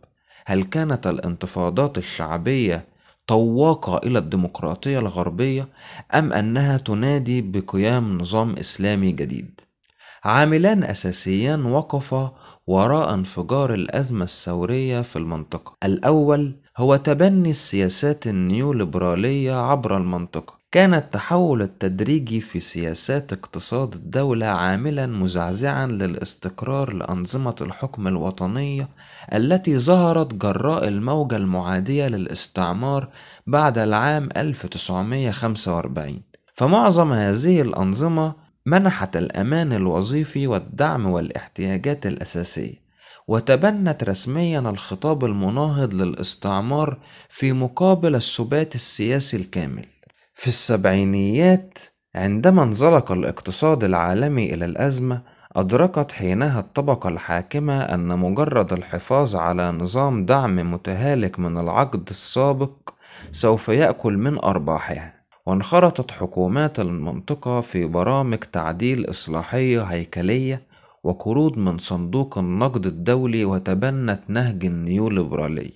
هل 0.49 0.63
كانت 0.63 1.07
الانتفاضات 1.07 1.99
الشعبية 1.99 2.85
طواقة 3.27 3.99
إلى 3.99 4.19
الديمقراطية 4.19 4.99
الغربية 4.99 5.69
أم 6.15 6.33
أنها 6.33 6.77
تنادي 6.77 7.41
بقيام 7.43 8.19
نظام 8.19 8.57
إسلامي 8.57 9.13
جديد؟ 9.13 9.61
عاملان 10.25 10.85
أساسيان 10.85 11.65
وقفا 11.65 12.35
وراء 12.67 13.15
انفجار 13.15 13.75
الأزمة 13.75 14.25
الثورية 14.25 15.01
في 15.01 15.17
المنطقة 15.17 15.77
الأول 15.85 16.55
هو 16.77 16.97
تبني 16.97 17.51
السياسات 17.51 18.27
النيوليبرالية 18.27 19.53
عبر 19.53 19.97
المنطقة 19.97 20.58
كان 20.73 20.95
التحول 20.95 21.63
التدريجي 21.63 22.41
في 22.41 22.61
سياسات 22.61 23.33
اقتصاد 23.33 23.95
الدولة 23.95 24.47
عاملا 24.47 25.07
مزعزعا 25.07 25.87
للاستقرار 25.87 26.93
لأنظمة 26.93 27.55
الحكم 27.61 28.09
الوطنية 28.09 28.89
التي 29.33 29.79
ظهرت 29.79 30.35
جراء 30.35 30.89
الموجة 30.89 31.37
المعادية 31.37 32.07
للاستعمار 32.07 33.09
بعد 33.47 33.79
العام 33.79 34.29
1945 34.37 36.23
فمعظم 36.55 37.13
هذه 37.13 37.61
الأنظمة 37.63 38.35
منحت 38.67 39.17
الأمان 39.17 39.73
الوظيفي 39.73 40.47
والدعم 40.47 41.07
والاحتياجات 41.07 42.07
الأساسية 42.07 42.89
وتبنت 43.29 44.05
رسميا 44.05 44.61
الخطاب 44.61 45.25
المناهض 45.25 45.95
للاستعمار 45.95 46.99
في 47.29 47.53
مقابل 47.53 48.15
السبات 48.15 48.75
السياسي 48.75 49.37
الكامل. 49.37 49.87
في 50.39 50.47
السبعينيات 50.47 51.79
عندما 52.15 52.63
انزلق 52.63 53.13
الاقتصاد 53.13 53.85
العالمي 53.85 54.55
إلى 54.55 54.65
الأزمة 54.65 55.23
أدركت 55.57 56.13
حينها 56.13 56.61
الطبقة 56.61 57.09
الحاكمة 57.09 57.83
أن 57.83 58.19
مجرد 58.19 58.73
الحفاظ 58.73 59.37
على 59.37 59.73
نظام 59.73 60.27
دعم 60.27 60.73
متهالك 60.73 61.39
من 61.39 61.59
العقد 61.59 62.09
السابق 62.11 62.91
سوف 63.33 63.69
يأكل 63.69 64.19
من 64.19 64.39
أرباحها. 64.39 65.15
وانخرطت 65.47 66.11
حكومات 66.11 66.81
المنطقة 66.81 67.61
في 67.61 67.87
برامج 67.87 68.39
تعديل 68.39 69.11
إصلاحية 69.11 69.83
هيكلية 69.83 70.63
وقروض 71.05 71.57
من 71.59 71.79
صندوق 71.79 72.39
النقد 72.39 72.87
الدولي 72.87 73.45
وتبنت 73.45 74.21
نهج 74.29 74.65
النيوليبرالي 74.65 75.73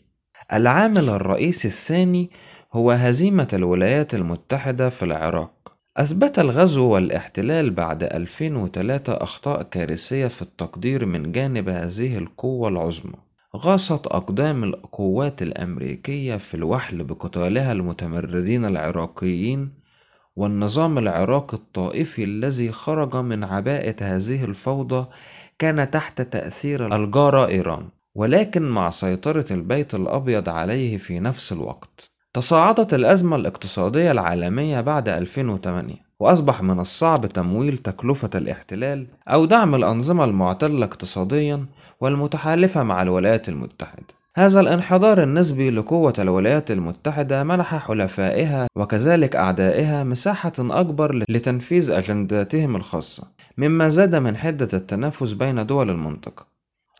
العامل 0.52 1.08
الرئيسي 1.08 1.68
الثاني 1.68 2.30
هو 2.74 2.90
هزيمة 2.90 3.48
الولايات 3.52 4.14
المتحدة 4.14 4.88
في 4.88 5.04
العراق. 5.04 5.76
أثبت 5.96 6.38
الغزو 6.38 6.84
والاحتلال 6.84 7.70
بعد 7.70 8.02
2003 8.02 9.12
أخطاء 9.12 9.62
كارثية 9.62 10.26
في 10.26 10.42
التقدير 10.42 11.06
من 11.06 11.32
جانب 11.32 11.68
هذه 11.68 12.18
القوة 12.18 12.68
العظمى. 12.68 13.14
غاصت 13.56 14.06
أقدام 14.06 14.64
القوات 14.64 15.42
الأمريكية 15.42 16.36
في 16.36 16.54
الوحل 16.54 17.04
بقتالها 17.04 17.72
المتمردين 17.72 18.64
العراقيين 18.64 19.70
والنظام 20.36 20.98
العراقي 20.98 21.56
الطائفي 21.56 22.24
الذي 22.24 22.72
خرج 22.72 23.16
من 23.16 23.44
عباءة 23.44 23.96
هذه 24.00 24.44
الفوضى 24.44 25.06
كان 25.58 25.90
تحت 25.90 26.22
تأثير 26.22 26.96
الجارة 26.96 27.46
إيران. 27.46 27.88
ولكن 28.14 28.62
مع 28.62 28.90
سيطرة 28.90 29.46
البيت 29.50 29.94
الأبيض 29.94 30.48
عليه 30.48 30.96
في 30.96 31.20
نفس 31.20 31.52
الوقت 31.52 32.11
تصاعدت 32.34 32.94
الأزمة 32.94 33.36
الاقتصادية 33.36 34.10
العالمية 34.10 34.80
بعد 34.80 35.08
2008 35.08 35.94
وأصبح 36.20 36.62
من 36.62 36.80
الصعب 36.80 37.26
تمويل 37.26 37.78
تكلفة 37.78 38.30
الاحتلال 38.34 39.06
أو 39.28 39.44
دعم 39.44 39.74
الأنظمة 39.74 40.24
المعتلة 40.24 40.84
اقتصاديا 40.84 41.66
والمتحالفة 42.00 42.82
مع 42.82 43.02
الولايات 43.02 43.48
المتحدة. 43.48 44.06
هذا 44.36 44.60
الانحدار 44.60 45.22
النسبي 45.22 45.70
لقوة 45.70 46.14
الولايات 46.18 46.70
المتحدة 46.70 47.44
منح 47.44 47.76
حلفائها 47.76 48.66
وكذلك 48.76 49.36
أعدائها 49.36 50.04
مساحة 50.04 50.52
أكبر 50.58 51.24
لتنفيذ 51.28 51.90
أجنداتهم 51.90 52.76
الخاصة 52.76 53.28
مما 53.58 53.88
زاد 53.88 54.14
من 54.14 54.36
حدة 54.36 54.68
التنافس 54.72 55.32
بين 55.32 55.66
دول 55.66 55.90
المنطقة. 55.90 56.51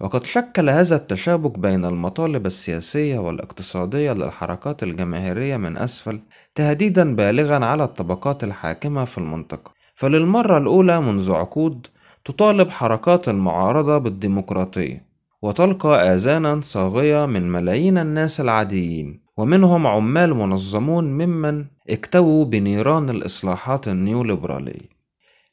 وقد 0.02 0.24
شكل 0.26 0.70
هذا 0.70 0.96
التشابك 0.96 1.58
بين 1.58 1.84
المطالب 1.84 2.46
السياسية 2.46 3.18
والاقتصادية 3.18 4.12
للحركات 4.12 4.82
الجماهيرية 4.82 5.56
من 5.56 5.76
أسفل 5.78 6.20
تهديدا 6.54 7.16
بالغا 7.16 7.64
على 7.64 7.84
الطبقات 7.84 8.44
الحاكمة 8.44 9.04
في 9.04 9.18
المنطقة. 9.18 9.72
فللمرة 9.94 10.58
الأولى 10.58 11.00
منذ 11.00 11.32
عقود 11.32 11.86
تطالب 12.24 12.70
حركات 12.70 13.28
المعارضة 13.28 13.98
بالديمقراطية 13.98 15.06
وتلقى 15.42 16.14
آذانا 16.14 16.60
صاغية 16.60 17.26
من 17.26 17.52
ملايين 17.52 17.98
الناس 17.98 18.40
العاديين 18.40 19.22
ومنهم 19.36 19.86
عمال 19.86 20.34
منظمون 20.34 21.04
ممن 21.04 21.64
اكتووا 21.90 22.44
بنيران 22.44 23.10
الإصلاحات 23.10 23.88
النيوليبرالية. 23.88 25.01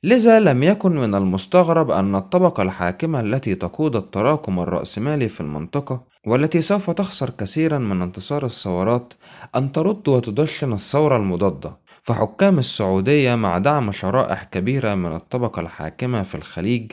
لذا 0.03 0.39
لم 0.39 0.63
يكن 0.63 0.95
من 0.95 1.15
المستغرب 1.15 1.91
أن 1.91 2.15
الطبقة 2.15 2.63
الحاكمة 2.63 3.19
التي 3.19 3.55
تقود 3.55 3.95
التراكم 3.95 4.59
الرأسمالي 4.59 5.29
في 5.29 5.41
المنطقة 5.41 6.03
والتي 6.27 6.61
سوف 6.61 6.89
تخسر 6.89 7.29
كثيرا 7.29 7.77
من 7.77 8.01
انتصار 8.01 8.45
الثورات 8.45 9.13
أن 9.55 9.71
ترد 9.71 10.07
وتدشن 10.07 10.73
الثورة 10.73 11.17
المضادة. 11.17 11.77
فحكام 12.03 12.59
السعودية 12.59 13.35
مع 13.35 13.57
دعم 13.57 13.91
شرائح 13.91 14.43
كبيرة 14.43 14.95
من 14.95 15.15
الطبقة 15.15 15.59
الحاكمة 15.59 16.23
في 16.23 16.35
الخليج 16.35 16.91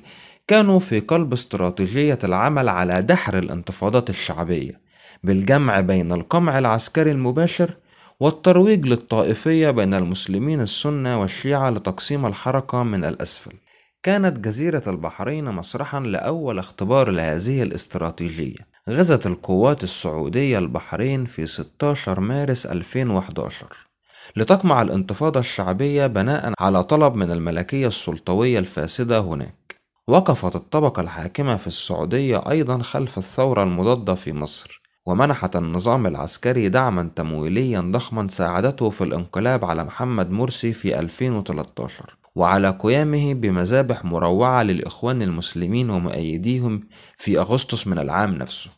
كانوا 0.48 0.78
في 0.78 1.00
قلب 1.00 1.32
استراتيجية 1.32 2.18
العمل 2.24 2.68
على 2.68 3.02
دحر 3.02 3.38
الانتفاضات 3.38 4.10
الشعبية 4.10 4.80
بالجمع 5.24 5.80
بين 5.80 6.12
القمع 6.12 6.58
العسكري 6.58 7.10
المباشر 7.10 7.76
والترويج 8.20 8.86
للطائفية 8.86 9.70
بين 9.70 9.94
المسلمين 9.94 10.60
السنة 10.60 11.20
والشيعة 11.20 11.70
لتقسيم 11.70 12.26
الحركة 12.26 12.82
من 12.82 13.04
الأسفل. 13.04 13.52
كانت 14.02 14.38
جزيرة 14.38 14.82
البحرين 14.86 15.44
مسرحا 15.44 16.00
لأول 16.00 16.58
اختبار 16.58 17.10
لهذه 17.10 17.62
الاستراتيجية. 17.62 18.76
غزت 18.88 19.26
القوات 19.26 19.84
السعودية 19.84 20.58
البحرين 20.58 21.24
في 21.24 21.46
16 21.46 22.20
مارس 22.20 22.66
2011 22.66 23.66
لتقمع 24.36 24.82
الانتفاضة 24.82 25.40
الشعبية 25.40 26.06
بناء 26.06 26.52
على 26.60 26.84
طلب 26.84 27.14
من 27.14 27.30
الملكية 27.30 27.86
السلطوية 27.86 28.58
الفاسدة 28.58 29.20
هناك. 29.20 29.76
وقفت 30.08 30.56
الطبقة 30.56 31.00
الحاكمة 31.00 31.56
في 31.56 31.66
السعودية 31.66 32.50
أيضا 32.50 32.82
خلف 32.82 33.18
الثورة 33.18 33.62
المضادة 33.62 34.14
في 34.14 34.32
مصر. 34.32 34.85
ومنحت 35.06 35.56
النظام 35.56 36.06
العسكري 36.06 36.68
دعما 36.68 37.10
تمويليا 37.16 37.80
ضخما 37.80 38.28
ساعدته 38.28 38.90
في 38.90 39.04
الانقلاب 39.04 39.64
على 39.64 39.84
محمد 39.84 40.30
مرسي 40.30 40.72
في 40.72 40.98
2013 40.98 42.16
وعلى 42.34 42.70
قيامه 42.70 43.34
بمذابح 43.34 44.04
مروعة 44.04 44.62
للإخوان 44.62 45.22
المسلمين 45.22 45.90
ومؤيديهم 45.90 46.80
في 47.18 47.38
أغسطس 47.38 47.86
من 47.86 47.98
العام 47.98 48.34
نفسه. 48.34 48.70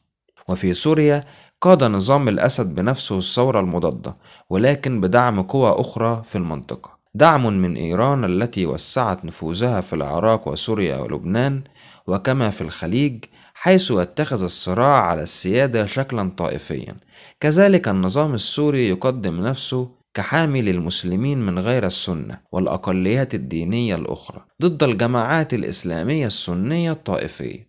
وفي 0.49 0.75
سوريا 0.75 1.25
قاد 1.61 1.85
نظام 1.85 2.29
الأسد 2.29 2.75
بنفسه 2.75 3.19
الثورة 3.19 3.61
المضادة 3.61 4.17
ولكن 4.51 5.01
بدعم 5.01 5.43
قوى 5.43 5.81
أخرى 5.81 6.23
في 6.29 6.39
المنطقة. 6.39 6.99
دعم 7.15 7.47
من 7.47 7.77
إيران 7.77 8.25
التي 8.25 8.67
وسعت 8.67 9.25
نفوذها 9.25 9.81
في 9.81 9.93
العراق 9.93 10.49
وسوريا 10.49 10.97
ولبنان 10.97 11.63
وكما 12.07 12.51
في 12.51 12.61
الخليج 12.61 13.25
حيث 13.61 13.91
يتخذ 13.91 14.43
الصراع 14.43 15.03
على 15.03 15.23
السيادة 15.23 15.87
شكلا 15.87 16.31
طائفيا. 16.37 16.97
كذلك 17.41 17.89
النظام 17.89 18.35
السوري 18.35 18.89
يقدم 18.89 19.41
نفسه 19.41 19.91
كحامي 20.15 20.63
للمسلمين 20.63 21.39
من 21.39 21.59
غير 21.59 21.87
السنة 21.87 22.41
والأقليات 22.53 23.35
الدينية 23.35 23.95
الأخرى 23.95 24.45
ضد 24.63 24.83
الجماعات 24.83 25.55
الإسلامية 25.55 26.27
السنية 26.27 26.93
الطائفية. 26.93 27.69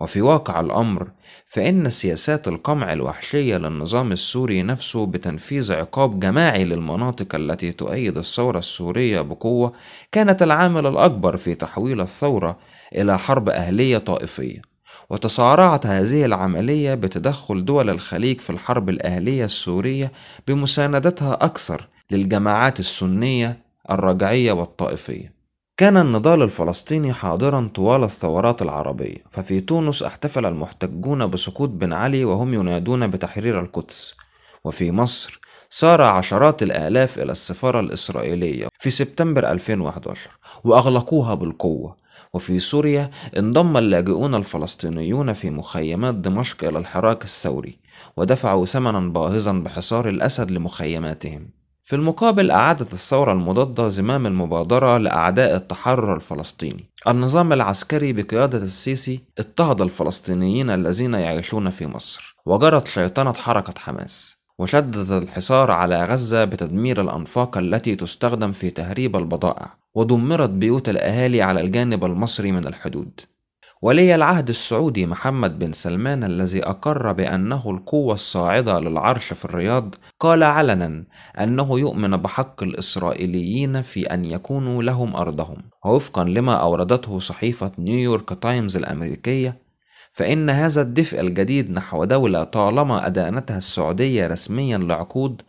وفي 0.00 0.22
واقع 0.22 0.60
الأمر 0.60 1.10
فإن 1.48 1.90
سياسات 1.90 2.48
القمع 2.48 2.92
الوحشية 2.92 3.56
للنظام 3.56 4.12
السوري 4.12 4.62
نفسه 4.62 5.06
بتنفيذ 5.06 5.72
عقاب 5.72 6.20
جماعي 6.20 6.64
للمناطق 6.64 7.34
التي 7.34 7.72
تؤيد 7.72 8.18
الثورة 8.18 8.58
السورية 8.58 9.20
بقوة 9.20 9.72
كانت 10.12 10.42
العامل 10.42 10.86
الأكبر 10.86 11.36
في 11.36 11.54
تحويل 11.54 12.00
الثورة 12.00 12.58
إلى 12.94 13.18
حرب 13.18 13.48
أهلية 13.48 13.98
طائفية. 13.98 14.73
وتصارعت 15.14 15.86
هذه 15.86 16.24
العملية 16.24 16.94
بتدخل 16.94 17.64
دول 17.64 17.90
الخليج 17.90 18.40
في 18.40 18.50
الحرب 18.50 18.88
الأهلية 18.88 19.44
السورية 19.44 20.12
بمساندتها 20.48 21.34
أكثر 21.34 21.88
للجماعات 22.10 22.80
السنية 22.80 23.58
الرجعية 23.90 24.52
والطائفية. 24.52 25.34
كان 25.76 25.96
النضال 25.96 26.42
الفلسطيني 26.42 27.12
حاضرا 27.12 27.70
طوال 27.74 28.04
الثورات 28.04 28.62
العربية 28.62 29.18
ففي 29.30 29.60
تونس 29.60 30.02
احتفل 30.02 30.46
المحتجون 30.46 31.26
بسقوط 31.26 31.68
بن 31.68 31.92
علي 31.92 32.24
وهم 32.24 32.54
ينادون 32.54 33.06
بتحرير 33.06 33.60
القدس. 33.60 34.14
وفي 34.64 34.92
مصر 34.92 35.40
سار 35.70 36.02
عشرات 36.02 36.62
الآلاف 36.62 37.18
إلى 37.18 37.32
السفارة 37.32 37.80
الإسرائيلية 37.80 38.68
في 38.78 38.90
سبتمبر 38.90 39.50
2011 39.50 40.30
وأغلقوها 40.64 41.34
بالقوة. 41.34 42.03
وفي 42.34 42.60
سوريا 42.60 43.10
انضم 43.38 43.76
اللاجئون 43.76 44.34
الفلسطينيون 44.34 45.32
في 45.32 45.50
مخيمات 45.50 46.14
دمشق 46.14 46.64
إلى 46.64 46.78
الحراك 46.78 47.24
الثوري 47.24 47.78
ودفعوا 48.16 48.66
ثمنا 48.66 49.00
باهظا 49.00 49.52
بحصار 49.52 50.08
الأسد 50.08 50.50
لمخيماتهم. 50.50 51.48
في 51.84 51.96
المقابل 51.96 52.50
أعادت 52.50 52.92
الثورة 52.92 53.32
المضادة 53.32 53.88
زمام 53.88 54.26
المبادرة 54.26 54.98
لأعداء 54.98 55.56
التحرر 55.56 56.16
الفلسطيني. 56.16 56.84
النظام 57.08 57.52
العسكري 57.52 58.12
بقيادة 58.12 58.58
السيسي 58.58 59.20
اضطهد 59.38 59.80
الفلسطينيين 59.80 60.70
الذين 60.70 61.14
يعيشون 61.14 61.70
في 61.70 61.86
مصر 61.86 62.36
وجرت 62.46 62.88
شيطنة 62.88 63.32
حركة 63.32 63.74
حماس. 63.78 64.33
وشدد 64.58 65.10
الحصار 65.10 65.70
على 65.70 66.04
غزة 66.04 66.44
بتدمير 66.44 67.00
الأنفاق 67.00 67.58
التي 67.58 67.96
تستخدم 67.96 68.52
في 68.52 68.70
تهريب 68.70 69.16
البضائع 69.16 69.74
ودمرت 69.94 70.50
بيوت 70.50 70.88
الأهالي 70.88 71.42
على 71.42 71.60
الجانب 71.60 72.04
المصري 72.04 72.52
من 72.52 72.66
الحدود. 72.66 73.20
ولي 73.82 74.14
العهد 74.14 74.48
السعودي 74.48 75.06
محمد 75.06 75.58
بن 75.58 75.72
سلمان 75.72 76.24
الذي 76.24 76.64
أقر 76.64 77.12
بأنه 77.12 77.70
القوة 77.70 78.14
الصاعدة 78.14 78.80
للعرش 78.80 79.32
في 79.32 79.44
الرياض 79.44 79.94
قال 80.20 80.42
علنا 80.42 81.04
أنه 81.40 81.78
يؤمن 81.80 82.16
بحق 82.16 82.62
الإسرائيليين 82.62 83.82
في 83.82 84.14
أن 84.14 84.24
يكونوا 84.24 84.82
لهم 84.82 85.16
أرضهم. 85.16 85.56
ووفقا 85.84 86.24
لما 86.24 86.54
أوردته 86.54 87.18
صحيفة 87.18 87.72
نيويورك 87.78 88.42
تايمز 88.42 88.76
الأمريكية 88.76 89.63
فإن 90.14 90.50
هذا 90.50 90.82
الدفء 90.82 91.20
الجديد 91.20 91.70
نحو 91.70 92.04
دولة 92.04 92.44
طالما 92.44 93.06
أدانتها 93.06 93.58
السعودية 93.58 94.26
رسميا 94.26 94.78
لعقود 94.78 95.42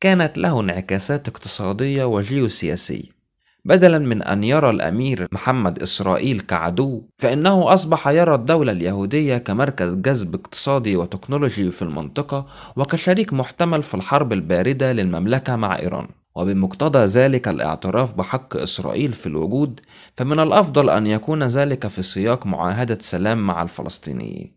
كانت 0.00 0.38
له 0.38 0.60
انعكاسات 0.60 1.28
اقتصادية 1.28 2.04
وجيوسياسية. 2.04 3.16
بدلا 3.64 3.98
من 3.98 4.22
أن 4.22 4.44
يرى 4.44 4.70
الأمير 4.70 5.28
محمد 5.32 5.82
إسرائيل 5.82 6.40
كعدو 6.40 7.02
فإنه 7.18 7.74
أصبح 7.74 8.08
يرى 8.08 8.34
الدولة 8.34 8.72
اليهودية 8.72 9.38
كمركز 9.38 9.94
جذب 9.94 10.34
اقتصادي 10.34 10.96
وتكنولوجي 10.96 11.70
في 11.70 11.82
المنطقة 11.82 12.46
وكشريك 12.76 13.32
محتمل 13.32 13.82
في 13.82 13.94
الحرب 13.94 14.32
الباردة 14.32 14.92
للمملكة 14.92 15.56
مع 15.56 15.78
إيران. 15.78 16.08
وبمقتضى 16.36 16.98
ذلك 16.98 17.48
الاعتراف 17.48 18.14
بحق 18.14 18.56
إسرائيل 18.56 19.12
في 19.12 19.26
الوجود 19.26 19.80
فمن 20.16 20.40
الأفضل 20.40 20.90
أن 20.90 21.06
يكون 21.06 21.42
ذلك 21.42 21.86
في 21.86 22.02
سياق 22.02 22.46
معاهدة 22.46 22.98
سلام 23.00 23.46
مع 23.46 23.62
الفلسطينيين. 23.62 24.52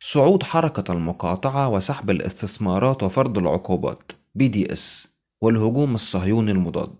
صعود 0.00 0.42
حركة 0.42 0.92
المقاطعة 0.92 1.68
وسحب 1.68 2.10
الاستثمارات 2.10 3.02
وفرض 3.02 3.38
العقوبات 3.38 4.12
BDS 4.42 5.08
والهجوم 5.40 5.94
الصهيوني 5.94 6.50
المضاد. 6.50 6.94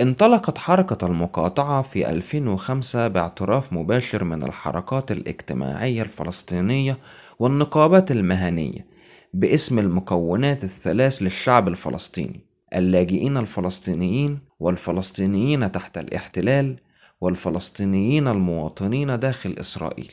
انطلقت 0.00 0.58
حركة 0.58 1.06
المقاطعة 1.06 1.82
في 1.82 2.10
2005 2.10 3.08
باعتراف 3.08 3.72
مباشر 3.72 4.24
من 4.24 4.42
الحركات 4.42 5.12
الاجتماعية 5.12 6.02
الفلسطينية 6.02 6.98
والنقابات 7.38 8.10
المهنية 8.10 8.86
باسم 9.34 9.78
المكونات 9.78 10.64
الثلاث 10.64 11.22
للشعب 11.22 11.68
الفلسطيني. 11.68 12.45
اللاجئين 12.76 13.36
الفلسطينيين 13.36 14.38
والفلسطينيين 14.60 15.72
تحت 15.72 15.98
الاحتلال 15.98 16.76
والفلسطينيين 17.20 18.28
المواطنين 18.28 19.18
داخل 19.18 19.54
إسرائيل. 19.60 20.12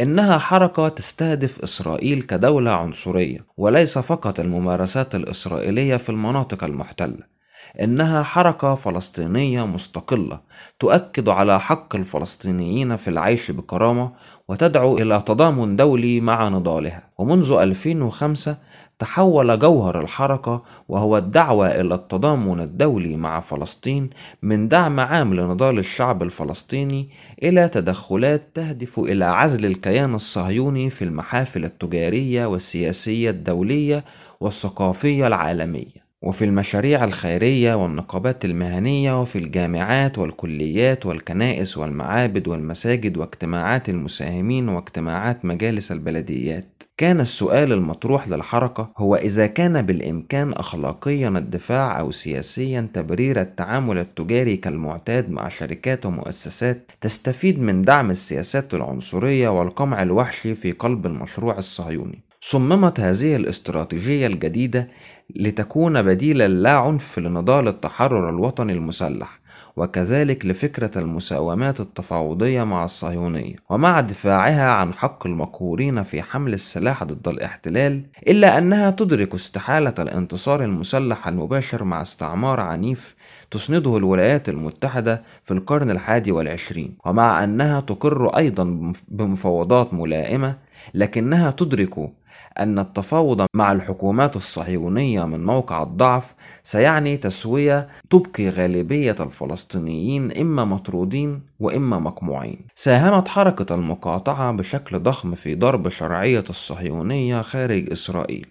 إنها 0.00 0.38
حركة 0.38 0.88
تستهدف 0.88 1.60
إسرائيل 1.62 2.22
كدولة 2.22 2.70
عنصرية 2.70 3.46
وليس 3.56 3.98
فقط 3.98 4.40
الممارسات 4.40 5.14
الإسرائيلية 5.14 5.96
في 5.96 6.10
المناطق 6.10 6.64
المحتلة. 6.64 7.34
إنها 7.80 8.22
حركة 8.22 8.74
فلسطينية 8.74 9.66
مستقلة 9.66 10.40
تؤكد 10.78 11.28
على 11.28 11.60
حق 11.60 11.96
الفلسطينيين 11.96 12.96
في 12.96 13.08
العيش 13.08 13.50
بكرامة 13.50 14.12
وتدعو 14.48 14.98
إلى 14.98 15.22
تضامن 15.26 15.76
دولي 15.76 16.20
مع 16.20 16.48
نضالها. 16.48 17.02
ومنذ 17.18 17.52
2005 17.52 18.56
تحول 18.98 19.58
جوهر 19.58 20.00
الحركة 20.00 20.62
وهو 20.88 21.18
الدعوة 21.18 21.80
إلى 21.80 21.94
التضامن 21.94 22.60
الدولي 22.60 23.16
مع 23.16 23.40
فلسطين 23.40 24.10
من 24.42 24.68
دعم 24.68 25.00
عام 25.00 25.34
لنضال 25.34 25.78
الشعب 25.78 26.22
الفلسطيني 26.22 27.08
إلى 27.42 27.68
تدخلات 27.68 28.42
تهدف 28.54 28.98
إلى 28.98 29.24
عزل 29.24 29.66
الكيان 29.66 30.14
الصهيوني 30.14 30.90
في 30.90 31.04
المحافل 31.04 31.64
التجارية 31.64 32.46
والسياسية 32.46 33.30
الدولية 33.30 34.04
والثقافية 34.40 35.26
العالمية. 35.26 36.03
وفي 36.24 36.44
المشاريع 36.44 37.04
الخيرية 37.04 37.74
والنقابات 37.74 38.44
المهنية 38.44 39.20
وفي 39.20 39.38
الجامعات 39.38 40.18
والكليات 40.18 41.06
والكنائس 41.06 41.78
والمعابد 41.78 42.48
والمساجد 42.48 43.16
واجتماعات 43.16 43.88
المساهمين 43.88 44.68
واجتماعات 44.68 45.44
مجالس 45.44 45.92
البلديات. 45.92 46.82
كان 46.96 47.20
السؤال 47.20 47.72
المطروح 47.72 48.28
للحركة 48.28 48.92
هو 48.98 49.16
إذا 49.16 49.46
كان 49.46 49.82
بالإمكان 49.82 50.52
أخلاقيا 50.52 51.28
الدفاع 51.28 52.00
أو 52.00 52.10
سياسيا 52.10 52.88
تبرير 52.94 53.40
التعامل 53.40 53.98
التجاري 53.98 54.56
كالمعتاد 54.56 55.30
مع 55.30 55.48
شركات 55.48 56.06
ومؤسسات 56.06 56.90
تستفيد 57.00 57.60
من 57.60 57.82
دعم 57.82 58.10
السياسات 58.10 58.74
العنصرية 58.74 59.48
والقمع 59.48 60.02
الوحشي 60.02 60.54
في 60.54 60.72
قلب 60.72 61.06
المشروع 61.06 61.58
الصهيوني. 61.58 62.24
صممت 62.46 63.00
هذه 63.00 63.36
الاستراتيجية 63.36 64.26
الجديدة 64.26 64.88
لتكون 65.36 66.02
بديلا 66.02 66.48
لا 66.48 66.70
عنف 66.70 67.18
لنضال 67.18 67.68
التحرر 67.68 68.28
الوطني 68.28 68.72
المسلح 68.72 69.40
وكذلك 69.76 70.46
لفكرة 70.46 70.98
المساومات 70.98 71.80
التفاوضية 71.80 72.64
مع 72.64 72.84
الصهيونية 72.84 73.56
ومع 73.70 74.00
دفاعها 74.00 74.70
عن 74.70 74.94
حق 74.94 75.26
المقهورين 75.26 76.02
في 76.02 76.22
حمل 76.22 76.54
السلاح 76.54 77.04
ضد 77.04 77.28
الاحتلال 77.28 78.02
إلا 78.28 78.58
أنها 78.58 78.90
تدرك 78.90 79.34
استحالة 79.34 79.94
الانتصار 79.98 80.64
المسلح 80.64 81.28
المباشر 81.28 81.84
مع 81.84 82.02
استعمار 82.02 82.60
عنيف 82.60 83.16
تسنده 83.50 83.96
الولايات 83.96 84.48
المتحدة 84.48 85.22
في 85.44 85.54
القرن 85.54 85.90
الحادي 85.90 86.32
والعشرين 86.32 86.96
ومع 87.06 87.44
أنها 87.44 87.80
تقر 87.80 88.36
أيضا 88.36 88.92
بمفاوضات 89.08 89.94
ملائمة 89.94 90.56
لكنها 90.94 91.50
تدرك 91.50 92.10
أن 92.58 92.78
التفاوض 92.78 93.46
مع 93.54 93.72
الحكومات 93.72 94.36
الصهيونية 94.36 95.24
من 95.24 95.44
موقع 95.44 95.82
الضعف 95.82 96.34
سيعني 96.62 97.16
تسوية 97.16 97.88
تبقي 98.10 98.48
غالبية 98.48 99.16
الفلسطينيين 99.20 100.32
إما 100.32 100.64
مطرودين 100.64 101.42
وإما 101.60 101.98
مقموعين. 101.98 102.58
ساهمت 102.74 103.28
حركة 103.28 103.74
المقاطعة 103.74 104.52
بشكل 104.52 104.98
ضخم 104.98 105.34
في 105.34 105.54
ضرب 105.54 105.88
شرعية 105.88 106.44
الصهيونية 106.50 107.42
خارج 107.42 107.92
إسرائيل. 107.92 108.46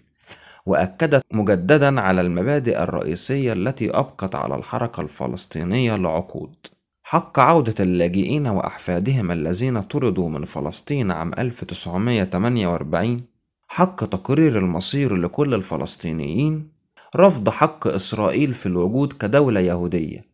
وأكدت 0.66 1.24
مجددا 1.32 2.00
على 2.00 2.20
المبادئ 2.20 2.82
الرئيسية 2.82 3.52
التي 3.52 3.90
أبقت 3.90 4.34
على 4.34 4.54
الحركة 4.54 5.00
الفلسطينية 5.00 5.96
لعقود. 5.96 6.54
حق 7.06 7.40
عودة 7.40 7.74
اللاجئين 7.80 8.46
وأحفادهم 8.46 9.30
الذين 9.30 9.80
طردوا 9.80 10.28
من 10.28 10.44
فلسطين 10.44 11.10
عام 11.10 11.32
1948 11.38 13.33
حق 13.74 14.04
تقرير 14.04 14.58
المصير 14.58 15.16
لكل 15.16 15.54
الفلسطينيين 15.54 16.68
رفض 17.16 17.48
حق 17.48 17.86
إسرائيل 17.86 18.54
في 18.54 18.66
الوجود 18.66 19.12
كدولة 19.12 19.60
يهودية. 19.60 20.24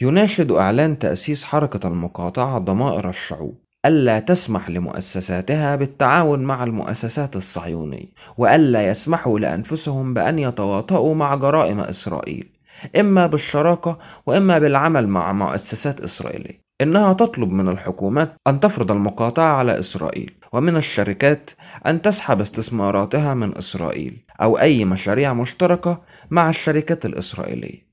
يناشد 0.00 0.52
إعلان 0.52 0.98
تأسيس 0.98 1.44
حركة 1.44 1.88
المقاطعة 1.88 2.58
ضمائر 2.58 3.08
الشعوب 3.08 3.58
ألا 3.86 4.20
تسمح 4.20 4.70
لمؤسساتها 4.70 5.76
بالتعاون 5.76 6.42
مع 6.42 6.64
المؤسسات 6.64 7.36
الصهيونية 7.36 8.12
وألا 8.38 8.88
يسمحوا 8.88 9.38
لأنفسهم 9.38 10.14
بأن 10.14 10.38
يتواطؤوا 10.38 11.14
مع 11.14 11.34
جرائم 11.34 11.80
إسرائيل 11.80 12.48
إما 13.00 13.26
بالشراكة 13.26 13.98
وإما 14.26 14.58
بالعمل 14.58 15.08
مع 15.08 15.32
مؤسسات 15.32 16.00
إسرائيلية. 16.00 16.68
إنها 16.80 17.12
تطلب 17.12 17.50
من 17.52 17.68
الحكومات 17.68 18.32
أن 18.46 18.60
تفرض 18.60 18.90
المقاطعة 18.90 19.52
على 19.52 19.78
إسرائيل 19.78 20.34
ومن 20.52 20.76
الشركات 20.76 21.50
أن 21.86 22.02
تسحب 22.02 22.40
استثماراتها 22.40 23.34
من 23.34 23.58
إسرائيل 23.58 24.16
أو 24.42 24.58
أي 24.58 24.84
مشاريع 24.84 25.34
مشتركة 25.34 25.98
مع 26.30 26.50
الشركات 26.50 27.06
الإسرائيلية 27.06 27.88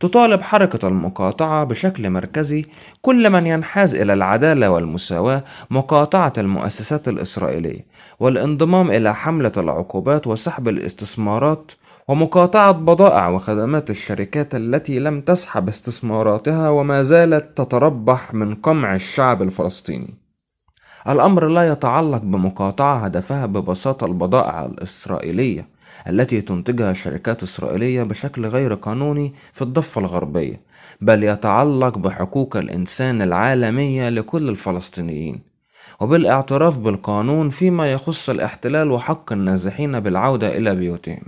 تطالب 0.00 0.42
حركة 0.42 0.88
المقاطعة 0.88 1.64
بشكل 1.64 2.10
مركزي 2.10 2.64
كل 3.02 3.30
من 3.30 3.46
ينحاز 3.46 3.94
إلى 3.94 4.12
العدالة 4.12 4.70
والمساواة 4.70 5.44
مقاطعة 5.70 6.32
المؤسسات 6.38 7.08
الإسرائيلية 7.08 7.86
والانضمام 8.20 8.90
إلى 8.90 9.14
حملة 9.14 9.52
العقوبات 9.56 10.26
وسحب 10.26 10.68
الاستثمارات 10.68 11.72
ومقاطعة 12.08 12.72
بضائع 12.72 13.28
وخدمات 13.28 13.90
الشركات 13.90 14.54
التي 14.54 14.98
لم 14.98 15.20
تسحب 15.20 15.68
استثماراتها 15.68 16.70
وما 16.70 17.02
زالت 17.02 17.58
تتربح 17.58 18.34
من 18.34 18.54
قمع 18.54 18.94
الشعب 18.94 19.42
الفلسطيني. 19.42 20.14
الأمر 21.08 21.46
لا 21.46 21.72
يتعلق 21.72 22.22
بمقاطعة 22.22 22.96
هدفها 22.96 23.46
ببساطة 23.46 24.06
البضائع 24.06 24.64
الإسرائيلية 24.64 25.68
التي 26.08 26.40
تنتجها 26.40 26.92
شركات 26.92 27.42
إسرائيلية 27.42 28.02
بشكل 28.02 28.46
غير 28.46 28.74
قانوني 28.74 29.32
في 29.52 29.62
الضفة 29.62 30.00
الغربية، 30.00 30.60
بل 31.00 31.24
يتعلق 31.24 31.98
بحقوق 31.98 32.56
الإنسان 32.56 33.22
العالمية 33.22 34.08
لكل 34.08 34.48
الفلسطينيين، 34.48 35.40
وبالاعتراف 36.00 36.78
بالقانون 36.78 37.50
فيما 37.50 37.92
يخص 37.92 38.30
الاحتلال 38.30 38.90
وحق 38.90 39.32
النازحين 39.32 40.00
بالعودة 40.00 40.56
إلى 40.56 40.74
بيوتهم. 40.74 41.22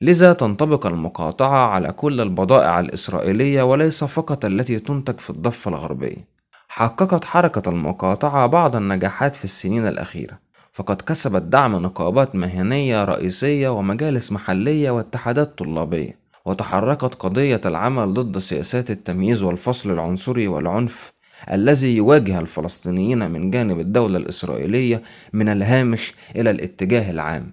لذا 0.00 0.32
تنطبق 0.32 0.86
المقاطعة 0.86 1.66
على 1.66 1.92
كل 1.92 2.20
البضائع 2.20 2.80
الإسرائيلية 2.80 3.62
وليس 3.62 4.04
فقط 4.04 4.44
التي 4.44 4.78
تنتج 4.78 5.18
في 5.18 5.30
الضفة 5.30 5.68
الغربية. 5.68 6.33
حققت 6.76 7.24
حركة 7.24 7.70
المقاطعة 7.70 8.46
بعض 8.46 8.76
النجاحات 8.76 9.36
في 9.36 9.44
السنين 9.44 9.86
الأخيرة، 9.86 10.38
فقد 10.72 11.02
كسبت 11.02 11.42
دعم 11.42 11.76
نقابات 11.76 12.34
مهنية 12.34 13.04
رئيسية 13.04 13.68
ومجالس 13.68 14.32
محلية 14.32 14.90
واتحادات 14.90 15.58
طلابية، 15.58 16.18
وتحركت 16.44 17.14
قضية 17.14 17.60
العمل 17.66 18.14
ضد 18.14 18.38
سياسات 18.38 18.90
التمييز 18.90 19.42
والفصل 19.42 19.90
العنصري 19.90 20.48
والعنف 20.48 21.12
الذي 21.52 21.96
يواجه 21.96 22.40
الفلسطينيين 22.40 23.30
من 23.30 23.50
جانب 23.50 23.80
الدولة 23.80 24.18
الإسرائيلية 24.18 25.02
من 25.32 25.48
الهامش 25.48 26.14
إلى 26.36 26.50
الاتجاه 26.50 27.10
العام. 27.10 27.52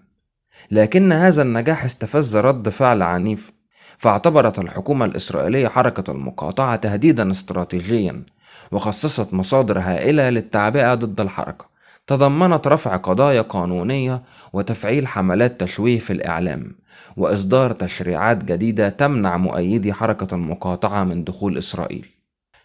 لكن 0.71 1.11
هذا 1.11 1.41
النجاح 1.41 1.83
استفز 1.83 2.37
رد 2.37 2.69
فعل 2.69 3.01
عنيف 3.01 3.51
فاعتبرت 3.97 4.59
الحكومة 4.59 5.05
الإسرائيلية 5.05 5.67
حركة 5.67 6.11
المقاطعة 6.11 6.75
تهديدا 6.75 7.31
استراتيجيا 7.31 8.23
وخصصت 8.71 9.33
مصادر 9.33 9.79
هائلة 9.79 10.29
للتعبئة 10.29 10.93
ضد 10.93 11.21
الحركة. 11.21 11.65
تضمنت 12.07 12.67
رفع 12.67 12.95
قضايا 12.95 13.41
قانونية 13.41 14.21
وتفعيل 14.53 15.07
حملات 15.07 15.59
تشويه 15.59 15.99
في 15.99 16.13
الإعلام 16.13 16.75
وإصدار 17.17 17.71
تشريعات 17.71 18.43
جديدة 18.43 18.89
تمنع 18.89 19.37
مؤيدي 19.37 19.93
حركة 19.93 20.35
المقاطعة 20.35 21.03
من 21.03 21.23
دخول 21.23 21.57
إسرائيل. 21.57 22.05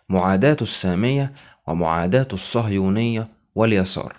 معاداة 0.09 0.57
السامية 0.63 1.33
ومعاداة 1.67 2.29
الصهيونية 2.33 3.29
واليسار. 3.55 4.15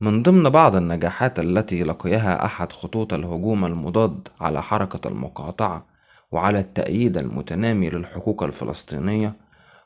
من 0.00 0.22
ضمن 0.22 0.50
بعض 0.50 0.76
النجاحات 0.76 1.38
التي 1.38 1.82
لقيها 1.82 2.44
أحد 2.44 2.72
خطوط 2.72 3.12
الهجوم 3.12 3.64
المضاد 3.64 4.28
على 4.40 4.62
حركة 4.62 5.08
المقاطعة 5.08 5.86
وعلى 6.32 6.58
التأييد 6.58 7.16
المتنامي 7.16 7.90
للحقوق 7.90 8.42
الفلسطينية 8.42 9.34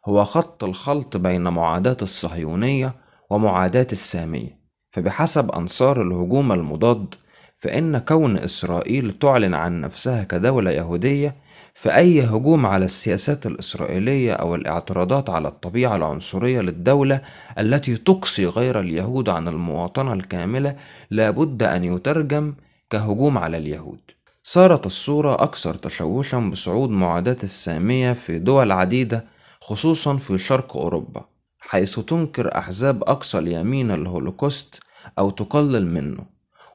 هو 0.07 0.25
خط 0.25 0.65
الخلط 0.65 1.17
بين 1.17 1.43
معاداة 1.43 1.97
الصهيونية 2.03 2.95
ومعاداة 3.31 3.87
السامية 3.93 4.61
فبحسب 4.93 5.51
أنصار 5.51 6.03
الهجوم 6.03 6.53
المضاد 6.53 7.15
فإن 7.59 7.99
كون 7.99 8.39
إسرائيل 8.39 9.19
تعلن 9.19 9.55
عن 9.55 9.81
نفسها 9.81 10.25
كدولة 10.25 10.71
يهودية 10.71 11.35
فأي 11.75 12.23
هجوم 12.25 12.67
على 12.67 12.85
السياسات 12.85 13.47
الإسرائيلية 13.47 14.33
أو 14.33 14.55
الاعتراضات 14.55 15.31
على 15.31 15.49
الطبيعة 15.49 15.97
العنصرية 15.97 16.61
للدولة 16.61 17.21
التي 17.59 17.97
تقصي 17.97 18.47
غير 18.47 18.81
اليهود 18.81 19.29
عن 19.29 19.49
المواطنة 19.49 20.13
الكاملة 20.13 20.77
لابد 21.11 21.63
أن 21.63 21.85
يترجم 21.85 22.55
كهجوم 22.91 23.39
على 23.39 23.57
اليهود. 23.57 24.01
صارت 24.43 24.87
الصورة 24.87 25.35
أكثر 25.35 25.75
تشوشا 25.75 26.39
بصعود 26.39 26.91
معاداة 26.91 27.37
السامية 27.43 28.13
في 28.13 28.39
دول 28.39 28.73
عديدة 28.73 29.25
خصوصا 29.63 30.17
في 30.17 30.39
شرق 30.39 30.77
أوروبا 30.77 31.25
حيث 31.61 32.01
تنكر 32.01 32.59
أحزاب 32.59 33.03
أقصى 33.03 33.39
اليمين 33.39 33.91
الهولوكوست 33.91 34.81
أو 35.19 35.31
تقلل 35.31 35.87
منه 35.87 36.25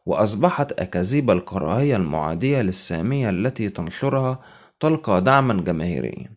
وأصبحت 0.06 0.72
أكاذيب 0.72 1.32
الكراهية 1.32 1.96
المعادية 1.96 2.62
للسامية 2.62 3.30
التي 3.30 3.70
تنشرها 3.70 4.40
تلقى 4.80 5.22
دعما 5.22 5.54
جماهيريا. 5.54 6.32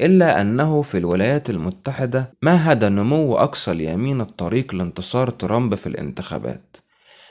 إلا 0.00 0.40
أنه 0.40 0.82
في 0.82 0.98
الولايات 0.98 1.50
المتحدة 1.50 2.34
مهد 2.42 2.84
نمو 2.84 3.36
أقصى 3.36 3.70
اليمين 3.70 4.20
الطريق 4.20 4.74
لانتصار 4.74 5.30
ترامب 5.30 5.74
في 5.74 5.86
الانتخابات 5.86 6.76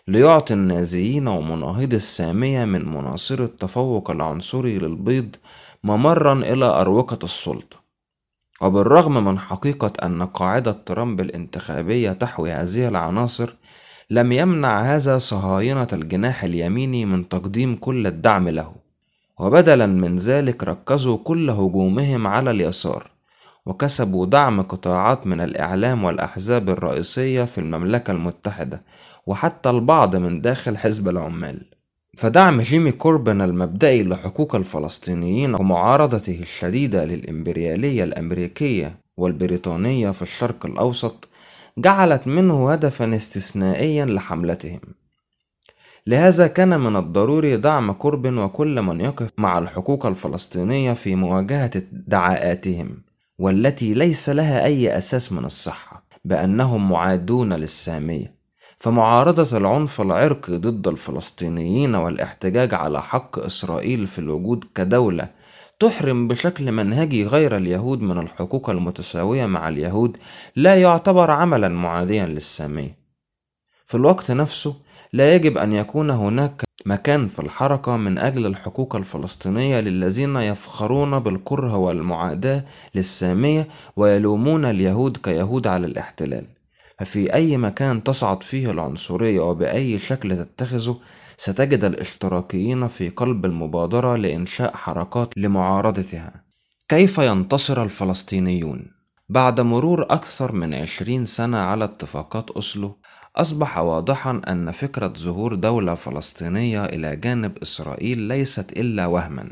ليعطي 0.08 0.54
النازيين 0.54 1.28
ومناهضي 1.28 1.96
السامية 1.96 2.66
من 2.66 2.86
مناصري 2.86 3.44
التفوق 3.44 4.12
العنصري 4.12 4.80
للبيض 4.80 5.36
ممرا 5.84 6.34
إلى 6.34 6.66
أروقة 6.66 7.20
السلطة. 7.24 7.79
وبالرغم 8.62 9.26
من 9.26 9.40
حقيقة 9.40 9.92
أن 10.04 10.24
قاعدة 10.24 10.72
ترامب 10.72 11.20
الانتخابية 11.20 12.12
تحوي 12.12 12.52
هذه 12.52 12.88
العناصر 12.88 13.56
لم 14.10 14.32
يمنع 14.32 14.96
هذا 14.96 15.18
صهاينة 15.18 15.88
الجناح 15.94 16.44
اليميني 16.44 17.06
من 17.06 17.30
تقديم 17.30 17.76
كل 17.76 18.08
الدعم 18.08 18.50
له. 18.50 18.76
وبدلا 19.40 19.86
من 19.86 20.18
ذلك 20.18 20.64
ركزوا 20.64 21.18
كل 21.18 21.50
هجومهم 21.50 22.28
على 22.28 22.52
اليسار 22.52 23.12
وكسبوا 23.66 24.26
دعم 24.26 24.62
قطاعات 24.62 25.28
من 25.28 25.42
الإعلام 25.42 26.04
والأحزاب 26.04 26.70
الرئيسية 26.70 27.44
في 27.44 27.58
المملكة 27.58 28.12
المتحدة 28.12 28.82
وحتى 29.28 29.70
البعض 29.70 30.16
من 30.16 30.42
داخل 30.42 30.78
حزب 30.78 31.10
العمال. 31.10 31.79
فدعم 32.20 32.62
جيمي 32.62 32.92
كوربن 32.92 33.42
المبدئي 33.42 34.04
لحقوق 34.04 34.56
الفلسطينيين 34.56 35.56
ومعارضته 35.56 36.40
الشديدة 36.42 37.06
للإمبريالية 37.06 38.04
الأمريكية 38.04 39.00
والبريطانية 39.18 40.12
في 40.12 40.22
الشرق 40.22 40.66
الأوسط 40.66 41.30
جعلت 41.78 42.28
منه 42.28 42.72
هدفا 42.72 43.16
استثنائيا 43.16 44.06
لحملتهم. 44.06 44.80
لهذا 46.08 46.48
كان 46.48 46.80
من 46.80 46.96
الضروري 46.96 47.58
دعم 47.58 47.92
كوربن 47.92 48.38
وكل 48.38 48.82
من 48.82 49.02
يقف 49.02 49.30
مع 49.38 49.58
الحقوق 49.58 50.06
الفلسطينية 50.06 50.94
في 50.94 51.16
مواجهة 51.16 51.72
ادعاءاتهم 51.76 53.02
والتي 53.38 53.94
ليس 53.94 54.30
لها 54.30 54.66
أي 54.66 54.98
أساس 54.98 55.32
من 55.32 55.46
الصحة 55.46 56.04
بأنهم 56.26 56.90
معادون 56.90 57.54
للسامية. 57.54 58.39
فمعارضة 58.80 59.58
العنف 59.58 60.02
العرقي 60.02 60.58
ضد 60.58 60.88
الفلسطينيين 60.88 61.96
والاحتجاج 61.96 62.74
على 62.74 63.02
حق 63.02 63.40
إسرائيل 63.40 64.08
في 64.08 64.20
الوجود 64.20 64.66
كدولة 64.76 65.30
تحرم 65.80 66.28
بشكل 66.28 66.72
منهجي 66.72 67.26
غير 67.26 67.58
اليهود 67.58 68.02
من 68.02 68.18
الحقوق 68.18 68.70
المتساوية 68.70 69.46
مع 69.46 69.70
اليهود 69.70 70.18
لا 70.56 70.76
يعتبر 70.76 71.32
عملا 71.32 71.68
معاديا 71.68 72.26
للسامية 72.26 72.98
في 73.88 73.96
الوقت 73.96 74.32
نفسه 74.32 74.76
لا 75.14 75.36
يجب 75.36 75.58
أن 75.58 75.74
يكون 75.74 76.10
هناك 76.10 76.64
مكان 76.86 77.28
في 77.28 77.40
الحركة 77.40 77.98
من 77.98 78.18
أجل 78.18 78.46
الحقوق 78.46 78.96
الفلسطينية 78.96 79.80
للذين 79.80 80.36
يفخرون 80.36 81.20
بالكره 81.20 81.78
والمعاداة 81.78 82.64
للسامية 82.96 83.68
ويلومون 83.96 84.66
اليهود 84.66 85.18
كيهود 85.18 85.68
على 85.68 85.88
الاحتلال. 85.88 86.46
ففي 87.00 87.34
أي 87.34 87.58
مكان 87.58 88.04
تصعد 88.04 88.44
فيه 88.44 88.72
العنصرية 88.72 89.40
وبأي 89.40 90.00
شكل 90.00 90.46
تتخذه 90.46 91.00
ستجد 91.38 91.84
الاشتراكيين 91.84 92.88
في 92.88 93.10
قلب 93.10 93.46
المبادرة 93.46 94.16
لإنشاء 94.16 94.76
حركات 94.76 95.38
لمعارضتها. 95.38 96.44
كيف 96.90 97.18
ينتصر 97.18 97.84
الفلسطينيون؟ 97.84 98.92
بعد 99.30 99.62
مرور 99.62 100.04
أكثر 100.04 100.52
من 100.52 100.74
عشرين 100.74 101.26
سنة 101.26 101.58
على 101.58 101.86
اتفاقات 101.86 102.52
أسلو، 102.52 102.98
أصبح 103.36 103.78
واضحا 103.78 104.42
أن 104.48 104.72
فكرة 104.72 105.14
ظهور 105.18 105.56
دولة 105.56 105.96
فلسطينية 105.96 106.86
إلى 106.86 107.16
جانب 107.16 107.58
إسرائيل 107.58 108.18
ليست 108.18 108.72
إلا 108.72 109.06
وهما. 109.06 109.52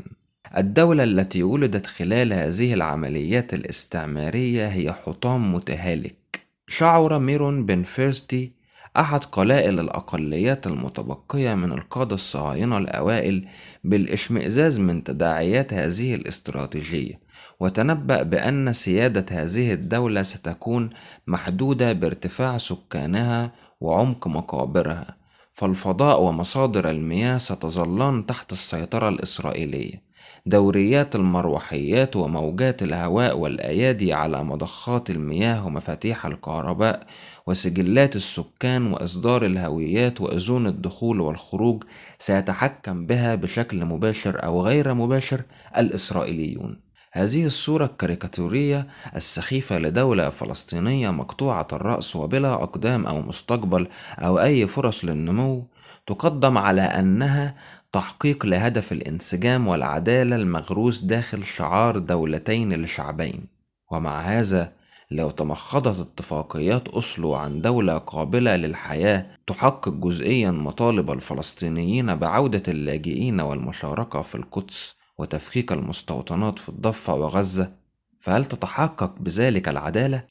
الدولة 0.56 1.04
التي 1.04 1.42
ولدت 1.42 1.86
خلال 1.86 2.32
هذه 2.32 2.74
العمليات 2.74 3.54
الاستعمارية 3.54 4.68
هي 4.68 4.92
حطام 4.92 5.54
متهالك. 5.54 6.47
شعر 6.68 7.18
ميرون 7.18 7.66
بن 7.66 7.82
فيرستي 7.82 8.52
أحد 8.96 9.24
قلائل 9.24 9.80
الأقليات 9.80 10.66
المتبقية 10.66 11.54
من 11.54 11.72
القادة 11.72 12.14
الصهاينة 12.14 12.78
الأوائل 12.78 13.48
بالإشمئزاز 13.84 14.78
من 14.78 15.04
تداعيات 15.04 15.72
هذه 15.72 16.14
الاستراتيجية 16.14 17.20
وتنبأ 17.60 18.22
بأن 18.22 18.72
سيادة 18.72 19.26
هذه 19.30 19.72
الدولة 19.72 20.22
ستكون 20.22 20.90
محدودة 21.26 21.92
بارتفاع 21.92 22.58
سكانها 22.58 23.52
وعمق 23.80 24.28
مقابرها 24.28 25.16
فالفضاء 25.54 26.22
ومصادر 26.22 26.90
المياه 26.90 27.38
ستظلان 27.38 28.26
تحت 28.26 28.52
السيطرة 28.52 29.08
الإسرائيلية. 29.08 30.07
دوريات 30.48 31.16
المروحيات 31.16 32.16
وموجات 32.16 32.82
الهواء 32.82 33.38
والأيادي 33.38 34.12
على 34.12 34.44
مضخات 34.44 35.10
المياه 35.10 35.66
ومفاتيح 35.66 36.26
الكهرباء 36.26 37.06
وسجلات 37.46 38.16
السكان 38.16 38.92
وإصدار 38.92 39.44
الهويات 39.46 40.20
وأذون 40.20 40.66
الدخول 40.66 41.20
والخروج 41.20 41.84
سيتحكم 42.18 43.06
بها 43.06 43.34
بشكل 43.34 43.84
مباشر 43.84 44.44
أو 44.44 44.62
غير 44.62 44.94
مباشر 44.94 45.42
الإسرائيليون. 45.76 46.80
هذه 47.12 47.46
الصورة 47.46 47.84
الكاريكاتورية 47.84 48.86
السخيفة 49.16 49.78
لدولة 49.78 50.30
فلسطينية 50.30 51.10
مقطوعة 51.10 51.68
الرأس 51.72 52.16
وبلا 52.16 52.54
أقدام 52.54 53.06
أو 53.06 53.20
مستقبل 53.22 53.88
أو 54.18 54.40
أي 54.40 54.66
فرص 54.66 55.04
للنمو 55.04 55.66
تقدم 56.08 56.58
على 56.58 56.82
أنها 56.82 57.54
تحقيق 57.92 58.46
لهدف 58.46 58.92
الانسجام 58.92 59.68
والعدالة 59.68 60.36
المغروس 60.36 61.00
داخل 61.00 61.44
شعار 61.44 61.98
دولتين 61.98 62.82
لشعبين 62.82 63.46
ومع 63.92 64.20
هذا 64.20 64.72
لو 65.10 65.30
تمخضت 65.30 66.00
اتفاقيات 66.00 66.88
أوسلو 66.88 67.34
عن 67.34 67.60
دولة 67.60 67.98
قابلة 67.98 68.56
للحياة 68.56 69.26
تحقق 69.46 69.88
جزئيا 69.88 70.50
مطالب 70.50 71.10
الفلسطينيين 71.10 72.14
بعودة 72.14 72.62
اللاجئين 72.68 73.40
والمشاركة 73.40 74.22
في 74.22 74.34
القدس 74.34 74.96
وتفكيك 75.18 75.72
المستوطنات 75.72 76.58
في 76.58 76.68
الضفة 76.68 77.14
وغزة 77.14 77.72
فهل 78.20 78.44
تتحقق 78.44 79.14
بذلك 79.20 79.68
العدالة؟ 79.68 80.24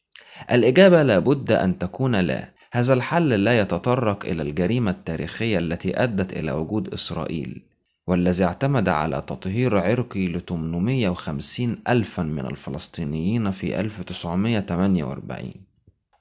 الإجابة 0.52 1.04
لابد 1.04 1.52
أن 1.52 1.80
تكون 1.80 2.16
لا 2.16 2.57
هذا 2.72 2.94
الحل 2.94 3.30
لا 3.30 3.60
يتطرق 3.60 4.26
إلى 4.26 4.42
الجريمة 4.42 4.92
التاريخية 4.92 5.60
التي 5.60 6.04
أدت 6.04 6.34
إلى 6.34 6.52
وجود 6.52 6.94
إسرائيل 6.94 7.62
والذي 8.08 8.44
اعتمد 8.44 8.90
على 8.90 9.24
تطهير 9.28 9.78
عرقي 9.78 10.28
ل 10.28 10.42
850 10.42 11.78
ألفا 11.88 12.24
من 12.24 12.46
الفلسطينيين 12.46 13.52
في 13.52 13.80
1948 13.80 15.54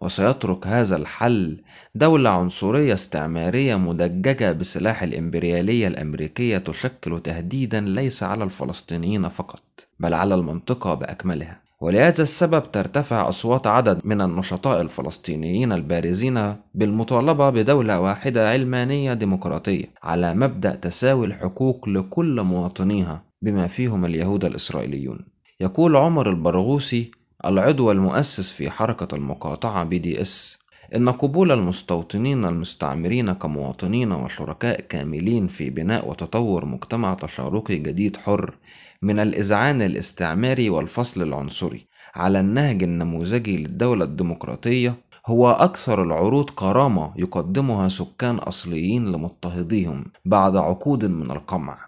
وسيترك 0.01 0.66
هذا 0.66 0.97
الحل 0.97 1.61
دولة 1.94 2.30
عنصرية 2.30 2.94
استعمارية 2.94 3.76
مدججة 3.76 4.53
بسلاح 4.53 5.03
الإمبريالية 5.03 5.88
الأمريكية 5.88 6.59
تشكل 6.59 7.20
تهديدا 7.20 7.80
ليس 7.80 8.22
على 8.22 8.44
الفلسطينيين 8.44 9.28
فقط 9.28 9.62
بل 10.01 10.14
على 10.14 10.34
المنطقة 10.34 10.94
بأكملها. 10.94 11.66
ولهذا 11.81 12.22
السبب 12.22 12.72
ترتفع 12.72 13.29
أصوات 13.29 13.66
عدد 13.66 14.01
من 14.05 14.20
النشطاء 14.20 14.81
الفلسطينيين 14.81 15.72
البارزين 15.72 16.57
بالمطالبة 16.74 17.51
بدولة 17.51 18.01
واحدة 18.01 18.49
علمانية 18.51 19.14
ديمقراطية 19.14 19.85
على 20.03 20.35
مبدأ 20.35 20.74
تساوي 20.74 21.27
الحقوق 21.27 21.89
لكل 21.89 22.43
مواطنيها 22.43 23.24
بما 23.43 23.66
فيهم 23.66 24.05
اليهود 24.05 24.45
الإسرائيليون. 24.45 25.18
يقول 25.61 25.97
عمر 25.97 26.31
البرغوثي 26.31 27.11
العضو 27.45 27.91
المؤسس 27.91 28.51
في 28.51 28.70
حركة 28.70 29.14
المقاطعة 29.14 29.85
BDS 29.85 30.59
إن 30.95 31.09
قبول 31.09 31.53
المستوطنين 31.53 32.45
المستعمرين 32.45 33.33
كمواطنين 33.33 34.12
وشركاء 34.12 34.81
كاملين 34.81 35.47
في 35.47 35.70
بناء 35.70 36.09
وتطور 36.09 36.64
مجتمع 36.64 37.14
تشاركي 37.14 37.77
جديد 37.77 38.16
حر 38.16 38.55
من 39.03 39.18
الإذعان 39.18 39.82
الاستعماري 39.82 40.70
والفصل 40.70 41.22
العنصري 41.22 41.86
على 42.14 42.40
النهج 42.40 42.82
النموذجي 42.82 43.57
للدولة 43.57 44.05
الديمقراطية 44.05 44.94
هو 45.26 45.51
أكثر 45.51 46.03
العروض 46.03 46.51
كرامة 46.51 47.12
يقدمها 47.16 47.88
سكان 47.88 48.36
أصليين 48.36 49.12
لمضطهديهم 49.12 50.05
بعد 50.24 50.57
عقود 50.57 51.05
من 51.05 51.30
القمع. 51.30 51.78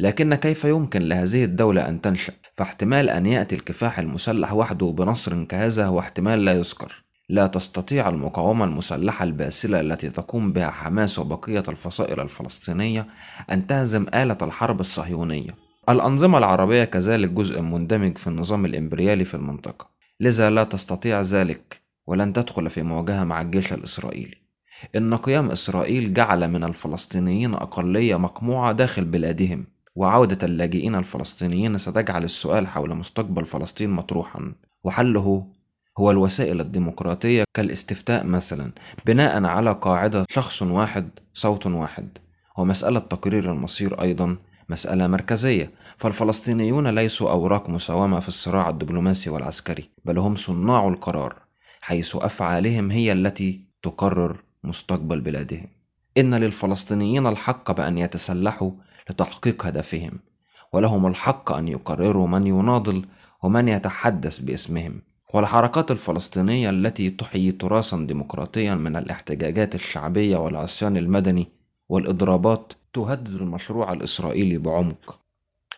لكن 0.00 0.34
كيف 0.34 0.64
يمكن 0.64 1.02
لهذه 1.02 1.44
الدولة 1.44 1.88
أن 1.88 2.00
تنشأ؟ 2.00 2.32
فاحتمال 2.56 3.10
أن 3.10 3.26
يأتي 3.26 3.54
الكفاح 3.54 3.98
المسلح 3.98 4.52
وحده 4.52 4.86
بنصر 4.86 5.44
كهذا 5.44 5.86
هو 5.86 6.00
احتمال 6.00 6.44
لا 6.44 6.52
يذكر. 6.52 7.04
لا 7.28 7.46
تستطيع 7.46 8.08
المقاومة 8.08 8.64
المسلحة 8.64 9.24
الباسلة 9.24 9.80
التي 9.80 10.10
تقوم 10.10 10.52
بها 10.52 10.70
حماس 10.70 11.18
وبقية 11.18 11.64
الفصائل 11.68 12.20
الفلسطينية 12.20 13.06
أن 13.50 13.66
تهزم 13.66 14.06
آلة 14.14 14.38
الحرب 14.42 14.80
الصهيونية. 14.80 15.67
الأنظمة 15.88 16.38
العربية 16.38 16.84
كذلك 16.84 17.30
جزء 17.30 17.60
مندمج 17.60 18.18
في 18.18 18.26
النظام 18.26 18.64
الإمبريالي 18.64 19.24
في 19.24 19.34
المنطقة. 19.34 19.90
لذا 20.20 20.50
لا 20.50 20.64
تستطيع 20.64 21.20
ذلك 21.20 21.80
ولن 22.06 22.32
تدخل 22.32 22.70
في 22.70 22.82
مواجهة 22.82 23.24
مع 23.24 23.40
الجيش 23.40 23.72
الإسرائيلي. 23.72 24.36
إن 24.96 25.14
قيام 25.14 25.50
إسرائيل 25.50 26.14
جعل 26.14 26.48
من 26.50 26.64
الفلسطينيين 26.64 27.54
أقلية 27.54 28.16
مقموعة 28.16 28.72
داخل 28.72 29.04
بلادهم 29.04 29.66
وعودة 29.94 30.46
اللاجئين 30.46 30.94
الفلسطينيين 30.94 31.78
ستجعل 31.78 32.24
السؤال 32.24 32.66
حول 32.66 32.94
مستقبل 32.94 33.44
فلسطين 33.44 33.90
مطروحا. 33.90 34.52
وحله 34.84 35.46
هو 35.98 36.10
الوسائل 36.10 36.60
الديمقراطية 36.60 37.44
كالاستفتاء 37.54 38.26
مثلا 38.26 38.72
بناء 39.06 39.44
على 39.44 39.72
قاعدة 39.72 40.24
شخص 40.30 40.62
واحد 40.62 41.10
صوت 41.34 41.66
واحد. 41.66 42.18
ومسألة 42.58 43.00
تقرير 43.00 43.52
المصير 43.52 44.02
أيضا 44.02 44.36
مسألة 44.68 45.06
مركزية. 45.06 45.70
فالفلسطينيون 45.96 46.88
ليسوا 46.88 47.30
أوراق 47.30 47.68
مساومة 47.68 48.20
في 48.20 48.28
الصراع 48.28 48.68
الدبلوماسي 48.68 49.30
والعسكري 49.30 49.88
بل 50.04 50.18
هم 50.18 50.36
صناع 50.36 50.88
القرار 50.88 51.36
حيث 51.80 52.16
أفعالهم 52.16 52.90
هي 52.90 53.12
التي 53.12 53.60
تقرر 53.82 54.36
مستقبل 54.64 55.20
بلادهم. 55.20 55.66
إن 56.18 56.34
للفلسطينيين 56.34 57.26
الحق 57.26 57.72
بأن 57.72 57.98
يتسلحوا 57.98 58.70
لتحقيق 59.10 59.66
هدفهم 59.66 60.12
ولهم 60.72 61.06
الحق 61.06 61.52
أن 61.52 61.68
يقرروا 61.68 62.28
من 62.28 62.46
يناضل 62.46 63.04
ومن 63.42 63.68
يتحدث 63.68 64.38
باسمهم. 64.38 65.00
والحركات 65.34 65.90
الفلسطينية 65.90 66.70
التي 66.70 67.10
تحيي 67.10 67.52
تراثا 67.52 67.96
ديمقراطيا 67.96 68.74
من 68.74 68.96
الاحتجاجات 68.96 69.74
الشعبية 69.74 70.36
والعصيان 70.36 70.96
المدني 70.96 71.48
والإضرابات 71.88 72.72
تهدد 72.92 73.34
المشروع 73.34 73.92
الإسرائيلي 73.92 74.58
بعمق. 74.58 75.20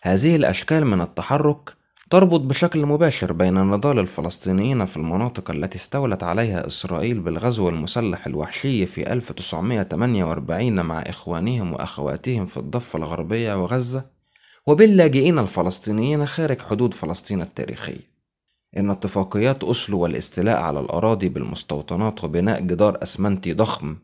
هذه 0.02 0.36
الأشكال 0.36 0.86
من 0.86 1.00
التحرك 1.00 1.80
تربط 2.11 2.40
بشكل 2.40 2.86
مباشر 2.86 3.32
بين 3.32 3.54
نضال 3.54 3.98
الفلسطينيين 3.98 4.86
في 4.86 4.96
المناطق 4.96 5.50
التي 5.50 5.78
استولت 5.78 6.22
عليها 6.22 6.66
إسرائيل 6.66 7.20
بالغزو 7.20 7.68
المسلح 7.68 8.26
الوحشي 8.26 8.86
في 8.86 9.12
1948 9.12 10.80
مع 10.80 10.98
إخوانهم 11.00 11.72
وأخواتهم 11.72 12.46
في 12.46 12.56
الضفة 12.56 12.96
الغربية 12.96 13.62
وغزة 13.62 14.04
وباللاجئين 14.66 15.38
الفلسطينيين 15.38 16.26
خارج 16.26 16.61
حدود 16.61 16.94
فلسطين 16.94 17.40
التاريخية 17.40 18.11
إن 18.76 18.90
اتفاقيات 18.90 19.64
أوسلو 19.64 19.98
والاستيلاء 19.98 20.61
على 20.61 20.80
الأراضي 20.80 21.28
بالمستوطنات 21.28 22.24
وبناء 22.24 22.61
جدار 22.61 23.02
أسمنتي 23.02 23.52
ضخم 23.52 23.96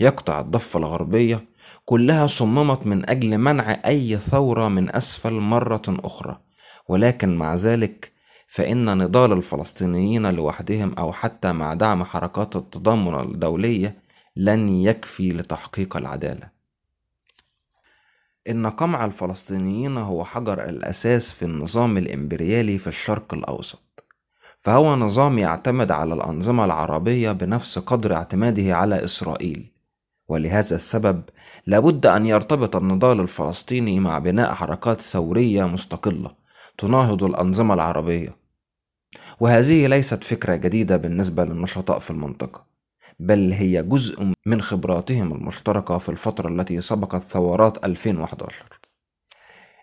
يقطع 0.00 0.40
الضفة 0.40 0.78
الغربية 0.78 1.44
كلها 1.88 2.26
صممت 2.26 2.86
من 2.86 3.10
أجل 3.10 3.38
منع 3.38 3.80
أي 3.86 4.18
ثورة 4.18 4.68
من 4.68 4.96
أسفل 4.96 5.32
مرة 5.32 5.82
أخرى. 5.88 6.40
ولكن 6.88 7.36
مع 7.36 7.54
ذلك 7.54 8.12
فإن 8.48 8.98
نضال 8.98 9.32
الفلسطينيين 9.32 10.30
لوحدهم 10.30 10.94
أو 10.98 11.12
حتى 11.12 11.52
مع 11.52 11.74
دعم 11.74 12.04
حركات 12.04 12.56
التضامن 12.56 13.20
الدولية 13.20 13.94
لن 14.36 14.68
يكفي 14.68 15.32
لتحقيق 15.32 15.96
العدالة. 15.96 16.48
إن 18.48 18.66
قمع 18.66 19.04
الفلسطينيين 19.04 19.96
هو 19.96 20.24
حجر 20.24 20.64
الأساس 20.64 21.32
في 21.32 21.44
النظام 21.44 21.98
الإمبريالي 21.98 22.78
في 22.78 22.86
الشرق 22.86 23.34
الأوسط، 23.34 24.04
فهو 24.60 24.96
نظام 24.96 25.38
يعتمد 25.38 25.90
على 25.90 26.14
الأنظمة 26.14 26.64
العربية 26.64 27.32
بنفس 27.32 27.78
قدر 27.78 28.14
اعتماده 28.14 28.76
على 28.76 29.04
إسرائيل، 29.04 29.72
ولهذا 30.28 30.76
السبب 30.76 31.22
لابد 31.68 32.06
أن 32.06 32.26
يرتبط 32.26 32.76
النضال 32.76 33.20
الفلسطيني 33.20 34.00
مع 34.00 34.18
بناء 34.18 34.54
حركات 34.54 35.00
ثورية 35.00 35.64
مستقلة 35.64 36.30
تناهض 36.78 37.22
الأنظمة 37.22 37.74
العربية. 37.74 38.36
وهذه 39.40 39.86
ليست 39.86 40.24
فكرة 40.24 40.56
جديدة 40.56 40.96
بالنسبة 40.96 41.44
للنشطاء 41.44 41.98
في 41.98 42.10
المنطقة 42.10 42.64
بل 43.20 43.52
هي 43.52 43.82
جزء 43.82 44.32
من 44.46 44.62
خبراتهم 44.62 45.32
المشتركة 45.32 45.98
في 45.98 46.08
الفترة 46.08 46.48
التي 46.48 46.80
سبقت 46.80 47.22
ثورات 47.22 47.84
2011 47.84 48.64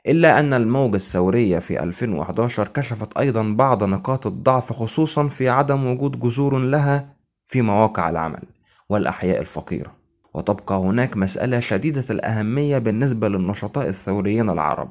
إلا 0.08 0.40
أن 0.40 0.54
الموجة 0.54 0.96
الثورية 0.96 1.60
في 1.60 1.84
2011 1.84 2.68
كشفت 2.68 3.18
أيضا 3.18 3.44
بعض 3.44 3.84
نقاط 3.84 4.28
الضعف 4.28 4.74
خصوصا 4.74 5.28
في 5.28 5.50
عدم 5.50 5.86
وجود 5.86 6.20
جذور 6.20 6.58
لها 6.58 7.16
في 7.48 7.62
مواقع 7.62 8.10
العمل 8.10 8.44
والأحياء 8.90 9.42
الفقيرة. 9.42 10.05
وتبقى 10.36 10.76
هناك 10.76 11.18
مسألة 11.18 11.60
شديدة 11.60 12.06
الأهمية 12.10 12.78
بالنسبة 12.78 13.28
للنشطاء 13.28 13.88
الثوريين 13.88 14.50
العرب. 14.50 14.90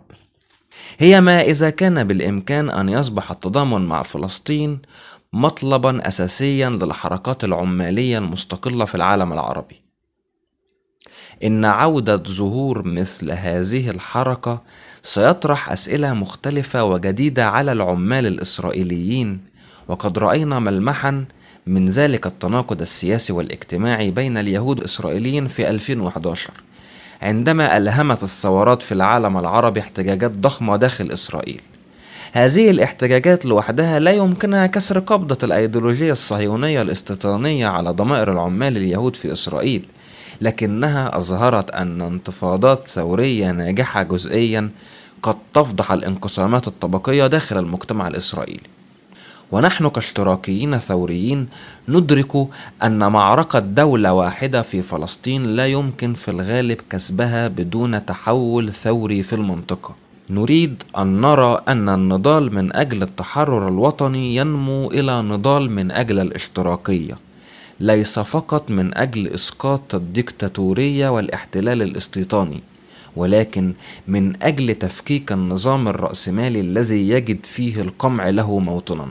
هي 0.99 1.21
ما 1.21 1.41
إذا 1.41 1.71
كان 1.71 2.05
بالإمكان 2.05 2.71
أن 2.71 2.89
يصبح 2.89 3.31
التضامن 3.31 3.81
مع 3.81 4.03
فلسطين 4.03 4.79
مطلبا 5.33 6.09
أساسيا 6.09 6.71
للحركات 6.71 7.45
العمالية 7.45 8.19
المستقلة 8.19 8.85
في 8.85 8.95
العالم 8.95 9.33
العربي. 9.33 9.81
إن 11.45 11.65
عودة 11.65 12.17
ظهور 12.17 12.83
مثل 12.89 13.31
هذه 13.33 13.91
الحركة 13.91 14.63
سيطرح 15.03 15.73
أسئلة 15.73 16.13
مختلفة 16.13 16.85
وجديدة 16.85 17.49
على 17.49 17.73
العمال 17.73 18.27
الإسرائيليين 18.27 19.41
وقد 19.89 20.19
رأينا 20.19 20.59
ملمحا 20.59 21.25
من 21.67 21.87
ذلك 21.87 22.27
التناقض 22.27 22.81
السياسي 22.81 23.33
والاجتماعي 23.33 24.11
بين 24.11 24.39
اليهود 24.39 24.79
الإسرائيليين 24.79 25.49
في 25.49 25.71
2011 25.71 26.51
عندما 27.23 27.77
ألهمت 27.77 28.23
الثورات 28.23 28.83
في 28.83 28.93
العالم 28.93 29.39
العربي 29.39 29.81
احتجاجات 29.81 30.31
ضخمة 30.31 30.77
داخل 30.77 31.13
إسرائيل. 31.13 31.61
هذه 32.33 32.71
الاحتجاجات 32.71 33.45
لوحدها 33.45 33.99
لا 33.99 34.11
يمكنها 34.11 34.67
كسر 34.67 34.99
قبضة 34.99 35.39
الأيديولوجية 35.43 36.13
الصهيونية 36.13 36.83
الاستيطانية 36.83 37.67
على 37.67 37.91
ضمائر 37.91 38.33
العمال 38.33 38.77
اليهود 38.77 39.17
في 39.17 39.33
إسرائيل 39.33 39.85
لكنها 40.41 41.17
أظهرت 41.17 41.71
أن 41.71 42.03
انتفاضات 42.03 42.89
ثورية 42.89 43.51
ناجحة 43.51 44.03
جزئيا 44.03 44.71
قد 45.23 45.37
تفضح 45.55 45.93
الانقسامات 45.93 46.69
الطبقية 46.69 47.27
داخل 47.27 47.59
المجتمع 47.59 48.09
الإسرائيلي. 48.09 48.74
ونحن 49.53 49.89
كاشتراكيين 49.89 50.79
ثوريين 50.79 51.49
ندرك 51.89 52.49
أن 52.83 53.13
معركة 53.13 53.59
دولة 53.59 54.13
واحدة 54.13 54.63
في 54.63 54.83
فلسطين 54.83 55.47
لا 55.57 55.67
يمكن 55.67 56.15
في 56.15 56.31
الغالب 56.31 56.81
كسبها 56.91 57.49
بدون 57.49 58.07
تحول 58.07 58.73
ثوري 58.73 59.23
في 59.23 59.33
المنطقة. 59.33 59.95
نريد 60.31 60.83
أن 60.99 61.21
نرى 61.21 61.61
أن 61.69 61.89
النضال 61.89 62.55
من 62.55 62.77
أجل 62.77 63.03
التحرر 63.03 63.69
الوطني 63.69 64.37
ينمو 64.37 64.91
إلى 64.91 65.23
نضال 65.23 65.71
من 65.71 65.91
أجل 65.91 66.19
الاشتراكية 66.21 67.19
ليس 67.81 68.19
فقط 68.19 68.71
من 68.71 68.97
أجل 68.99 69.27
إسقاط 69.27 69.95
الديكتاتورية 69.95 71.09
والاحتلال 71.09 71.83
الاستيطاني 71.83 72.63
ولكن 73.17 73.75
من 74.09 74.43
أجل 74.43 74.75
تفكيك 74.75 75.33
النظام 75.33 75.89
الرأسمالي 75.89 76.61
الذي 76.61 77.09
يجد 77.09 77.47
فيه 77.47 77.83
القمع 77.83 78.29
له 78.29 78.59
موطنا. 78.59 79.07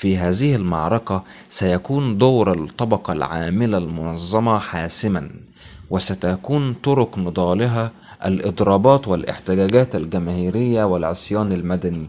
في 0.00 0.18
هذه 0.18 0.56
المعركة 0.56 1.24
سيكون 1.48 2.18
دور 2.18 2.52
الطبقة 2.52 3.12
العاملة 3.12 3.78
المنظمة 3.78 4.58
حاسما 4.58 5.30
وستكون 5.90 6.74
طرق 6.74 7.18
نضالها 7.18 7.92
الإضرابات 8.24 9.08
والاحتجاجات 9.08 9.96
الجماهيرية 9.96 10.84
والعصيان 10.84 11.52
المدني. 11.52 12.06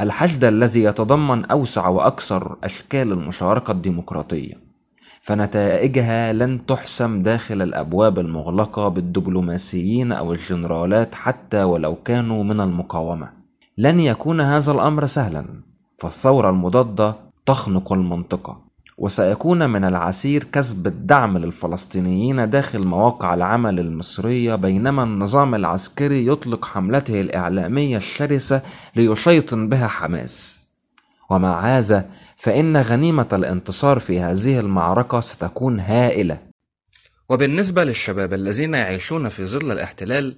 الحشد 0.00 0.44
الذي 0.44 0.82
يتضمن 0.82 1.44
أوسع 1.44 1.88
وأكثر 1.88 2.56
أشكال 2.64 3.12
المشاركة 3.12 3.70
الديمقراطية 3.70 4.54
فنتائجها 5.22 6.32
لن 6.32 6.66
تحسم 6.66 7.22
داخل 7.22 7.62
الأبواب 7.62 8.18
المغلقة 8.18 8.88
بالدبلوماسيين 8.88 10.12
أو 10.12 10.32
الجنرالات 10.32 11.14
حتى 11.14 11.62
ولو 11.62 11.94
كانوا 11.94 12.44
من 12.44 12.60
المقاومة. 12.60 13.28
لن 13.78 14.00
يكون 14.00 14.40
هذا 14.40 14.72
الأمر 14.72 15.06
سهلا. 15.06 15.67
فالثورة 15.98 16.50
المضادة 16.50 17.14
تخنق 17.46 17.92
المنطقة 17.92 18.68
وسيكون 18.98 19.70
من 19.70 19.84
العسير 19.84 20.44
كسب 20.44 20.86
الدعم 20.86 21.38
للفلسطينيين 21.38 22.50
داخل 22.50 22.78
مواقع 22.86 23.34
العمل 23.34 23.80
المصرية 23.80 24.54
بينما 24.54 25.02
النظام 25.02 25.54
العسكري 25.54 26.26
يطلق 26.26 26.64
حملته 26.64 27.20
الإعلامية 27.20 27.96
الشرسة 27.96 28.62
ليشيطن 28.96 29.68
بها 29.68 29.86
حماس. 29.88 30.60
ومع 31.30 31.60
هذا 31.60 32.10
فإن 32.36 32.76
غنيمة 32.76 33.28
الانتصار 33.32 33.98
في 33.98 34.20
هذه 34.20 34.60
المعركة 34.60 35.20
ستكون 35.20 35.80
هائلة. 35.80 36.38
وبالنسبة 37.28 37.84
للشباب 37.84 38.34
الذين 38.34 38.74
يعيشون 38.74 39.28
في 39.28 39.46
ظل 39.46 39.72
الاحتلال 39.72 40.36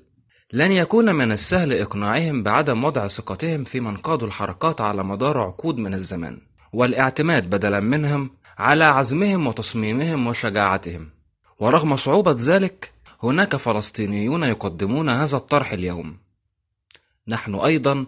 لن 0.53 0.73
يكون 0.73 1.15
من 1.15 1.33
السهل 1.33 1.73
إقناعهم 1.73 2.43
بعدم 2.43 2.85
وضع 2.85 3.07
ثقتهم 3.07 3.65
في 3.65 3.81
من 3.81 3.97
قادوا 3.97 4.29
الحركات 4.29 4.81
على 4.81 5.05
مدار 5.05 5.39
عقود 5.39 5.79
من 5.79 5.95
الزمان 5.95 6.39
والاعتماد 6.73 7.51
بدلا 7.51 7.81
منهم 7.81 8.31
على 8.59 8.85
عزمهم 8.85 9.47
وتصميمهم 9.47 10.27
وشجاعتهم. 10.27 11.11
ورغم 11.59 11.97
صعوبة 11.97 12.37
ذلك 12.39 12.93
هناك 13.23 13.57
فلسطينيون 13.57 14.43
يقدمون 14.43 15.09
هذا 15.09 15.37
الطرح 15.37 15.73
اليوم. 15.73 16.19
نحن 17.29 17.55
أيضا 17.55 18.07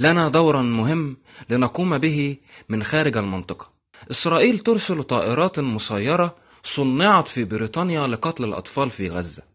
لنا 0.00 0.28
دورا 0.28 0.62
مهم 0.62 1.16
لنقوم 1.50 1.98
به 1.98 2.36
من 2.68 2.82
خارج 2.82 3.16
المنطقة. 3.16 3.70
إسرائيل 4.10 4.58
ترسل 4.58 5.02
طائرات 5.02 5.58
مسيرة 5.58 6.36
صنعت 6.62 7.28
في 7.28 7.44
بريطانيا 7.44 8.06
لقتل 8.06 8.44
الأطفال 8.44 8.90
في 8.90 9.08
غزة. 9.08 9.49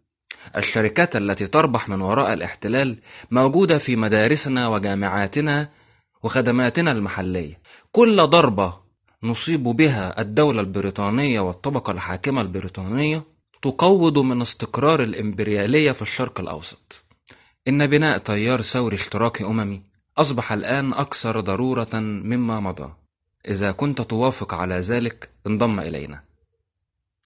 الشركات 0.57 1.15
التي 1.15 1.47
تربح 1.47 1.89
من 1.89 2.01
وراء 2.01 2.33
الاحتلال 2.33 2.99
موجودة 3.31 3.77
في 3.77 3.95
مدارسنا 3.95 4.67
وجامعاتنا 4.67 5.69
وخدماتنا 6.23 6.91
المحلية. 6.91 7.59
كل 7.91 8.27
ضربة 8.27 8.79
نصيب 9.23 9.63
بها 9.63 10.21
الدولة 10.21 10.61
البريطانية 10.61 11.39
والطبقة 11.39 11.91
الحاكمة 11.91 12.41
البريطانية 12.41 13.23
تقوض 13.61 14.19
من 14.19 14.41
استقرار 14.41 15.01
الإمبريالية 15.01 15.91
في 15.91 16.01
الشرق 16.01 16.39
الأوسط. 16.39 17.05
إن 17.67 17.87
بناء 17.87 18.17
تيار 18.17 18.61
ثوري 18.61 18.95
اشتراكي 18.95 19.45
أممي 19.45 19.83
أصبح 20.17 20.51
الآن 20.51 20.93
أكثر 20.93 21.39
ضرورة 21.39 21.93
مما 21.93 22.59
مضى. 22.59 22.93
إذا 23.47 23.71
كنت 23.71 24.01
توافق 24.01 24.53
على 24.53 24.75
ذلك 24.75 25.29
انضم 25.47 25.79
إلينا. 25.79 26.24